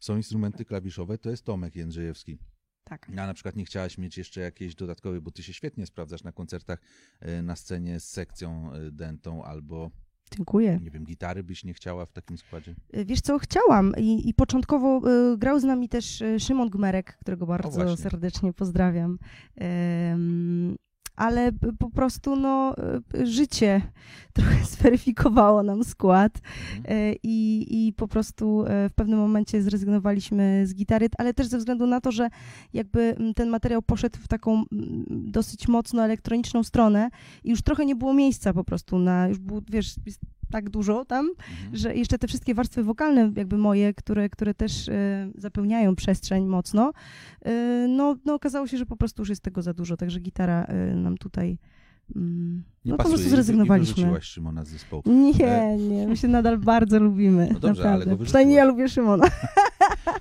Są 0.00 0.16
instrumenty 0.16 0.64
klawiszowe, 0.64 1.18
to 1.18 1.30
jest 1.30 1.44
Tomek 1.44 1.76
Jędrzejewski. 1.76 2.38
Tak. 2.84 3.08
A 3.10 3.26
na 3.26 3.34
przykład 3.34 3.56
nie 3.56 3.64
chciałaś 3.64 3.98
mieć 3.98 4.18
jeszcze 4.18 4.40
jakiejś 4.40 4.74
dodatkowej, 4.74 5.20
bo 5.20 5.30
ty 5.30 5.42
się 5.42 5.52
świetnie 5.52 5.86
sprawdzasz 5.86 6.24
na 6.24 6.32
koncertach 6.32 6.80
e, 7.20 7.42
na 7.42 7.56
scenie 7.56 8.00
z 8.00 8.04
sekcją 8.04 8.72
e, 8.72 8.90
dentą 8.90 9.44
albo, 9.44 9.90
Dziękuję. 10.36 10.78
nie 10.82 10.90
wiem, 10.90 11.04
gitary 11.04 11.42
byś 11.42 11.64
nie 11.64 11.74
chciała 11.74 12.06
w 12.06 12.12
takim 12.12 12.38
składzie? 12.38 12.74
Wiesz 13.06 13.20
co, 13.20 13.38
chciałam 13.38 13.92
i, 13.98 14.28
i 14.28 14.34
początkowo 14.34 15.10
e, 15.10 15.36
grał 15.38 15.60
z 15.60 15.64
nami 15.64 15.88
też 15.88 16.22
Szymon 16.38 16.70
Gmerek, 16.70 17.16
którego 17.20 17.46
bardzo 17.46 17.96
serdecznie 17.96 18.52
pozdrawiam. 18.52 19.18
Em, 19.56 20.76
ale 21.20 21.52
po 21.78 21.90
prostu 21.90 22.36
no, 22.36 22.74
e, 23.14 23.26
życie 23.26 23.82
trochę 24.32 24.64
zweryfikowało 24.64 25.62
nam 25.62 25.84
skład 25.84 26.32
Mhm. 26.76 26.84
e, 26.98 27.14
i, 27.22 27.66
i 27.70 27.92
po 27.92 28.08
prostu 28.08 28.64
e, 28.66 28.88
w 28.88 28.92
pewnym 28.92 29.18
momencie 29.18 29.62
zrezygnowaliśmy 29.62 30.66
z 30.66 30.74
gitary, 30.74 31.08
ale 31.18 31.34
też 31.34 31.46
ze 31.46 31.58
względu 31.58 31.86
na 31.86 32.00
to, 32.00 32.12
że 32.12 32.28
jakby 32.72 33.16
ten 33.36 33.48
materiał 33.48 33.82
poszedł 33.82 34.18
w 34.18 34.28
taką 34.28 34.64
dosyć 35.10 35.68
mocno 35.68 36.04
elektroniczną 36.04 36.62
stronę 36.62 37.10
i 37.44 37.50
już 37.50 37.62
trochę 37.62 37.86
nie 37.86 37.96
było 37.96 38.14
miejsca 38.14 38.52
po 38.52 38.64
prostu 38.64 38.98
na, 38.98 39.28
już 39.28 39.38
było, 39.38 39.60
wiesz, 39.70 39.94
tak 40.50 40.70
dużo 40.70 41.04
tam, 41.04 41.26
Mhm. 41.50 41.76
że 41.76 41.94
jeszcze 41.94 42.18
te 42.18 42.26
wszystkie 42.28 42.54
warstwy 42.54 42.82
wokalne, 42.84 43.32
jakby 43.36 43.58
moje, 43.58 43.94
które, 43.94 44.28
które 44.28 44.54
też 44.54 44.88
e, 44.88 45.30
zapełniają 45.34 45.96
przestrzeń 45.96 46.46
mocno, 46.46 46.92
e, 47.42 47.86
no, 47.88 48.16
no 48.24 48.34
okazało 48.34 48.66
się, 48.66 48.78
że 48.78 48.86
po 48.86 48.96
prostu 48.96 49.22
już 49.22 49.28
jest 49.28 49.42
tego 49.42 49.62
za 49.62 49.74
dużo, 49.74 49.96
także 49.96 50.20
gitara 50.20 50.64
e, 50.64 50.94
nam 50.94 51.18
tutaj. 51.18 51.58
Mm, 52.16 52.62
Nie 52.84 52.90
no 52.92 52.96
po 52.96 53.02
pasuje 53.02 53.14
prostu 53.14 53.30
wy- 53.30 53.34
I 53.34 53.36
zrezygnowaliśmy. 53.36 53.94
wyrzuciłaś 53.94 54.24
Szymona 54.24 54.64
z 54.64 54.68
zespołu. 54.68 55.02
Nie, 55.06 55.76
nie, 55.78 56.06
my 56.08 56.16
się 56.16 56.28
nadal 56.28 56.58
bardzo 56.58 56.98
lubimy. 56.98 57.48
No 57.52 57.60
dobrze, 57.60 57.82
ale 57.82 57.92
naprawdę. 57.92 58.16
go 58.16 58.24
Przynajmniej 58.24 58.56
ja 58.56 58.64
lubię 58.64 58.88
Szymona. 58.88 59.26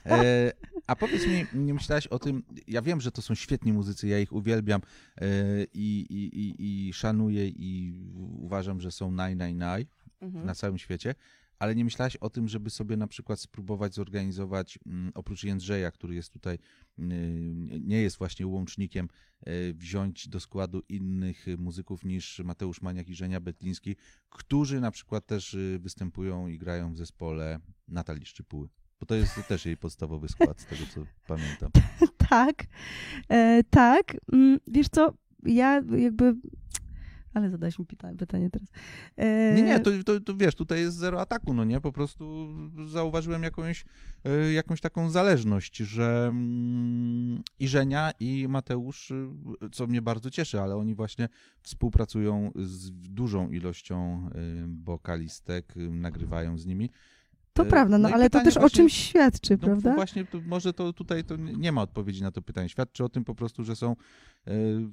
E, 0.06 0.52
A 0.88 0.96
powiedz 0.96 1.28
mi, 1.28 1.46
nie 1.66 1.74
myślałeś 1.74 2.08
o 2.08 2.20
tym, 2.20 2.44
ja 2.68 2.82
wiem, 2.82 3.02
że 3.02 3.12
to 3.12 3.22
są 3.22 3.36
świetni 3.36 3.74
muzycy, 3.74 4.08
ja 4.08 4.20
ich 4.20 4.34
uwielbiam 4.34 4.82
e, 5.22 5.26
i, 5.74 6.06
i, 6.10 6.40
i, 6.40 6.88
i 6.90 6.94
szanuję 6.94 7.48
i 7.48 7.94
uważam, 8.40 8.82
że 8.82 8.92
są 8.92 9.12
naj, 9.12 9.36
naj, 9.36 9.56
naj 9.56 9.86
Mhm. 10.22 10.46
na 10.46 10.56
całym 10.56 10.78
świecie, 10.78 11.16
ale 11.60 11.76
nie 11.76 11.84
myślałeś 11.84 12.16
o 12.16 12.30
tym, 12.30 12.48
żeby 12.48 12.70
sobie 12.70 12.98
na 12.98 13.08
przykład 13.08 13.40
spróbować 13.40 13.94
zorganizować, 13.94 14.80
mm, 14.86 15.12
oprócz 15.16 15.44
Jędrzeja, 15.44 15.92
który 15.92 16.16
jest 16.16 16.34
tutaj, 16.34 16.58
mm, 17.00 17.88
nie 17.88 18.02
jest 18.02 18.18
właśnie 18.18 18.48
łącznikiem, 18.48 19.08
e, 19.42 19.74
wziąć 19.74 20.28
do 20.28 20.40
składu 20.40 20.82
innych 20.90 21.46
muzyków 21.58 22.06
niż 22.06 22.40
Mateusz 22.40 22.82
Maniak 22.82 23.10
i 23.10 23.16
Żenia 23.16 23.40
Betliński, 23.40 23.96
którzy 24.30 24.82
na 24.82 24.92
przykład 24.92 25.26
też 25.26 25.54
e, 25.54 25.80
występują 25.80 26.48
i 26.48 26.58
grają 26.58 26.94
w 26.94 26.98
zespole 26.98 27.60
Natalii 27.88 28.26
Szczypuły. 28.26 28.70
Bo 29.00 29.06
to 29.06 29.16
jest 29.16 29.48
też 29.48 29.66
jej 29.66 29.78
podstawowy 29.78 30.30
skład, 30.30 30.62
z 30.62 30.66
tego 30.66 30.82
co 30.94 31.06
pamiętam. 31.28 31.72
Tak, 32.30 32.64
e, 33.30 33.64
tak. 33.70 34.18
Mm, 34.34 34.60
Wiesz 34.68 34.90
co, 34.90 35.14
ja 35.46 35.82
jakby... 35.98 36.36
Ale 37.34 37.50
zadałeś 37.50 37.80
mi 37.80 37.86
pytanie, 37.86 38.18
pytanie 38.18 38.50
teraz. 38.50 38.70
E, 39.18 39.54
Nie, 39.56 39.62
nie, 39.64 39.80
to, 39.80 39.92
to, 40.06 40.20
to 40.20 40.36
wiesz, 40.38 40.56
tutaj 40.56 40.80
jest 40.80 40.98
zero 40.98 41.22
ataku, 41.22 41.54
no 41.54 41.64
nie? 41.64 41.82
Po 41.82 41.92
prostu 41.92 42.48
zauważyłem 42.88 43.44
jakąś, 43.44 43.86
e, 44.26 44.54
jakąś 44.54 44.82
taką 44.82 45.10
zależność, 45.10 45.78
że 45.78 46.28
mm, 46.32 47.42
i 47.60 47.68
Żenia, 47.68 48.12
i 48.20 48.48
Mateusz, 48.50 49.12
y, 49.12 49.28
co 49.72 49.88
mnie 49.88 50.02
bardzo 50.02 50.30
cieszy, 50.30 50.62
ale 50.62 50.76
oni 50.76 50.96
właśnie 50.96 51.30
współpracują 51.62 52.52
z 52.56 52.92
dużą 52.92 53.50
ilością 53.50 54.30
wokalistek, 54.84 55.78
y, 55.78 55.90
nagrywają 55.90 56.58
z 56.58 56.66
nimi. 56.66 56.90
To 57.54 57.64
E, 57.64 57.66
prawda, 57.66 57.98
no, 57.98 58.10
i 58.10 58.14
ale 58.14 58.30
to 58.30 58.44
też 58.44 58.58
o 58.58 58.60
właśnie- 58.60 58.78
czymś 58.78 58.94
świadczy, 58.94 59.54
no, 59.54 59.58
prawda? 59.58 59.96
Właśnie, 59.96 60.26
to 60.26 60.38
może 60.46 60.74
to 60.74 60.94
tutaj 60.94 61.24
to 61.24 61.36
nie 61.36 61.72
ma 61.72 61.82
odpowiedzi 61.82 62.22
na 62.24 62.32
to 62.32 62.42
pytanie. 62.42 62.70
Świadczy 62.70 63.04
o 63.04 63.10
tym 63.10 63.24
po 63.24 63.36
prostu, 63.36 63.64
że 63.64 63.76
są 63.76 63.92
e, 63.92 63.96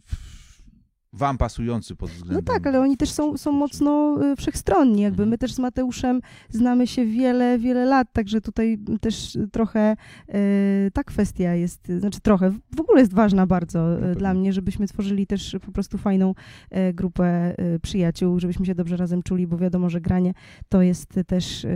w- 0.04 0.45
wam 1.12 1.38
pasujący 1.38 1.96
pod 1.96 2.10
No 2.10 2.14
względem... 2.16 2.44
tak, 2.44 2.66
ale 2.66 2.80
oni 2.80 2.96
też 2.96 3.10
są, 3.10 3.36
są 3.36 3.52
mocno 3.52 4.18
y, 4.32 4.36
wszechstronni. 4.36 5.02
Jakby 5.02 5.22
Mhm. 5.22 5.28
my 5.28 5.38
też 5.38 5.52
z 5.52 5.58
Mateuszem 5.58 6.20
znamy 6.50 6.86
się 6.86 7.06
wiele, 7.06 7.58
wiele 7.58 7.84
lat, 7.84 8.12
także 8.12 8.40
tutaj 8.40 8.78
też 9.00 9.38
trochę 9.52 9.96
y, 10.34 10.90
ta 10.94 11.04
kwestia 11.04 11.54
jest, 11.54 11.88
znaczy 11.98 12.20
trochę, 12.20 12.50
w 12.76 12.80
ogóle 12.80 13.00
jest 13.00 13.14
ważna 13.14 13.46
bardzo 13.46 13.96
pewnie. 14.00 14.14
dla 14.14 14.34
mnie, 14.34 14.52
żebyśmy 14.52 14.86
tworzyli 14.86 15.26
też 15.26 15.56
po 15.66 15.72
prostu 15.72 15.98
fajną 15.98 16.34
grupę 16.94 17.54
przyjaciół, 17.82 18.40
żebyśmy 18.40 18.66
się 18.66 18.74
dobrze 18.74 18.96
razem 18.96 19.22
czuli, 19.22 19.46
bo 19.46 19.56
wiadomo, 19.58 19.90
że 19.90 20.00
granie 20.00 20.32
to 20.68 20.82
jest 20.82 21.14
też, 21.26 21.66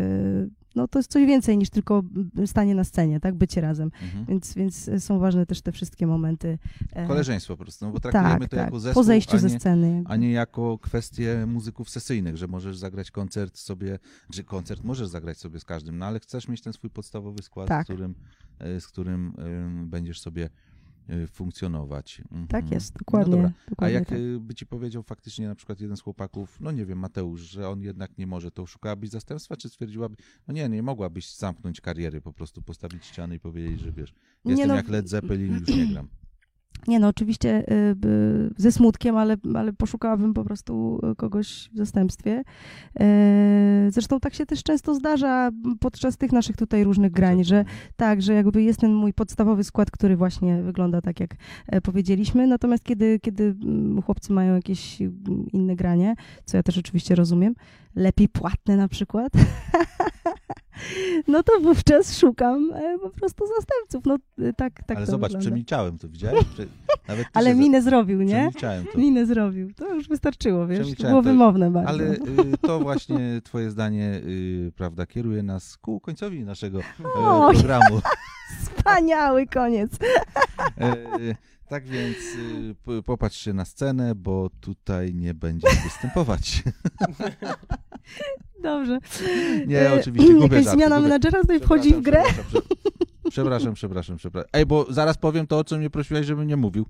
no 0.76 0.88
to 0.88 0.98
jest 0.98 1.10
coś 1.10 1.26
więcej 1.26 1.58
niż 1.58 1.70
tylko 1.70 2.02
y, 2.38 2.46
stanie 2.46 2.74
na 2.74 2.84
scenie, 2.84 3.20
tak, 3.20 3.34
bycie 3.34 3.60
razem. 3.60 3.90
Mhm. 4.02 4.24
Więc, 4.24 4.54
więc 4.54 4.90
są 4.98 5.18
ważne 5.18 5.46
też 5.46 5.62
te 5.62 5.72
wszystkie 5.72 6.06
momenty. 6.06 6.58
e, 6.92 7.06
Koleżeństwo 7.06 7.56
po 7.56 7.62
prostu, 7.62 7.84
no 7.84 7.92
bo 7.92 8.00
traktujemy 8.00 8.40
tak, 8.40 8.50
to 8.50 8.56
tak, 8.56 8.64
jako 8.64 8.80
zespół, 8.80 9.00
po 9.00 9.04
zejściu 9.04 9.36
a 9.36 9.38
ze 9.38 9.48
nie, 9.48 9.60
sceny. 9.60 10.02
a 10.06 10.16
nie 10.16 10.30
jako 10.30 10.78
kwestię 10.78 11.46
muzyków 11.46 11.90
sesyjnych, 11.90 12.36
że 12.36 12.46
możesz 12.46 12.76
zagrać 12.76 13.10
koncert 13.10 13.58
sobie, 13.58 13.98
że 14.30 14.44
koncert 14.44 14.84
możesz 14.84 15.08
zagrać 15.08 15.38
sobie 15.38 15.60
z 15.60 15.64
każdym, 15.64 15.98
no 15.98 16.06
ale 16.06 16.20
chcesz 16.20 16.48
mieć 16.48 16.60
ten 16.62 16.72
swój 16.72 16.90
podstawowy 16.90 17.42
skład, 17.42 17.68
Tak. 17.68 17.86
z 17.86 17.88
którym, 17.90 18.14
e, 18.58 18.80
z 18.80 18.86
którym 18.88 19.32
em, 19.38 19.88
będziesz 19.88 20.20
sobie 20.20 20.44
e, 20.44 20.50
funkcjonować. 21.26 22.22
Tak 22.48 22.62
Mhm. 22.62 22.74
jest, 22.74 22.98
dokładnie. 22.98 23.30
dobra. 23.32 23.52
A 23.66 23.70
dokładnie 23.70 23.94
jak 23.94 24.08
tak. 24.08 24.18
e, 24.18 24.40
by 24.40 24.54
ci 24.54 24.66
powiedział 24.66 25.02
faktycznie 25.02 25.48
na 25.48 25.54
przykład 25.54 25.80
jeden 25.80 25.96
z 25.96 26.00
chłopaków, 26.00 26.60
no 26.60 26.70
nie 26.70 26.86
wiem, 26.86 26.98
Mateusz, 26.98 27.40
że 27.40 27.68
on 27.68 27.82
jednak 27.82 28.18
nie 28.18 28.26
może, 28.26 28.50
to 28.50 28.66
szukałabyś 28.66 29.10
zastępstwa, 29.10 29.56
czy 29.56 29.68
stwierdziłaby, 29.68 30.16
no 30.48 30.54
nie, 30.54 30.68
nie 30.68 30.82
mogłabyś 30.82 31.34
zamknąć 31.34 31.80
kariery, 31.80 32.20
po 32.20 32.32
prostu 32.32 32.62
postawić 32.62 33.04
ściany 33.06 33.34
i 33.34 33.40
powiedzieć, 33.40 33.80
że 33.80 33.92
wiesz, 33.92 34.14
jestem 34.44 34.68
no, 34.68 34.74
jak 34.74 34.88
Led 34.88 35.08
Zeppelin, 35.08 35.52
już 35.54 35.68
nie 35.68 35.86
gram. 35.86 36.08
Nie 36.88 36.98
no, 36.98 37.08
oczywiście 37.08 37.72
y, 37.72 37.96
ze 38.56 38.72
smutkiem, 38.72 39.16
ale, 39.16 39.36
ale 39.54 39.72
poszukałabym 39.72 40.34
po 40.34 40.44
prostu 40.44 41.00
y, 41.12 41.16
kogoś 41.16 41.70
w 41.72 41.76
zastępstwie. 41.76 42.42
E, 43.00 43.70
Zresztą 43.90 44.20
tak 44.20 44.34
się 44.34 44.46
też 44.46 44.62
często 44.62 44.94
zdarza 44.94 45.50
podczas 45.80 46.16
tych 46.16 46.32
naszych 46.32 46.56
tutaj 46.56 46.84
różnych 46.84 47.12
grań, 47.12 47.44
że 47.44 47.64
tak, 47.96 48.22
że 48.22 48.34
jakby 48.34 48.62
jest 48.62 48.80
ten 48.80 48.94
mój 48.94 49.12
podstawowy 49.12 49.64
skład, 49.64 49.90
który 49.90 50.16
właśnie 50.16 50.62
wygląda 50.62 51.00
tak, 51.00 51.20
jak 51.20 51.30
e, 51.66 51.80
powiedzieliśmy. 51.80 52.46
Natomiast 52.46 52.84
kiedy, 52.84 53.18
kiedy 53.22 53.44
mm, 53.44 54.02
chłopcy 54.02 54.32
mają 54.32 54.54
jakieś 54.54 55.02
mm, 55.02 55.12
inne 55.52 55.76
granie, 55.76 56.14
co 56.44 56.56
ja 56.56 56.62
też 56.62 56.78
oczywiście 56.78 57.14
rozumiem, 57.14 57.54
lepiej 57.94 58.28
płatne 58.28 58.76
na 58.76 58.88
przykład, 58.88 59.32
no 61.28 61.42
to 61.42 61.52
wówczas 61.62 62.18
szukam 62.18 62.72
e, 62.74 62.98
po 62.98 63.10
prostu 63.10 63.44
zastępców. 63.46 64.04
No 64.06 64.44
y, 64.46 64.52
tak, 64.56 64.82
tak 64.86 64.96
Ale 64.96 65.06
zobacz, 65.06 65.28
wygląda. 65.30 65.46
przemilczałem 65.46 65.98
to, 65.98 66.08
widziałeś? 66.08 66.44
Nawet 67.08 67.26
Ale 67.32 67.54
minę 67.54 67.82
zrobił, 67.82 68.22
nie? 68.22 68.34
Przemilczałem 68.34 68.84
to. 68.92 68.98
Minę 68.98 69.26
zrobił. 69.26 69.72
To 69.74 69.94
już 69.94 70.08
wystarczyło, 70.08 70.66
wiesz? 70.66 70.94
Było 70.94 71.10
to. 71.10 71.22
wymowne 71.22 71.70
bardzo. 71.70 71.88
Ale 71.88 72.04
y, 72.04 72.18
to 72.62 72.80
właśnie 72.80 73.40
twoje 73.44 73.70
zdanie, 73.70 74.20
y, 74.24 74.72
prawda, 74.76 75.06
kieruje 75.06 75.42
nas 75.42 75.76
ku 75.76 76.00
końcowi 76.00 76.44
naszego 76.44 76.80
e, 76.80 76.82
Oj. 77.14 77.54
programu. 77.56 78.00
Wspaniały 78.62 79.46
koniec. 79.46 79.90
Tak 81.70 81.84
więc 81.88 82.16
y, 82.16 82.74
p- 82.84 83.02
popatrz 83.02 83.46
na 83.46 83.64
scenę, 83.64 84.14
bo 84.14 84.50
tutaj 84.60 85.14
nie 85.14 85.34
będziesz 85.34 85.82
występować. 85.84 86.62
Dobrze. 88.62 88.98
Nie, 89.66 89.80
E, 89.80 89.94
oczywiście, 90.00 90.32
głupie 90.34 90.42
Jakaś 90.54 90.64
żarty, 90.64 90.78
zmiana 90.78 90.96
głupie- 90.96 91.02
menadżera 91.02 91.40
tutaj 91.40 91.60
wchodzi 91.60 91.94
w 91.94 92.00
grę? 92.00 92.22
Przepraszam, 93.30 93.74
przepraszam, 93.74 94.16
przepraszam. 94.16 94.48
Ej, 94.52 94.66
bo 94.66 94.86
zaraz 94.92 95.18
powiem 95.18 95.46
to, 95.46 95.58
o 95.58 95.64
czym 95.64 95.78
mnie 95.78 95.90
prosiłaś, 95.90 96.26
żebym 96.26 96.46
nie 96.46 96.56
mówił. 96.56 96.86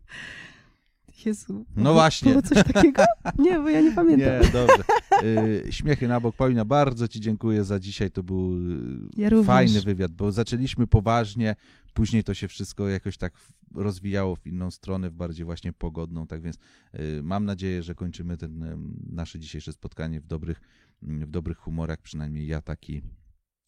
Jezu. 1.26 1.64
No 1.76 1.92
właśnie. 1.92 2.30
Było 2.32 2.42
coś 2.42 2.64
takiego? 2.72 3.02
Nie, 3.38 3.58
bo 3.58 3.68
ja 3.68 3.80
nie 3.80 3.92
pamiętam. 3.92 4.42
Nie, 4.42 4.50
dobrze. 4.52 4.84
Y, 5.22 5.72
śmiechy 5.72 6.08
na 6.08 6.20
bok. 6.20 6.36
Paulina, 6.36 6.64
bardzo 6.64 7.08
Ci 7.08 7.20
dziękuję 7.20 7.64
za 7.64 7.80
dzisiaj. 7.80 8.10
To 8.10 8.22
był 8.22 8.54
y, 8.54 9.08
Ja 9.16 9.30
fajny 9.44 9.80
wywiad, 9.80 10.12
bo 10.12 10.32
zaczęliśmy 10.32 10.86
poważnie, 10.86 11.56
później 11.94 12.24
to 12.24 12.34
się 12.34 12.48
wszystko 12.48 12.88
jakoś 12.88 13.16
tak 13.16 13.32
rozwijało 13.74 14.36
w 14.36 14.46
inną 14.46 14.70
stronę, 14.70 15.10
w 15.10 15.14
bardziej 15.14 15.44
właśnie 15.44 15.72
pogodną. 15.72 16.26
Tak 16.26 16.42
więc 16.42 16.56
y, 16.94 17.20
mam 17.22 17.44
nadzieję, 17.44 17.82
że 17.82 17.94
kończymy 17.94 18.36
ten 18.36 18.62
em, 18.62 18.96
nasze 19.12 19.38
dzisiejsze 19.38 19.72
spotkanie 19.72 20.20
w 20.20 20.26
dobrych, 20.26 20.60
w 21.02 21.30
dobrych 21.30 21.58
humorach. 21.58 21.98
Przynajmniej 22.02 22.46
ja 22.46 22.62
taki 22.62 23.02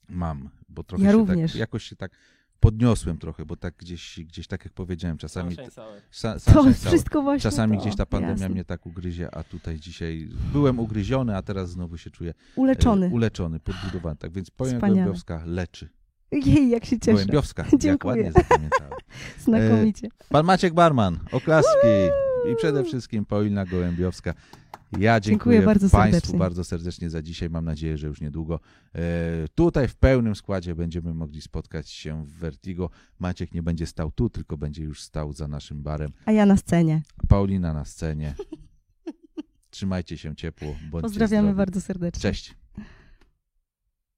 mam, 0.08 0.50
bo 0.68 0.84
trochę 0.84 1.04
Ja 1.04 1.10
się 1.10 1.16
również. 1.16 1.52
tak, 1.52 1.60
jakoś 1.60 1.84
się 1.84 1.96
tak 1.96 2.12
podniosłem 2.62 3.18
trochę, 3.18 3.44
bo 3.46 3.56
tak 3.56 3.74
gdzieś, 3.76 4.20
gdzieś 4.24 4.46
tak 4.46 4.64
jak 4.64 4.74
powiedziałem, 4.74 5.18
czasami... 5.18 5.56
Sa, 6.10 6.38
To 6.54 6.72
wszystko 6.72 7.22
właśnie 7.22 7.50
Czasami 7.50 7.76
to. 7.76 7.82
gdzieś 7.82 7.96
ta 7.96 8.06
pandemia 8.06 8.32
Jasne. 8.32 8.48
mnie 8.48 8.64
tak 8.64 8.86
ugryzie, 8.86 9.34
a 9.34 9.44
tutaj 9.44 9.78
dzisiaj 9.80 10.28
byłem 10.52 10.78
ugryziony, 10.78 11.36
a 11.36 11.42
teraz 11.42 11.70
znowu 11.70 11.98
się 11.98 12.10
czuję 12.10 12.30
e, 12.30 12.34
Uleczony. 12.56 13.10
uleczony, 13.12 13.60
podbudowany. 13.60 14.16
Tak 14.16 14.32
więc 14.32 14.48
Wspaniale. 14.50 14.80
Gołębiowska 14.80 15.42
leczy. 15.46 15.88
Jej, 16.32 16.70
jak 16.70 16.84
się 16.84 16.98
cieszę. 16.98 17.12
Gołębiowska, 17.12 17.62
jak 17.72 17.80
Dziękuję. 17.80 18.14
ładnie 18.24 18.32
zapamiętałem. 18.32 18.92
Znakomicie. 19.44 20.08
Pan 20.28 20.46
Maciek 20.46 20.74
Barman, 20.74 21.18
oklaski 21.32 21.88
i 22.52 22.56
przede 22.56 22.84
wszystkim 22.84 23.24
Paulina 23.24 23.64
Gołębiowska. 23.66 24.34
Ja 24.98 25.20
dziękuję, 25.20 25.56
Dziękuję 25.56 25.62
bardzo 25.62 25.90
Państwu 25.90 26.12
serdecznie. 26.12 26.38
bardzo 26.38 26.64
serdecznie 26.64 27.10
za 27.10 27.22
dzisiaj. 27.22 27.50
Mam 27.50 27.64
nadzieję, 27.64 27.96
że 27.98 28.06
już 28.06 28.20
niedługo 28.20 28.60
e, 28.94 29.00
tutaj 29.54 29.88
w 29.88 29.94
pełnym 29.96 30.34
składzie 30.36 30.74
będziemy 30.74 31.14
mogli 31.14 31.40
spotkać 31.40 31.90
się 31.90 32.24
w 32.26 32.30
Vertigo. 32.30 32.90
Maciek 33.18 33.54
nie 33.54 33.62
będzie 33.62 33.86
stał 33.86 34.10
tu, 34.12 34.30
tylko 34.30 34.56
będzie 34.56 34.82
już 34.82 35.02
stał 35.02 35.32
za 35.32 35.48
naszym 35.48 35.82
barem. 35.82 36.12
A 36.24 36.32
ja 36.32 36.46
na 36.46 36.56
scenie. 36.56 37.02
Paulina 37.28 37.72
na 37.72 37.84
scenie. 37.84 38.34
Trzymajcie 39.70 40.18
się 40.18 40.36
ciepło. 40.36 40.76
Pozdrawiamy 40.90 41.48
zdrowi. 41.48 41.56
bardzo 41.56 41.80
serdecznie. 41.80 42.20
Cześć. 42.20 42.54